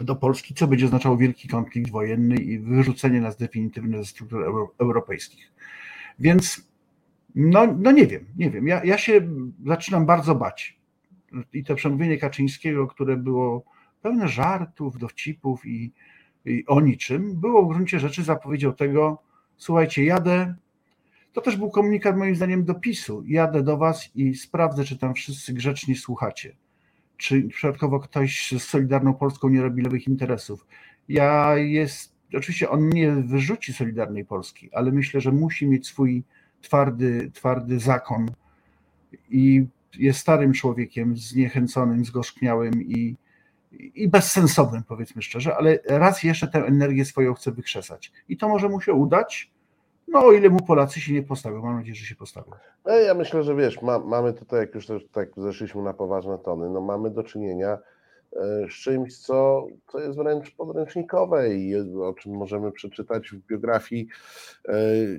do 0.00 0.16
Polski, 0.16 0.54
co 0.54 0.66
będzie 0.66 0.86
oznaczało 0.86 1.16
wielki 1.16 1.48
konflikt 1.48 1.90
wojenny 1.90 2.36
i 2.36 2.58
wyrzucenie 2.58 3.20
nas 3.20 3.36
definitywnie 3.36 3.98
ze 3.98 4.04
struktur 4.04 4.44
euro, 4.44 4.74
europejskich. 4.78 5.52
Więc 6.18 6.72
no, 7.34 7.66
no 7.78 7.90
nie 7.90 8.06
wiem, 8.06 8.26
nie 8.36 8.50
wiem. 8.50 8.66
Ja, 8.66 8.84
ja 8.84 8.98
się 8.98 9.28
zaczynam 9.66 10.06
bardzo 10.06 10.34
bać. 10.34 10.78
I 11.52 11.64
to 11.64 11.74
przemówienie 11.74 12.18
Kaczyńskiego, 12.18 12.86
które 12.86 13.16
było 13.16 13.64
pełne 14.02 14.28
żartów, 14.28 14.98
dowcipów 14.98 15.66
i, 15.66 15.92
i 16.44 16.66
o 16.66 16.80
niczym, 16.80 17.40
było 17.40 17.64
w 17.64 17.68
gruncie 17.68 18.00
rzeczy 18.00 18.22
zapowiedzią 18.22 18.72
tego, 18.72 19.22
słuchajcie, 19.56 20.04
jadę, 20.04 20.54
to 21.32 21.40
też 21.40 21.56
był 21.56 21.70
komunikat 21.70 22.16
moim 22.16 22.36
zdaniem 22.36 22.64
do 22.64 22.74
PiSu. 22.74 23.22
Jadę 23.26 23.62
do 23.62 23.76
was 23.76 24.10
i 24.14 24.34
sprawdzę, 24.34 24.84
czy 24.84 24.98
tam 24.98 25.14
wszyscy 25.14 25.52
grzecznie 25.52 25.96
słuchacie. 25.96 26.56
Czy 27.16 27.42
przypadkowo 27.42 28.00
ktoś 28.00 28.52
z 28.58 28.62
Solidarną 28.62 29.14
Polską 29.14 29.48
nie 29.48 29.62
robi 29.62 29.82
lewych 29.82 30.06
interesów. 30.06 30.66
Ja 31.08 31.56
jest, 31.56 32.14
oczywiście 32.34 32.70
on 32.70 32.88
nie 32.88 33.12
wyrzuci 33.12 33.72
Solidarnej 33.72 34.24
Polski, 34.24 34.70
ale 34.72 34.92
myślę, 34.92 35.20
że 35.20 35.32
musi 35.32 35.66
mieć 35.66 35.86
swój 35.86 36.24
twardy, 36.60 37.30
twardy 37.34 37.78
zakon 37.78 38.30
i 39.30 39.66
jest 39.98 40.20
starym 40.20 40.52
człowiekiem, 40.52 41.16
zniechęconym, 41.16 42.04
zgorzkniałym 42.04 42.82
i, 42.82 43.16
i 43.72 44.08
bezsensownym, 44.08 44.82
powiedzmy 44.88 45.22
szczerze, 45.22 45.56
ale 45.56 45.78
raz 45.88 46.22
jeszcze 46.22 46.48
tę 46.48 46.66
energię 46.66 47.04
swoją 47.04 47.34
chce 47.34 47.52
wykrzesać. 47.52 48.12
I 48.28 48.36
to 48.36 48.48
może 48.48 48.68
mu 48.68 48.80
się 48.80 48.92
udać, 48.92 49.51
no 50.12 50.26
o 50.26 50.32
ile 50.32 50.48
mu 50.48 50.60
Polacy 50.60 51.00
się 51.00 51.12
nie 51.12 51.22
postawią. 51.22 51.62
Mam 51.62 51.76
nadzieję, 51.76 51.94
że 51.94 52.06
się 52.06 52.14
postawią. 52.14 52.50
No, 52.84 52.92
ja 52.92 53.14
myślę, 53.14 53.42
że 53.42 53.54
wiesz, 53.54 53.82
ma, 53.82 53.98
mamy 53.98 54.32
tutaj, 54.32 54.60
jak 54.60 54.74
już 54.74 54.86
też 54.86 55.06
tak 55.12 55.28
zeszliśmy 55.36 55.82
na 55.82 55.94
poważne 55.94 56.38
tony, 56.38 56.70
no 56.70 56.80
mamy 56.80 57.10
do 57.10 57.22
czynienia 57.22 57.78
E, 58.36 58.68
z 58.70 58.72
czymś, 58.72 59.18
co, 59.18 59.66
co 59.88 60.00
jest 60.00 60.18
wręcz 60.18 60.54
podręcznikowe 60.54 61.54
i 61.54 61.76
o 62.00 62.14
czym 62.14 62.32
możemy 62.32 62.72
przeczytać 62.72 63.28
w 63.28 63.46
biografii 63.46 64.08
e, 64.68 64.74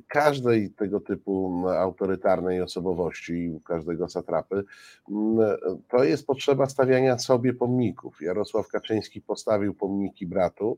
każdej 0.07 0.69
tego 0.69 0.99
typu 0.99 1.63
autorytarnej 1.67 2.61
osobowości, 2.61 3.59
każdego 3.65 4.09
satrapy. 4.09 4.63
Mm, 5.11 5.57
to 5.89 6.03
jest 6.03 6.27
potrzeba 6.27 6.65
stawiania 6.65 7.17
sobie 7.17 7.53
pomników. 7.53 8.21
Jarosław 8.21 8.67
Kaczyński 8.67 9.21
postawił 9.21 9.73
pomniki 9.73 10.27
bratu, 10.27 10.77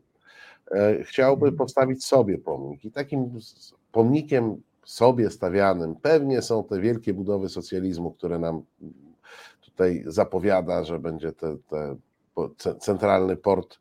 e, 0.72 1.03
chciałby 1.03 1.45
mhm. 1.45 1.57
postawić 1.57 2.05
sobie 2.05 2.38
pomnik 2.38 2.86
i 2.86 2.91
takim 2.91 3.39
pomnikiem 3.96 4.62
sobie 4.86 5.30
stawianym 5.30 5.96
pewnie 6.02 6.41
są 6.41 6.64
te 6.64 6.82
wielkie 6.82 7.14
budowy 7.14 7.50
socjalizmu, 7.50 8.12
które 8.12 8.39
nam 8.39 8.62
tutaj 9.62 10.04
zapowiada, 10.08 10.84
że 10.84 11.00
będzie 11.00 11.32
te, 11.32 11.58
te 11.70 11.96
centralny 12.80 13.36
port 13.36 13.80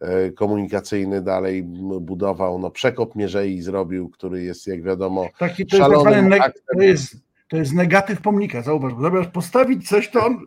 e, 0.00 0.30
komunikacyjny 0.30 1.22
dalej 1.22 1.62
budował, 2.00 2.58
no 2.58 2.70
przekop 2.70 3.16
Mierzei 3.16 3.62
zrobił, 3.62 4.08
który 4.08 4.42
jest 4.42 4.66
jak 4.66 4.82
wiadomo 4.82 5.28
Taki 5.38 5.66
to 5.66 5.76
szalonym 5.76 6.30
jest, 6.30 6.42
aktem. 6.42 6.76
To 6.76 6.82
jest, 6.82 7.16
to 7.52 7.56
jest 7.56 7.74
negatyw 7.74 8.20
pomnika, 8.20 8.62
zauważ, 8.62 8.94
bo 8.94 9.02
zamiast 9.02 9.30
postawić 9.30 9.88
coś, 9.88 10.10
to 10.10 10.26
on 10.26 10.44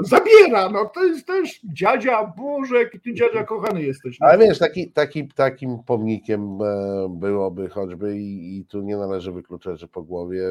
zabiera, 0.00 0.68
no 0.68 0.84
to 0.94 1.04
jest 1.04 1.26
też 1.26 1.60
dziadzia, 1.64 2.32
Boże, 2.36 2.78
jaki 2.78 3.00
ty 3.00 3.14
dziadzia 3.14 3.44
kochany 3.44 3.82
jesteś. 3.82 4.20
No. 4.20 4.26
Ale 4.26 4.46
wiesz, 4.46 4.58
taki, 4.58 4.90
taki, 4.90 5.28
takim 5.28 5.82
pomnikiem 5.82 6.58
e, 6.62 7.06
byłoby 7.10 7.68
choćby 7.68 8.18
i, 8.18 8.58
i 8.58 8.64
tu 8.64 8.80
nie 8.80 8.96
należy 8.96 9.32
wykluczać, 9.32 9.80
że 9.80 9.88
po 9.88 10.02
głowie 10.02 10.44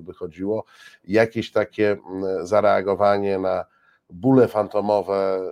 by 0.00 0.14
chodziło, 0.14 0.64
jakieś 1.04 1.52
takie 1.52 1.96
zareagowanie 2.42 3.38
na 3.38 3.64
bóle 4.14 4.48
fantomowe 4.48 5.14
e, 5.14 5.50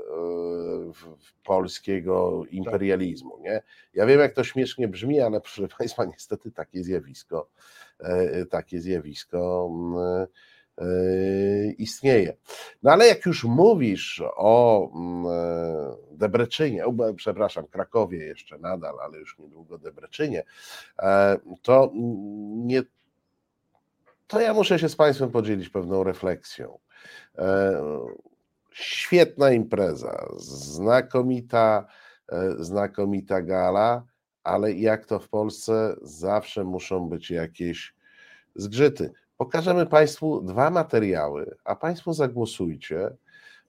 polskiego 1.44 2.42
imperializmu. 2.50 3.38
Nie? 3.40 3.62
Ja 3.94 4.06
wiem, 4.06 4.20
jak 4.20 4.34
to 4.34 4.44
śmiesznie 4.44 4.88
brzmi, 4.88 5.20
ale 5.20 5.40
proszę 5.40 5.68
Państwa, 5.78 6.04
niestety 6.04 6.50
takie 6.50 6.84
zjawisko, 6.84 7.48
e, 8.00 8.46
takie 8.46 8.80
zjawisko 8.80 9.70
mm, 9.70 10.26
e, 10.78 11.72
istnieje. 11.72 12.36
No 12.82 12.90
ale 12.90 13.06
jak 13.06 13.26
już 13.26 13.44
mówisz 13.44 14.22
o 14.36 14.90
mm, 14.94 15.26
Debreczynie, 16.12 16.84
przepraszam, 17.16 17.66
Krakowie 17.66 18.18
jeszcze 18.18 18.58
nadal, 18.58 18.94
ale 19.00 19.18
już 19.18 19.38
niedługo 19.38 19.78
Debreczynie, 19.78 20.42
to 21.62 21.92
nie 22.56 22.82
to 24.26 24.40
ja 24.40 24.54
muszę 24.54 24.78
się 24.78 24.88
z 24.88 24.96
Państwem 24.96 25.30
podzielić 25.30 25.68
pewną 25.68 26.04
refleksją 26.04 26.78
świetna 28.74 29.50
impreza, 29.50 30.26
znakomita, 30.36 31.86
e, 32.32 32.50
znakomita 32.58 33.42
gala, 33.42 34.04
ale 34.42 34.72
jak 34.72 35.06
to 35.06 35.18
w 35.18 35.28
Polsce, 35.28 35.96
zawsze 36.02 36.64
muszą 36.64 37.08
być 37.08 37.30
jakieś 37.30 37.94
zgrzyty. 38.54 39.12
Pokażemy 39.36 39.86
Państwu 39.86 40.40
dwa 40.40 40.70
materiały, 40.70 41.56
a 41.64 41.76
Państwo 41.76 42.14
zagłosujcie, 42.14 43.16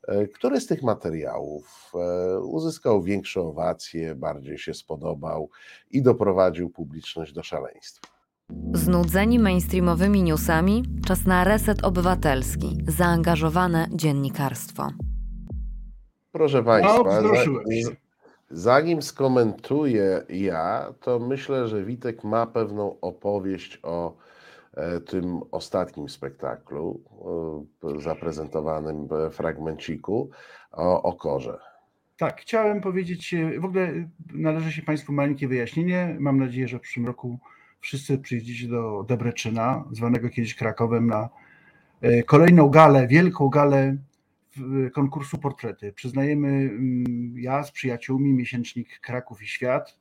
e, 0.07 0.27
który 0.27 0.61
z 0.61 0.67
tych 0.67 0.83
materiałów 0.83 1.91
e, 1.95 2.39
uzyskał 2.39 3.03
większe 3.03 3.41
owacje, 3.41 4.15
bardziej 4.15 4.57
się 4.57 4.73
spodobał 4.73 5.49
i 5.91 6.01
doprowadził 6.01 6.69
publiczność 6.69 7.33
do 7.33 7.43
szaleństwa. 7.43 8.12
Znudzeni 8.73 9.39
mainstreamowymi 9.39 10.23
newsami? 10.23 10.83
Czas 11.07 11.25
na 11.25 11.43
reset 11.43 11.83
obywatelski, 11.83 12.77
zaangażowane 12.87 13.87
dziennikarstwo. 13.91 14.87
Proszę 16.31 16.63
Państwa, 16.63 17.21
no, 17.21 17.31
zanim 18.49 19.01
skomentuję 19.01 20.21
ja, 20.29 20.93
to 21.01 21.19
myślę, 21.19 21.67
że 21.67 21.83
Witek 21.83 22.23
ma 22.23 22.47
pewną 22.47 22.99
opowieść 22.99 23.79
o 23.83 24.17
e, 24.73 24.99
tym 24.99 25.41
ostatnim 25.51 26.09
spektaklu 26.09 27.01
e, 27.83 28.01
zaprezentowanym 28.01 29.07
w 29.07 29.33
fragmenciku 29.35 30.29
o, 30.71 31.03
o 31.03 31.13
Korze. 31.13 31.59
Tak, 32.17 32.41
chciałem 32.41 32.81
powiedzieć, 32.81 33.33
e, 33.33 33.59
w 33.59 33.65
ogóle 33.65 34.09
należy 34.33 34.71
się 34.71 34.81
Państwu 34.81 35.13
maleńkie 35.13 35.47
wyjaśnienie. 35.47 36.17
Mam 36.19 36.39
nadzieję, 36.39 36.67
że 36.67 36.79
w 36.79 36.81
przyszłym 36.81 37.05
roku 37.05 37.39
wszyscy 37.83 38.17
przyjedziecie 38.17 38.67
do 38.67 39.05
Debreczyna, 39.07 39.83
zwanego 39.91 40.29
kiedyś 40.29 40.55
Krakowem, 40.55 41.07
na 41.07 41.29
e, 42.01 42.23
kolejną 42.23 42.69
galę, 42.69 43.07
wielką 43.07 43.49
galę 43.49 43.97
konkursu 44.93 45.37
portrety. 45.37 45.93
Przyznajemy 45.93 46.47
mm, 46.47 47.33
ja 47.37 47.63
z 47.63 47.71
przyjaciółmi, 47.71 48.33
miesięcznik 48.33 48.99
Kraków 48.99 49.43
i 49.43 49.47
Świat 49.47 49.99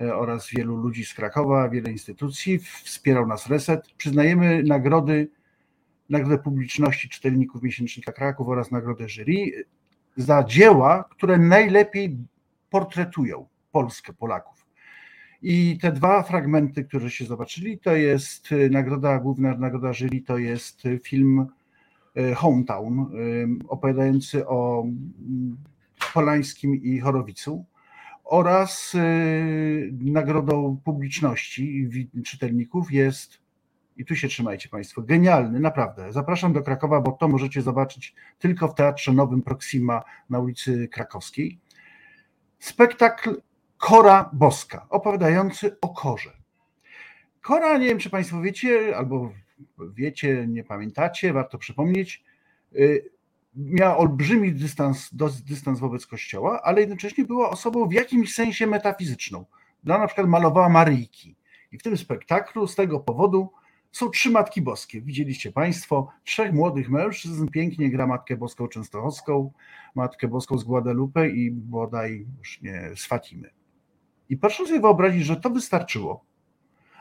e, 0.00 0.16
oraz 0.16 0.50
wielu 0.50 0.76
ludzi 0.76 1.04
z 1.04 1.14
Krakowa, 1.14 1.68
wiele 1.68 1.92
instytucji, 1.92 2.58
wspierał 2.58 3.26
nas 3.26 3.46
Reset. 3.46 3.92
Przyznajemy 3.96 4.62
nagrody, 4.62 5.30
nagrodę 6.10 6.38
publiczności 6.38 7.08
czytelników 7.08 7.62
miesięcznika 7.62 8.12
Kraków 8.12 8.48
oraz 8.48 8.70
nagrodę 8.70 9.08
jury 9.08 9.64
za 10.16 10.44
dzieła, 10.44 11.04
które 11.10 11.38
najlepiej 11.38 12.16
portretują 12.70 13.48
Polskę, 13.72 14.12
Polaków. 14.12 14.57
I 15.42 15.78
te 15.82 15.92
dwa 15.92 16.22
fragmenty, 16.22 16.84
które 16.84 17.10
się 17.10 17.24
zobaczyli, 17.24 17.78
to 17.78 17.96
jest 17.96 18.52
y, 18.52 18.70
nagroda, 18.70 19.18
główna 19.18 19.54
nagroda 19.54 19.92
jury, 19.92 20.20
to 20.20 20.38
jest 20.38 20.86
y, 20.86 20.98
film 20.98 21.46
y, 22.16 22.34
Hometown, 22.34 23.06
opowiadający 23.68 24.46
o 24.46 24.82
mm, 24.82 25.56
Polańskim 26.14 26.74
i 26.74 27.00
Chorowicu 27.00 27.64
oraz 28.24 28.96
nagrodą 29.92 30.80
publiczności 30.84 31.88
czytelników 32.24 32.92
jest 32.92 33.38
i 33.96 34.04
tu 34.04 34.16
się 34.16 34.28
trzymajcie 34.28 34.68
Państwo, 34.68 35.02
genialny, 35.02 35.60
naprawdę. 35.60 36.12
Zapraszam 36.12 36.52
do 36.52 36.62
Krakowa, 36.62 37.00
bo 37.00 37.12
to 37.12 37.28
możecie 37.28 37.62
zobaczyć 37.62 38.14
tylko 38.38 38.68
w 38.68 38.74
Teatrze 38.74 39.12
Nowym 39.12 39.42
Proxima 39.42 40.02
na 40.30 40.38
ulicy 40.38 40.88
Krakowskiej. 40.88 41.58
Spektakl 42.58 43.40
Kora 43.78 44.30
Boska, 44.32 44.86
opowiadający 44.90 45.76
o 45.80 45.88
korze. 45.88 46.30
Kora, 47.42 47.78
nie 47.78 47.86
wiem 47.86 47.98
czy 47.98 48.10
Państwo 48.10 48.40
wiecie, 48.40 48.96
albo 48.96 49.32
wiecie, 49.78 50.46
nie 50.48 50.64
pamiętacie, 50.64 51.32
warto 51.32 51.58
przypomnieć, 51.58 52.24
y, 52.74 53.10
miała 53.56 53.96
olbrzymi 53.96 54.52
dystans, 54.52 55.10
dystans 55.46 55.80
wobec 55.80 56.06
Kościoła, 56.06 56.62
ale 56.62 56.80
jednocześnie 56.80 57.24
była 57.24 57.50
osobą 57.50 57.88
w 57.88 57.92
jakimś 57.92 58.34
sensie 58.34 58.66
metafizyczną. 58.66 59.44
Ona 59.86 59.98
na 59.98 60.06
przykład 60.06 60.28
malowała 60.28 60.68
Maryjki. 60.68 61.36
I 61.72 61.78
w 61.78 61.82
tym 61.82 61.96
spektaklu 61.96 62.66
z 62.66 62.74
tego 62.74 63.00
powodu 63.00 63.52
są 63.92 64.10
trzy 64.10 64.30
Matki 64.30 64.62
Boskie. 64.62 65.00
Widzieliście 65.00 65.52
Państwo, 65.52 66.08
trzech 66.24 66.52
młodych 66.52 66.90
mężczyzn 66.90 67.48
pięknie 67.48 67.90
gra 67.90 68.06
Matkę 68.06 68.36
Boską 68.36 68.68
Częstochowską, 68.68 69.52
Matkę 69.94 70.28
Boską 70.28 70.58
z 70.58 70.64
Guadalupe 70.64 71.28
i 71.28 71.50
bodaj 71.50 72.26
już 72.38 72.62
nie 72.62 72.90
z 72.96 73.06
Fatimy. 73.06 73.57
I 74.28 74.36
proszę 74.36 74.66
sobie 74.66 74.80
wyobrazić, 74.80 75.24
że 75.24 75.36
to 75.36 75.50
wystarczyło, 75.50 76.24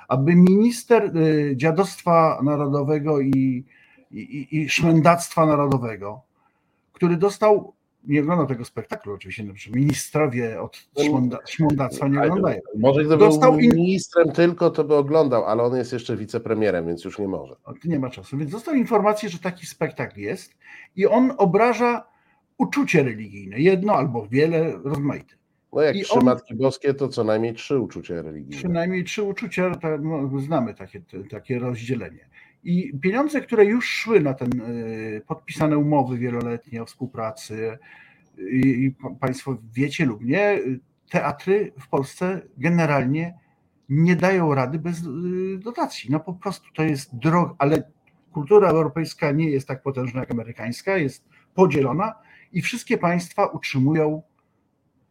aby 0.07 0.35
minister 0.35 1.17
y, 1.17 1.53
dziadostwa 1.55 2.39
narodowego 2.43 3.21
i, 3.21 3.65
i, 4.11 4.47
i 4.51 4.69
szmendactwa 4.69 5.45
narodowego, 5.45 6.21
który 6.93 7.17
dostał 7.17 7.73
nie 8.07 8.21
oglądał 8.21 8.47
tego 8.47 8.65
spektaklu 8.65 9.13
oczywiście, 9.13 9.43
no, 9.43 9.53
ministrowie 9.73 10.61
od 10.61 10.87
no, 10.97 11.39
śmondactwa 11.47 12.07
nie 12.07 12.21
oglądają. 12.21 12.61
Może 12.75 13.05
gdyby 13.05 13.25
Dostał 13.25 13.51
był 13.51 13.61
ministrem 13.61 14.31
tylko, 14.31 14.69
to 14.69 14.83
by 14.83 14.95
oglądał, 14.95 15.45
ale 15.45 15.63
on 15.63 15.75
jest 15.75 15.93
jeszcze 15.93 16.17
wicepremierem, 16.17 16.87
więc 16.87 17.03
już 17.03 17.19
nie 17.19 17.27
może. 17.27 17.55
Nie 17.85 17.99
ma 17.99 18.09
czasu. 18.09 18.37
Więc 18.37 18.51
dostał 18.51 18.75
informację, 18.75 19.29
że 19.29 19.39
taki 19.39 19.65
spektakl 19.65 20.19
jest 20.19 20.57
i 20.95 21.07
on 21.07 21.33
obraża 21.37 22.07
uczucie 22.57 23.03
religijne, 23.03 23.59
jedno 23.59 23.93
albo 23.93 24.27
wiele, 24.27 24.79
rozmaite. 24.83 25.35
No 25.73 25.81
jak 25.81 25.95
I 25.95 26.03
trzy 26.03 26.13
on, 26.13 26.25
Matki 26.25 26.55
Boskie, 26.55 26.93
to 26.93 27.07
co 27.07 27.23
najmniej 27.23 27.53
trzy 27.53 27.79
uczucia 27.79 28.21
religijne. 28.21 28.57
Przynajmniej 28.57 29.03
trzy 29.03 29.23
uczucia, 29.23 29.71
no, 30.01 30.39
znamy 30.39 30.73
takie, 30.73 31.01
takie 31.29 31.59
rozdzielenie. 31.59 32.29
I 32.63 32.99
pieniądze, 33.01 33.41
które 33.41 33.65
już 33.65 33.89
szły 33.89 34.19
na 34.19 34.33
ten 34.33 34.61
y, 34.61 35.21
podpisane 35.27 35.77
umowy 35.77 36.17
wieloletnie 36.17 36.81
o 36.81 36.85
współpracy, 36.85 37.77
i 38.37 38.93
Państwo 39.19 39.57
wiecie 39.73 40.05
lub 40.05 40.25
nie, 40.25 40.59
teatry 41.09 41.71
w 41.79 41.87
Polsce 41.87 42.41
generalnie 42.57 43.33
nie 43.89 44.15
dają 44.15 44.55
rady 44.55 44.79
bez 44.79 44.99
y, 44.99 45.57
dotacji. 45.57 46.11
No 46.11 46.19
po 46.19 46.33
prostu 46.33 46.65
to 46.75 46.83
jest 46.83 47.15
droga, 47.15 47.55
ale 47.57 47.83
kultura 48.31 48.69
europejska 48.69 49.31
nie 49.31 49.49
jest 49.49 49.67
tak 49.67 49.83
potężna 49.83 50.19
jak 50.19 50.31
amerykańska, 50.31 50.97
jest 50.97 51.25
podzielona 51.53 52.13
i 52.53 52.61
wszystkie 52.61 52.97
państwa 52.97 53.45
utrzymują 53.45 54.21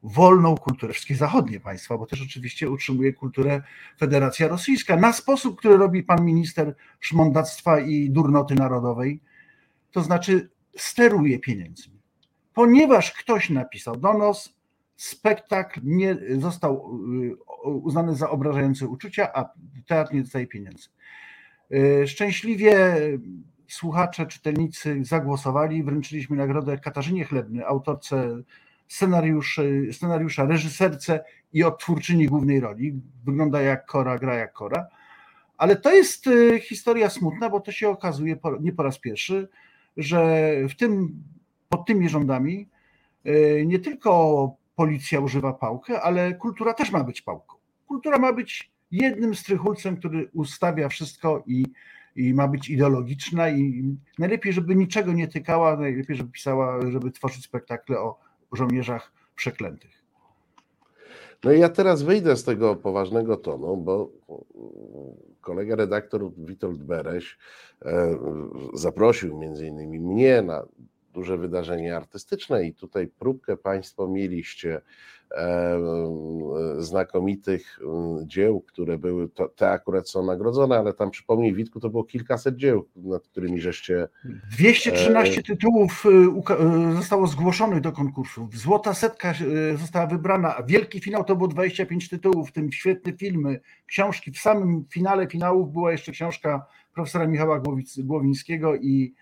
wolną 0.06 0.56
kulturę, 0.56 0.92
wszystkie 0.92 1.14
zachodnie 1.14 1.60
państwa, 1.60 1.98
bo 1.98 2.06
też 2.06 2.22
oczywiście 2.22 2.70
utrzymuje 2.70 3.12
kulturę 3.12 3.62
Federacja 3.98 4.48
Rosyjska, 4.48 4.96
na 4.96 5.12
sposób, 5.12 5.58
który 5.58 5.76
robi 5.76 6.02
pan 6.02 6.24
minister 6.24 6.74
szmondactwa 7.00 7.80
i 7.80 8.10
durnoty 8.10 8.54
narodowej, 8.54 9.20
to 9.90 10.00
znaczy 10.00 10.50
steruje 10.76 11.38
pieniędzmi. 11.38 12.00
Ponieważ 12.54 13.12
ktoś 13.12 13.50
napisał 13.50 13.96
donos, 13.96 14.56
spektakl 14.96 15.80
nie 15.84 16.16
został 16.38 17.00
y, 17.22 17.36
uznany 17.64 18.14
za 18.14 18.30
obrażające 18.30 18.86
uczucia, 18.86 19.32
a 19.34 19.52
teatr 19.86 20.14
nie 20.14 20.22
dostaje 20.22 20.46
pieniędzy. 20.46 20.88
Y, 21.72 22.06
szczęśliwie 22.06 22.96
słuchacze, 23.68 24.26
czytelnicy 24.26 25.04
zagłosowali, 25.04 25.84
wręczyliśmy 25.84 26.36
nagrodę 26.36 26.78
Katarzynie 26.78 27.24
Chlebny, 27.24 27.66
autorce 27.66 28.42
scenariuszy, 28.88 29.88
scenariusza, 29.92 30.44
reżyserce 30.44 31.24
i 31.52 31.64
odtwórczyni 31.64 32.26
głównej 32.26 32.60
roli. 32.60 33.00
Wygląda 33.24 33.60
jak 33.60 33.86
Kora, 33.86 34.18
gra 34.18 34.34
jak 34.34 34.52
Kora. 34.52 34.86
Ale 35.58 35.76
to 35.76 35.94
jest 35.94 36.26
y, 36.26 36.60
historia 36.60 37.10
smutna, 37.10 37.50
bo 37.50 37.60
to 37.60 37.72
się 37.72 37.88
okazuje 37.88 38.36
nie 38.60 38.72
po 38.72 38.82
raz 38.82 38.98
pierwszy, 38.98 39.48
że 39.96 40.50
w 40.68 40.74
tym, 40.76 41.22
pod 41.68 41.86
tymi 41.86 42.08
rządami 42.08 42.68
y, 43.26 43.64
nie 43.66 43.78
tylko 43.78 44.50
policja 44.74 45.20
używa 45.20 45.52
pałkę, 45.52 46.02
ale 46.02 46.34
kultura 46.34 46.74
też 46.74 46.92
ma 46.92 47.04
być 47.04 47.22
pałką. 47.22 47.56
Kultura 47.86 48.18
ma 48.18 48.32
być 48.32 48.70
jednym 48.90 49.34
strychulcem, 49.34 49.96
który 49.96 50.28
ustawia 50.32 50.88
wszystko 50.88 51.42
i, 51.46 51.66
i 52.16 52.34
ma 52.34 52.48
być 52.48 52.70
ideologiczna 52.70 53.48
i 53.48 53.96
najlepiej, 54.18 54.52
żeby 54.52 54.74
niczego 54.74 55.12
nie 55.12 55.28
tykała, 55.28 55.76
najlepiej, 55.76 56.16
żeby 56.16 56.30
pisała, 56.30 56.90
żeby 56.90 57.10
tworzyć 57.10 57.44
spektakle 57.44 57.98
o 57.98 58.25
żołnierzach 58.56 59.12
przeklętych. 59.36 60.06
No 61.44 61.52
i 61.52 61.60
ja 61.60 61.68
teraz 61.68 62.02
wyjdę 62.02 62.36
z 62.36 62.44
tego 62.44 62.76
poważnego 62.76 63.36
tonu, 63.36 63.76
bo 63.76 64.10
kolega 65.40 65.76
redaktor 65.76 66.32
Witold 66.38 66.82
Bereś 66.82 67.38
e, 67.84 68.18
zaprosił 68.74 69.38
między 69.38 69.66
innymi 69.66 70.00
mnie 70.00 70.42
na 70.42 70.66
duże 71.16 71.38
wydarzenie 71.38 71.96
artystyczne 71.96 72.64
i 72.64 72.74
tutaj 72.74 73.08
próbkę 73.08 73.56
Państwo 73.56 74.08
mieliście 74.08 74.80
e, 75.36 75.80
znakomitych 76.78 77.80
dzieł, 78.24 78.60
które 78.60 78.98
były, 78.98 79.28
te 79.56 79.70
akurat 79.70 80.08
są 80.08 80.24
nagrodzone, 80.24 80.78
ale 80.78 80.92
tam 80.92 81.10
przypomnij 81.10 81.54
Witku, 81.54 81.80
to 81.80 81.90
było 81.90 82.04
kilkaset 82.04 82.56
dzieł, 82.56 82.88
nad 82.96 83.22
którymi 83.22 83.60
żeście... 83.60 84.08
213 84.52 85.40
e, 85.40 85.42
tytułów 85.42 86.04
e, 86.50 86.94
zostało 86.96 87.26
zgłoszonych 87.26 87.80
do 87.80 87.92
konkursu, 87.92 88.48
złota 88.52 88.94
setka 88.94 89.34
została 89.78 90.06
wybrana, 90.06 90.62
wielki 90.66 91.00
finał 91.00 91.24
to 91.24 91.36
było 91.36 91.48
25 91.48 92.08
tytułów, 92.08 92.48
w 92.48 92.52
tym 92.52 92.72
świetne 92.72 93.12
filmy, 93.12 93.60
książki, 93.86 94.32
w 94.32 94.38
samym 94.38 94.84
finale 94.90 95.26
finałów 95.26 95.72
była 95.72 95.92
jeszcze 95.92 96.12
książka 96.12 96.66
profesora 96.94 97.26
Michała 97.26 97.62
Głowińskiego 97.98 98.76
i 98.76 99.14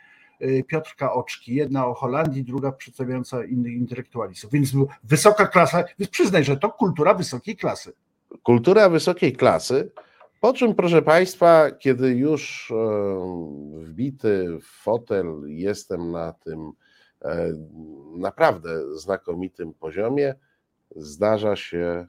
Piotrka 0.66 1.12
Oczki, 1.12 1.54
jedna 1.54 1.86
o 1.86 1.94
Holandii, 1.94 2.44
druga 2.44 2.72
przedstawiająca 2.72 3.44
innych 3.44 3.72
intelektualistów. 3.72 4.52
Więc 4.52 4.72
wysoka 5.04 5.46
klasa, 5.46 5.84
więc 5.98 6.10
przyznaj, 6.10 6.44
że 6.44 6.56
to 6.56 6.70
kultura 6.70 7.14
wysokiej 7.14 7.56
klasy. 7.56 7.92
Kultura 8.42 8.88
wysokiej 8.88 9.32
klasy, 9.32 9.90
po 10.44 10.52
czym, 10.52 10.74
proszę 10.74 11.02
Państwa, 11.02 11.70
kiedy 11.70 12.14
już 12.14 12.72
wbity 13.74 14.58
w 14.62 14.82
fotel 14.82 15.26
jestem 15.46 16.10
na 16.10 16.32
tym 16.32 16.72
e, 17.22 17.52
naprawdę 18.16 18.96
znakomitym 18.96 19.74
poziomie, 19.74 20.34
zdarza 20.96 21.56
się 21.56 22.06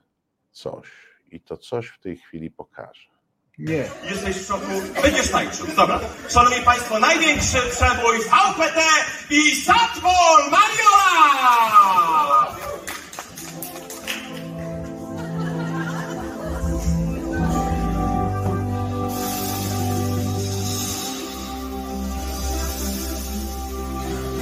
coś. 0.51 0.91
I 1.31 1.41
to 1.41 1.57
coś 1.57 1.87
w 1.87 1.99
tej 1.99 2.17
chwili 2.17 2.51
pokażę. 2.51 3.14
Nie. 3.59 3.83
Jesteś 4.09 4.37
w 4.37 4.47
szoku? 4.47 4.71
Będziesz 5.01 5.31
tańczył. 5.31 5.67
Dobra. 5.75 5.99
Szanowni 6.29 6.61
Państwo, 6.61 6.99
największy 6.99 7.57
przebój 7.71 8.19
VPT 8.19 8.81
i 9.29 9.55
Satpol 9.61 10.51
Mariola! 10.51 12.55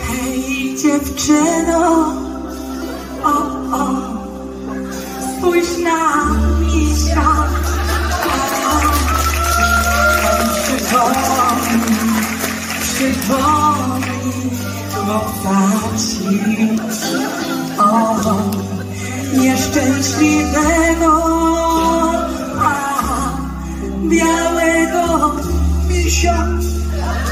Hej 0.08 0.76
dziewczyno, 0.76 2.14
o, 3.24 3.34
o, 3.74 3.90
spójrz 5.38 5.78
na 5.78 6.26
misia. 6.60 7.48
Przypomnij 12.82 14.14
postaci 15.08 16.40
o 17.80 18.16
nieszczęśliwego 19.38 21.14
a, 22.60 23.38
białego 24.10 25.36
misia, 25.90 26.48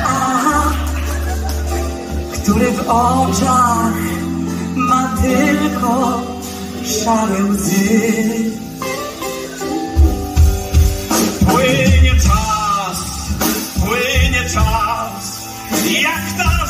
a, 0.03 0.63
który 2.33 2.71
w 2.71 2.89
oczach 2.89 3.93
ma 4.75 5.17
tylko 5.21 6.21
szare 6.83 7.43
łzy. 7.43 8.51
Czas, 14.49 15.41
jak 16.01 16.37
ta 16.37 16.60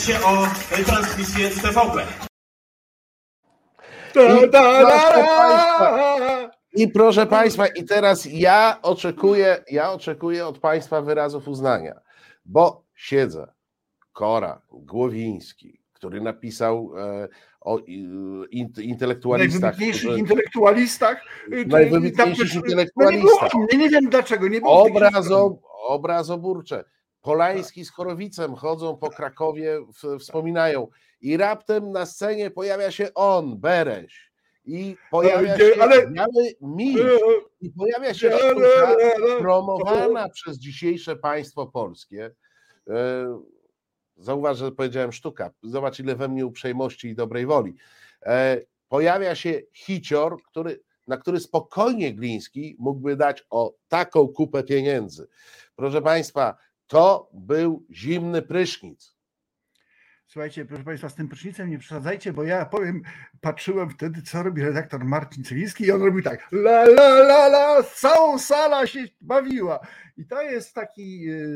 się 0.00 0.20
o 0.24 0.46
e, 0.46 0.84
transmisję 0.84 1.50
z 1.50 1.62
TVP. 1.62 2.06
I 4.14 4.18
proszę 4.18 4.46
Państwa, 5.26 5.96
I 6.72 6.88
proszę 6.88 7.26
Państwa, 7.26 7.66
i 7.66 7.84
teraz 7.84 8.24
ja 8.32 8.78
oczekuję, 8.82 9.64
ja 9.70 9.92
oczekuję 9.92 10.46
od 10.46 10.58
Państwa 10.58 11.02
wyrazów 11.02 11.48
uznania, 11.48 12.00
bo 12.44 12.84
siedzę, 12.94 13.52
Kora, 14.12 14.62
Głowiński, 14.70 15.80
który 15.92 16.20
napisał 16.20 16.92
e, 16.98 17.28
o 17.60 17.78
in, 17.78 18.72
intelektualistach. 18.82 19.60
Najwybitniejszych 19.62 20.02
którzy, 20.02 20.18
intelektualistach. 20.20 21.24
Y, 21.52 21.66
najwybitniejszych 21.66 22.54
intelektualistach. 22.54 23.50
No 23.54 23.66
nie, 23.72 23.78
nie, 23.78 23.88
wiem 23.88 24.08
dlaczego. 24.10 24.48
Nie 24.48 24.60
było 24.60 24.82
Obrazo, 24.82 25.58
obrazoburcze. 25.88 26.84
Polański 27.20 27.84
z 27.84 27.90
Chorowicem 27.90 28.54
chodzą 28.54 28.96
po 28.96 29.10
Krakowie, 29.10 29.80
wspominają 30.20 30.88
i 31.20 31.36
raptem 31.36 31.92
na 31.92 32.06
scenie 32.06 32.50
pojawia 32.50 32.90
się 32.90 33.14
on, 33.14 33.58
Bereś. 33.58 34.30
I 34.64 34.96
pojawia 35.10 35.58
się 35.58 35.72
ale... 35.80 36.10
biały 36.10 36.54
miś. 36.60 36.96
I 37.60 37.70
pojawia 37.70 38.14
się 38.14 38.32
sztuka 38.38 38.96
promowana 39.38 40.28
przez 40.28 40.58
dzisiejsze 40.58 41.16
państwo 41.16 41.66
polskie. 41.66 42.30
E, 42.88 43.40
zauważ, 44.16 44.58
że 44.58 44.72
powiedziałem 44.72 45.12
sztuka. 45.12 45.50
Zobacz, 45.62 46.00
ile 46.00 46.16
we 46.16 46.28
mnie 46.28 46.46
uprzejmości 46.46 47.08
i 47.08 47.14
dobrej 47.14 47.46
woli. 47.46 47.74
E, 48.22 48.60
pojawia 48.88 49.34
się 49.34 49.60
hicior, 49.72 50.42
który, 50.42 50.80
na 51.06 51.16
który 51.16 51.40
spokojnie 51.40 52.14
Gliński 52.14 52.76
mógłby 52.78 53.16
dać 53.16 53.46
o 53.50 53.74
taką 53.88 54.28
kupę 54.28 54.62
pieniędzy. 54.62 55.28
Proszę 55.76 56.02
Państwa, 56.02 56.56
to 56.90 57.30
był 57.32 57.86
zimny 57.90 58.42
prysznic. 58.42 59.16
Słuchajcie, 60.26 60.64
proszę 60.64 60.84
Państwa, 60.84 61.08
z 61.08 61.14
tym 61.14 61.28
prysznicem 61.28 61.70
nie 61.70 61.78
przesadzajcie, 61.78 62.32
bo 62.32 62.44
ja 62.44 62.64
powiem, 62.64 63.02
patrzyłem 63.40 63.90
wtedy, 63.90 64.22
co 64.22 64.42
robi 64.42 64.62
redaktor 64.62 65.04
Marcin 65.04 65.44
Celiński 65.44 65.84
i 65.84 65.92
on 65.92 66.02
robił 66.02 66.22
tak, 66.22 66.52
la 66.52 66.82
la 66.82 67.08
la 67.08 67.46
la, 67.46 67.82
całą 67.82 68.38
sala 68.38 68.86
się 68.86 69.04
bawiła. 69.20 69.80
I 70.16 70.26
to 70.26 70.42
jest 70.42 70.74
takie 70.74 71.02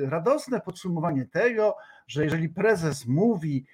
radosne 0.09 0.61
podsumowanie 0.61 1.27
tego, 1.27 1.77
że 2.07 2.25
jeżeli 2.25 2.49
prezes 2.49 3.07
mówi, 3.07 3.67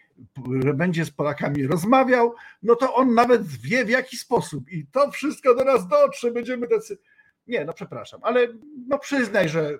że 0.64 0.74
będzie 0.74 1.04
z 1.04 1.10
Polakami 1.10 1.66
rozmawiał, 1.66 2.34
no 2.62 2.74
to 2.76 2.94
on 2.94 3.14
nawet 3.14 3.46
wie 3.46 3.84
w 3.84 3.90
jaki 3.90 4.16
sposób 4.16 4.70
i 4.70 4.86
to 4.86 5.10
wszystko 5.10 5.54
do 5.54 5.64
nas 5.64 5.88
dotrze, 5.88 6.30
będziemy 6.30 6.68
tacy... 6.68 6.98
Nie, 7.46 7.64
no 7.64 7.72
przepraszam, 7.72 8.20
ale 8.22 8.48
no 8.88 8.98
przyznaj, 8.98 9.48
że 9.48 9.78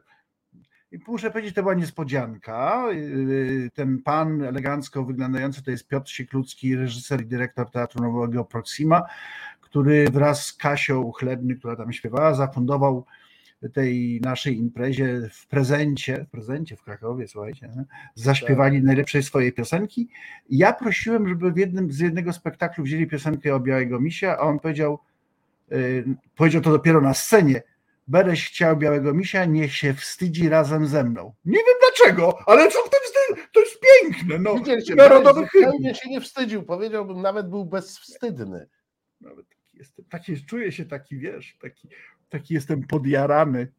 muszę 1.09 1.31
powiedzieć, 1.31 1.55
to 1.55 1.63
była 1.63 1.75
niespodzianka. 1.75 2.87
Ten 3.75 4.03
pan 4.03 4.43
elegancko 4.43 5.05
wyglądający 5.05 5.63
to 5.63 5.71
jest 5.71 5.89
Piotr 5.89 6.11
Sieklucki, 6.11 6.77
reżyser 6.77 7.23
i 7.23 7.27
dyrektor 7.27 7.71
Teatru 7.71 8.03
Nowego 8.03 8.45
Proxima, 8.45 9.03
który 9.61 10.11
wraz 10.11 10.47
z 10.47 10.53
Kasią 10.53 11.13
Chlebny, 11.13 11.57
która 11.57 11.77
tam 11.77 11.93
śpiewała, 11.93 12.35
zafundował 12.35 13.05
tej 13.73 14.21
naszej 14.21 14.59
imprezie 14.59 15.29
w 15.33 15.47
prezencie, 15.47 16.25
w 16.25 16.31
prezencie 16.31 16.77
w 16.77 16.83
Krakowie, 16.83 17.29
słuchajcie, 17.29 17.71
zaśpiewali 18.15 18.77
tak. 18.77 18.87
najlepszej 18.87 19.23
swojej 19.23 19.53
piosenki. 19.53 20.09
Ja 20.51 20.73
prosiłem, 20.73 21.29
żeby 21.29 21.53
w 21.53 21.57
jednym 21.57 21.93
z 21.93 21.99
jednego 21.99 22.33
spektaklu 22.33 22.85
wzięli 22.85 23.07
piosenkę 23.07 23.55
o 23.55 23.61
Białego 23.61 24.01
Misia, 24.01 24.37
a 24.39 24.41
on 24.41 24.59
powiedział, 24.59 24.99
yy, 25.71 26.05
powiedział 26.37 26.63
to 26.63 26.71
dopiero 26.71 27.01
na 27.01 27.15
scenie, 27.15 27.63
Bereś 28.11 28.49
chciał 28.49 28.77
Białego 28.77 29.15
Misia, 29.15 29.45
niech 29.45 29.77
się 29.77 29.95
wstydzi 29.95 30.49
razem 30.49 30.87
ze 30.87 31.05
mną. 31.05 31.35
Nie 31.45 31.59
wiem 31.59 31.75
dlaczego, 31.81 32.39
ale 32.47 32.71
co 32.71 32.79
w 32.83 32.91
tym 32.91 33.01
wstyd? 33.05 33.53
To 33.53 33.61
jest 33.61 33.81
piękne. 33.81 34.39
No, 34.39 34.55
Widzieliście, 34.55 34.95
narodowy 34.95 35.47
hymn. 35.47 35.95
się 35.95 36.11
nie 36.11 36.21
wstydził, 36.21 36.63
powiedziałbym, 36.63 37.23
nawet 37.23 37.49
był 37.49 37.65
bezwstydny. 37.65 38.69
Nawet 39.21 39.49
taki 39.49 39.79
jestem, 39.79 40.05
taki, 40.05 40.47
czuję 40.47 40.73
się 40.73 40.85
taki, 40.85 41.19
wiesz, 41.19 41.57
taki, 41.61 41.89
taki 42.29 42.55
jestem 42.55 42.87
podjarany. 42.87 43.73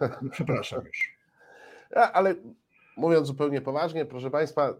No, 0.00 0.30
przepraszam 0.30 0.86
już. 0.86 1.10
Ja, 1.96 2.12
ale 2.12 2.34
mówiąc 2.96 3.26
zupełnie 3.26 3.60
poważnie, 3.60 4.06
proszę 4.06 4.30
Państwa, 4.30 4.74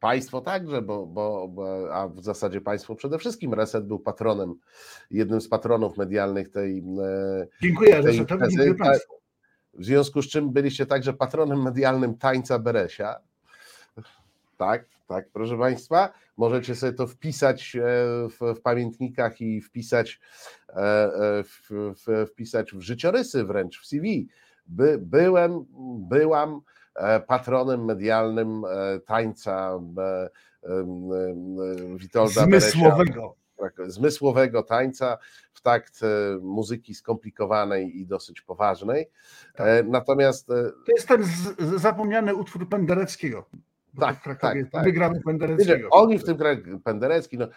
Państwo 0.00 0.40
także, 0.40 0.82
bo, 0.82 1.06
bo, 1.06 1.48
bo, 1.48 1.94
a 1.94 2.08
w 2.08 2.22
zasadzie 2.22 2.60
państwo 2.60 2.94
przede 2.94 3.18
wszystkim. 3.18 3.54
Reset 3.54 3.86
był 3.86 3.98
patronem, 3.98 4.54
jednym 5.10 5.40
z 5.40 5.48
patronów 5.48 5.96
medialnych 5.96 6.50
tej. 6.50 6.78
E, 6.78 7.46
dziękuję, 7.62 7.90
tej 7.90 8.02
Resetowi, 8.02 8.48
dziękuję 8.48 8.74
Państwu. 8.74 9.14
W 9.74 9.84
związku 9.84 10.22
z 10.22 10.28
czym 10.28 10.52
byliście 10.52 10.86
także 10.86 11.12
patronem 11.12 11.62
medialnym 11.62 12.18
tańca 12.18 12.58
Beresia. 12.58 13.16
Tak, 14.56 14.84
tak, 15.06 15.28
proszę 15.32 15.58
Państwa. 15.58 16.12
Możecie 16.36 16.74
sobie 16.74 16.92
to 16.92 17.06
wpisać 17.06 17.76
e, 17.76 17.80
w, 18.28 18.54
w 18.56 18.60
pamiętnikach 18.60 19.40
i 19.40 19.60
wpisać, 19.60 20.20
e, 20.68 21.10
w, 21.42 21.68
w, 21.70 22.26
wpisać 22.30 22.72
w 22.72 22.80
życiorysy 22.80 23.44
wręcz 23.44 23.80
w 23.80 23.86
CV. 23.86 24.28
By, 24.66 24.98
byłem, 24.98 25.64
byłam 26.08 26.60
patronem 27.26 27.84
medialnym 27.84 28.64
e, 28.64 29.00
tańca 29.00 29.80
e, 29.98 30.28
Witolda 31.96 32.44
Zmysłowego. 32.44 33.34
Beresia, 33.58 33.90
zmysłowego 33.90 34.62
tańca 34.62 35.18
w 35.52 35.60
takt 35.60 36.00
muzyki 36.40 36.94
skomplikowanej 36.94 37.98
i 38.00 38.06
dosyć 38.06 38.40
poważnej. 38.40 39.10
Tak. 39.54 39.86
Natomiast. 39.86 40.46
To 40.46 40.92
jest 40.96 41.08
ten 41.08 41.24
zapomniany 41.78 42.34
utwór 42.34 42.68
Pendereckiego. 42.68 43.44
Tak, 44.00 44.22
tak, 44.22 44.40
tak. 44.40 44.84
Wygramy 44.84 45.20
Pendereckiego. 45.20 45.88
Oni 45.90 46.18
w 46.18 46.24
tym 46.24 46.36
grają 46.36 46.80
Penderecki, 46.84 47.38
no, 47.38 47.48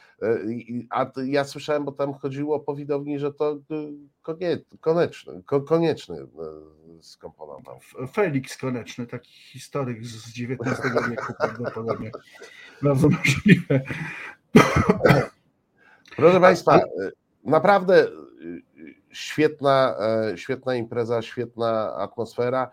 a 0.90 1.12
ja 1.26 1.44
słyszałem, 1.44 1.86
bo 1.86 1.92
tam 1.92 2.14
chodziło 2.14 2.60
po 2.60 2.76
widowni, 2.76 3.20
że 3.20 3.34
to 3.34 3.60
konieczny, 4.82 5.44
konieczny 5.68 6.28
skomponował. 7.02 7.80
Felix 8.14 8.58
Koneczny, 8.58 9.08
taki 9.08 9.32
historyk 9.32 10.06
z 10.06 10.28
XIX 10.28 11.10
wieku 11.10 11.34
prawdopodobnie. 11.40 12.12
Bardzo 12.82 13.10
możliwe. 13.10 13.82
Proszę 16.16 16.40
Państwa, 16.40 16.80
naprawdę 17.44 18.08
świetna, 19.12 19.96
świetna 20.36 20.76
impreza, 20.76 21.22
świetna 21.22 21.96
atmosfera 21.96 22.72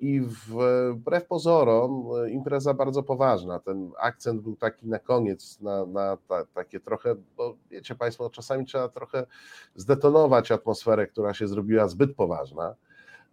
i 0.00 0.20
wbrew 0.20 1.26
pozorom 1.26 2.08
impreza 2.30 2.74
bardzo 2.74 3.02
poważna. 3.02 3.60
Ten 3.60 3.90
akcent 3.98 4.42
był 4.42 4.56
taki 4.56 4.88
na 4.88 4.98
koniec, 4.98 5.60
na, 5.60 5.86
na 5.86 6.16
ta, 6.28 6.44
takie 6.44 6.80
trochę, 6.80 7.14
bo 7.36 7.56
wiecie 7.70 7.94
Państwo, 7.94 8.30
czasami 8.30 8.66
trzeba 8.66 8.88
trochę 8.88 9.26
zdetonować 9.74 10.52
atmosferę, 10.52 11.06
która 11.06 11.34
się 11.34 11.48
zrobiła 11.48 11.88
zbyt 11.88 12.14
poważna. 12.14 12.74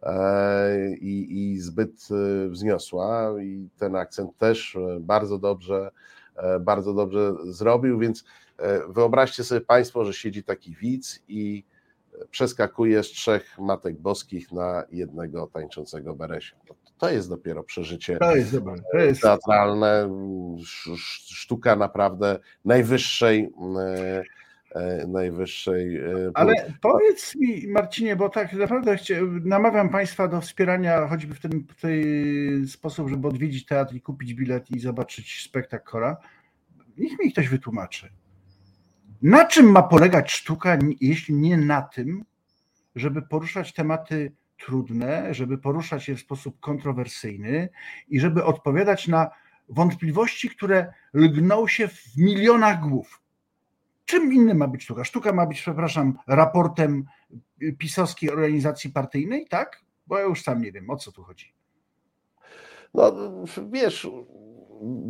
E, 0.04 0.96
i, 0.96 1.52
i 1.52 1.60
zbyt 1.60 2.08
e, 2.12 2.50
wzniosła 2.50 3.42
i 3.42 3.70
ten 3.78 3.96
akcent 3.96 4.38
też 4.38 4.76
e, 4.76 5.00
bardzo 5.00 5.38
dobrze, 5.38 5.92
bardzo 6.60 6.94
dobrze 6.94 7.34
zrobił, 7.44 8.00
więc 8.00 8.24
wyobraźcie 8.90 9.44
sobie 9.44 9.62
Państwo, 9.62 10.06
że 10.06 10.14
siedzi 10.14 10.44
taki 10.44 10.76
widz 10.76 11.24
i 11.28 11.64
przeskakuje 12.32 13.04
z 13.04 13.08
trzech 13.08 13.60
matek 13.60 13.98
boskich 13.98 14.52
na 14.52 14.84
jednego 14.92 15.48
tańczącego 15.48 16.16
Beresia. 16.16 16.56
To 16.98 17.10
jest 17.10 17.30
dopiero 17.30 17.64
przeżycie 17.64 18.18
to 18.18 18.36
jest, 18.36 18.56
to 18.92 18.98
jest... 18.98 19.22
teatralne, 19.22 20.10
sztuka 21.30 21.76
naprawdę 21.76 22.40
najwyższej 22.66 23.52
E, 24.78 25.08
najwyższej. 25.08 25.98
E, 25.98 26.32
Ale 26.34 26.74
powiedz 26.82 27.36
mi, 27.36 27.68
Marcinie, 27.68 28.16
bo 28.16 28.30
tak 28.30 28.54
naprawdę 28.54 28.98
namawiam 29.44 29.90
Państwa 29.90 30.28
do 30.28 30.42
wspierania 30.42 31.08
choćby 31.08 31.36
w 31.36 31.40
ten, 31.40 31.64
w 31.78 31.82
ten 31.82 32.68
sposób, 32.68 33.10
żeby 33.10 33.28
odwiedzić 33.28 33.66
teatr 33.66 33.96
i 33.96 34.02
kupić 34.02 34.34
bilet 34.34 34.72
i 34.72 34.80
zobaczyć 34.80 35.44
spektakl 35.44 35.86
Kora. 35.86 36.18
Niech 36.98 37.20
mi 37.20 37.32
ktoś 37.32 37.50
wytłumaczy. 37.50 38.10
Na 39.22 39.46
czym 39.46 39.72
ma 39.72 39.84
polegać 39.84 40.32
sztuka, 40.32 40.78
jeśli 41.02 41.36
nie 41.36 41.58
na 41.58 41.82
tym, 41.82 42.26
żeby 42.96 43.22
poruszać 43.22 43.74
tematy 43.74 44.32
trudne, 44.58 45.34
żeby 45.34 45.58
poruszać 45.58 46.08
je 46.08 46.16
w 46.16 46.20
sposób 46.20 46.60
kontrowersyjny 46.60 47.70
i 48.08 48.20
żeby 48.20 48.44
odpowiadać 48.44 49.08
na 49.08 49.30
wątpliwości, 49.70 50.50
które 50.50 50.94
lgną 51.14 51.68
się 51.68 51.88
w 51.88 52.18
milionach 52.18 52.80
głów. 52.80 53.22
Czym 54.06 54.34
innym 54.34 54.58
ma 54.58 54.68
być 54.68 54.84
sztuka? 54.84 55.04
Sztuka 55.04 55.34
ma 55.34 55.46
być, 55.46 55.62
przepraszam, 55.62 56.18
raportem 56.28 57.06
pisowskiej 57.78 58.32
organizacji 58.32 58.90
partyjnej, 58.90 59.48
tak? 59.48 59.84
Bo 60.08 60.18
ja 60.18 60.24
już 60.24 60.44
sam 60.44 60.62
nie 60.62 60.72
wiem, 60.72 60.90
o 60.90 60.96
co 60.96 61.12
tu 61.12 61.24
chodzi. 61.24 61.54
No 62.94 63.12
wiesz, 63.72 64.08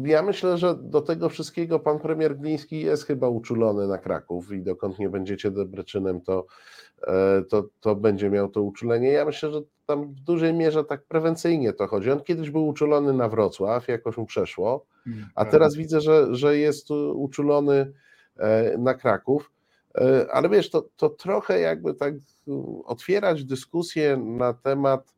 ja 0.04 0.22
myślę, 0.22 0.58
że 0.58 0.76
do 0.76 1.02
tego 1.02 1.30
wszystkiego 1.30 1.80
pan 1.80 2.00
premier 2.00 2.38
Gliński 2.38 2.80
jest 2.80 3.06
chyba 3.06 3.30
uczulony 3.30 3.88
na 3.88 3.98
Kraków 3.98 4.52
i 4.52 4.62
dokąd 4.62 5.00
nie 5.00 5.10
będziecie 5.10 5.52
Debreczynem, 5.52 6.22
to, 6.22 6.46
e, 7.08 7.42
to, 7.50 7.64
to 7.80 7.96
będzie 7.96 8.30
miał 8.30 8.50
to 8.50 8.62
uczulenie. 8.62 9.08
Ja 9.08 9.26
myślę, 9.26 9.52
że 9.52 9.62
tam 9.86 10.14
w 10.14 10.20
dużej 10.20 10.54
mierze 10.54 10.84
tak 10.84 11.04
prewencyjnie 11.04 11.74
to 11.74 11.88
chodzi. 11.88 12.12
On 12.12 12.24
kiedyś 12.24 12.50
był 12.50 12.68
uczulony 12.68 13.14
na 13.14 13.30
Wrocław, 13.30 13.88
jakoś 13.88 14.18
mu 14.18 14.26
przeszło, 14.26 14.86
a 15.36 15.46
teraz 15.46 15.76
widzę, 15.76 16.02
że, 16.02 16.36
że 16.36 16.58
jest 16.58 16.92
uczulony 17.14 17.94
e, 18.38 18.78
na 18.78 18.94
Kraków. 18.94 19.52
E, 19.96 20.28
ale 20.32 20.50
wiesz, 20.50 20.70
to, 20.70 20.90
to 20.98 21.10
trochę 21.10 21.60
jakby 21.60 21.94
tak 21.94 22.14
otwierać 22.86 23.44
dyskusję 23.44 24.18
na 24.18 24.54
temat 24.54 25.18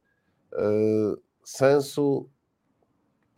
sensu 1.44 2.30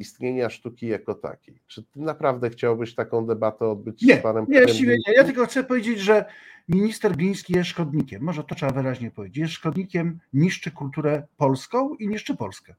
istnienia 0.01 0.49
sztuki 0.49 0.87
jako 0.87 1.15
takiej. 1.15 1.61
Czy 1.67 1.83
ty 1.83 1.99
naprawdę 1.99 2.49
chciałbyś 2.49 2.95
taką 2.95 3.25
debatę 3.25 3.67
odbyć 3.67 4.01
nie, 4.01 4.17
z 4.17 4.21
panem 4.21 4.45
Nie, 4.49 4.65
nie. 4.65 5.13
Ja 5.15 5.23
tylko 5.23 5.45
chcę 5.45 5.63
powiedzieć, 5.63 5.99
że 5.99 6.25
minister 6.69 7.15
Gliński 7.15 7.53
jest 7.53 7.69
szkodnikiem. 7.69 8.23
Może 8.23 8.43
to 8.43 8.55
trzeba 8.55 8.71
wyraźnie 8.71 9.11
powiedzieć. 9.11 9.37
Jest 9.37 9.53
szkodnikiem, 9.53 10.19
niszczy 10.33 10.71
kulturę 10.71 11.27
polską 11.37 11.95
i 11.95 12.07
niszczy 12.07 12.35
Polskę. 12.37 12.75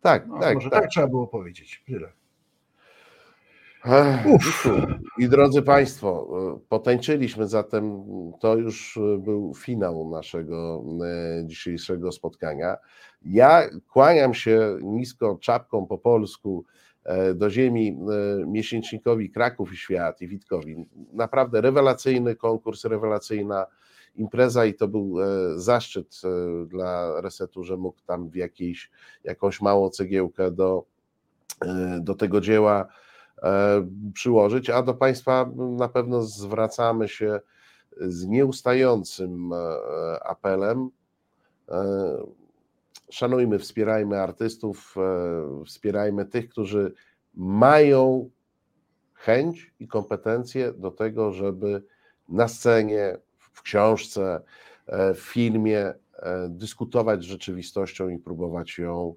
Tak, 0.00 0.26
no, 0.26 0.38
tak. 0.38 0.54
Może 0.54 0.70
tak. 0.70 0.80
tak 0.80 0.90
trzeba 0.90 1.06
było 1.06 1.26
powiedzieć. 1.26 1.82
Tyle. 1.86 2.12
I 5.18 5.28
drodzy 5.28 5.62
Państwo, 5.62 6.28
potańczyliśmy 6.68 7.48
zatem, 7.48 8.04
to 8.40 8.56
już 8.56 8.98
był 9.18 9.54
finał 9.54 10.10
naszego 10.10 10.84
e, 11.04 11.46
dzisiejszego 11.46 12.12
spotkania. 12.12 12.76
Ja 13.22 13.62
kłaniam 13.88 14.34
się 14.34 14.78
nisko 14.82 15.38
czapką 15.40 15.86
po 15.86 15.98
polsku 15.98 16.64
e, 17.04 17.34
do 17.34 17.50
ziemi 17.50 17.88
e, 17.88 18.46
miesięcznikowi 18.46 19.30
Kraków 19.30 19.72
i 19.72 19.76
Świat 19.76 20.22
i 20.22 20.28
Witkowi. 20.28 20.86
Naprawdę 21.12 21.60
rewelacyjny 21.60 22.36
konkurs, 22.36 22.84
rewelacyjna 22.84 23.66
impreza 24.16 24.64
i 24.64 24.74
to 24.74 24.88
był 24.88 25.16
zaszczyt 25.56 26.20
dla 26.66 27.20
Resetu, 27.20 27.64
że 27.64 27.76
mógł 27.76 28.00
tam 28.06 28.30
w 28.30 28.34
jakiejś, 28.34 28.90
jakąś 29.24 29.60
małą 29.60 29.90
cegiełkę 29.90 30.50
do, 30.50 30.84
do 32.00 32.14
tego 32.14 32.40
dzieła 32.40 32.86
E, 32.86 33.09
przyłożyć, 34.14 34.70
a 34.70 34.82
do 34.82 34.94
Państwa 34.94 35.50
na 35.56 35.88
pewno 35.88 36.22
zwracamy 36.22 37.08
się 37.08 37.40
z 38.00 38.26
nieustającym 38.26 39.52
e, 39.52 39.56
apelem. 40.24 40.90
E, 41.68 42.16
szanujmy, 43.10 43.58
wspierajmy 43.58 44.20
artystów, 44.20 44.94
wspierajmy 45.66 46.26
tych, 46.26 46.48
którzy 46.48 46.92
mają 47.34 48.30
chęć 49.14 49.74
i 49.80 49.88
kompetencje 49.88 50.72
do 50.72 50.90
tego, 50.90 51.32
żeby 51.32 51.82
na 52.28 52.48
scenie, 52.48 53.18
w 53.38 53.62
książce, 53.62 54.40
w 55.14 55.20
filmie 55.20 55.94
dyskutować 56.48 57.20
z 57.20 57.26
rzeczywistością 57.26 58.08
i 58.08 58.18
próbować 58.18 58.78
ją 58.78 59.14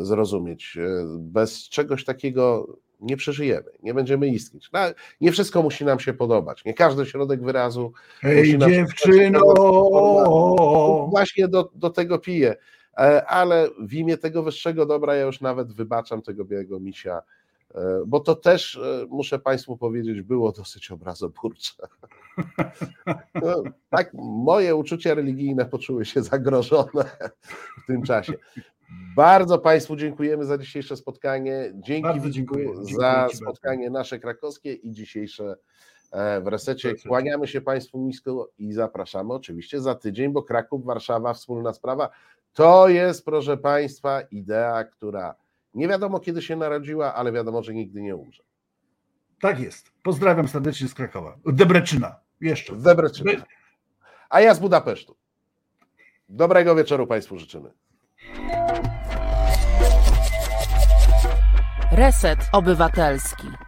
zrozumieć. 0.00 0.78
Bez 1.18 1.68
czegoś 1.68 2.04
takiego 2.04 2.76
nie 3.00 3.16
przeżyjemy, 3.16 3.70
nie 3.82 3.94
będziemy 3.94 4.28
istnieć. 4.28 4.70
No, 4.72 4.80
nie 5.20 5.32
wszystko 5.32 5.62
musi 5.62 5.84
nam 5.84 6.00
się 6.00 6.12
podobać, 6.12 6.64
nie 6.64 6.74
każdy 6.74 7.06
środek 7.06 7.42
wyrazu 7.42 7.92
Ej, 8.22 8.38
musi 8.38 8.58
nam 8.58 8.70
dziewczyno! 8.70 9.38
Się 9.38 11.10
Właśnie 11.10 11.48
do, 11.48 11.70
do 11.74 11.90
tego 11.90 12.18
piję, 12.18 12.56
e, 12.98 13.26
ale 13.26 13.68
w 13.80 13.94
imię 13.94 14.18
tego 14.18 14.42
wyższego 14.42 14.86
dobra 14.86 15.14
ja 15.14 15.22
już 15.24 15.40
nawet 15.40 15.72
wybaczam 15.72 16.22
tego 16.22 16.44
białego 16.44 16.80
misia, 16.80 17.22
e, 17.74 18.02
bo 18.06 18.20
to 18.20 18.34
też, 18.34 18.76
e, 18.76 19.06
muszę 19.08 19.38
Państwu 19.38 19.76
powiedzieć, 19.76 20.22
było 20.22 20.52
dosyć 20.52 20.90
obrazoburcze. 20.90 21.74
No, 23.34 23.62
tak, 23.90 24.10
moje 24.14 24.76
uczucia 24.76 25.14
religijne 25.14 25.64
poczuły 25.64 26.04
się 26.04 26.22
zagrożone 26.22 27.04
w 27.82 27.86
tym 27.86 28.02
czasie. 28.02 28.32
Bardzo 29.16 29.58
Państwu 29.58 29.96
dziękujemy 29.96 30.44
za 30.44 30.58
dzisiejsze 30.58 30.96
spotkanie. 30.96 31.72
Dzięki 31.74 32.02
Bardzo 32.02 32.30
dziękuję. 32.30 32.68
za 32.74 32.82
dziękuję 32.84 33.28
spotkanie 33.36 33.90
nasze 33.90 34.18
krakowskie 34.18 34.72
i 34.72 34.92
dzisiejsze 34.92 35.56
e, 36.12 36.40
w 36.40 36.46
resecie. 36.46 36.94
Kłaniamy 37.08 37.46
się 37.46 37.60
Państwu 37.60 37.98
nisko 37.98 38.50
i 38.58 38.72
zapraszamy 38.72 39.34
oczywiście 39.34 39.80
za 39.80 39.94
tydzień, 39.94 40.32
bo 40.32 40.42
Kraków, 40.42 40.84
Warszawa, 40.84 41.34
wspólna 41.34 41.72
sprawa. 41.72 42.10
To 42.52 42.88
jest, 42.88 43.24
proszę 43.24 43.56
Państwa, 43.56 44.20
idea, 44.20 44.84
która 44.84 45.34
nie 45.74 45.88
wiadomo 45.88 46.20
kiedy 46.20 46.42
się 46.42 46.56
narodziła, 46.56 47.14
ale 47.14 47.32
wiadomo, 47.32 47.62
że 47.62 47.74
nigdy 47.74 48.02
nie 48.02 48.16
umrze. 48.16 48.42
Tak 49.40 49.60
jest. 49.60 49.90
Pozdrawiam 50.02 50.48
serdecznie 50.48 50.88
z 50.88 50.94
Krakowa. 50.94 51.38
Debreczyna. 51.46 52.20
Jeszcze. 52.40 52.76
Debreczyna. 52.76 53.32
A 54.30 54.40
ja 54.40 54.54
z 54.54 54.58
Budapesztu. 54.60 55.16
Dobrego 56.28 56.74
wieczoru 56.74 57.06
Państwu 57.06 57.38
życzymy. 57.38 57.70
Reset 61.92 62.38
Obywatelski. 62.52 63.67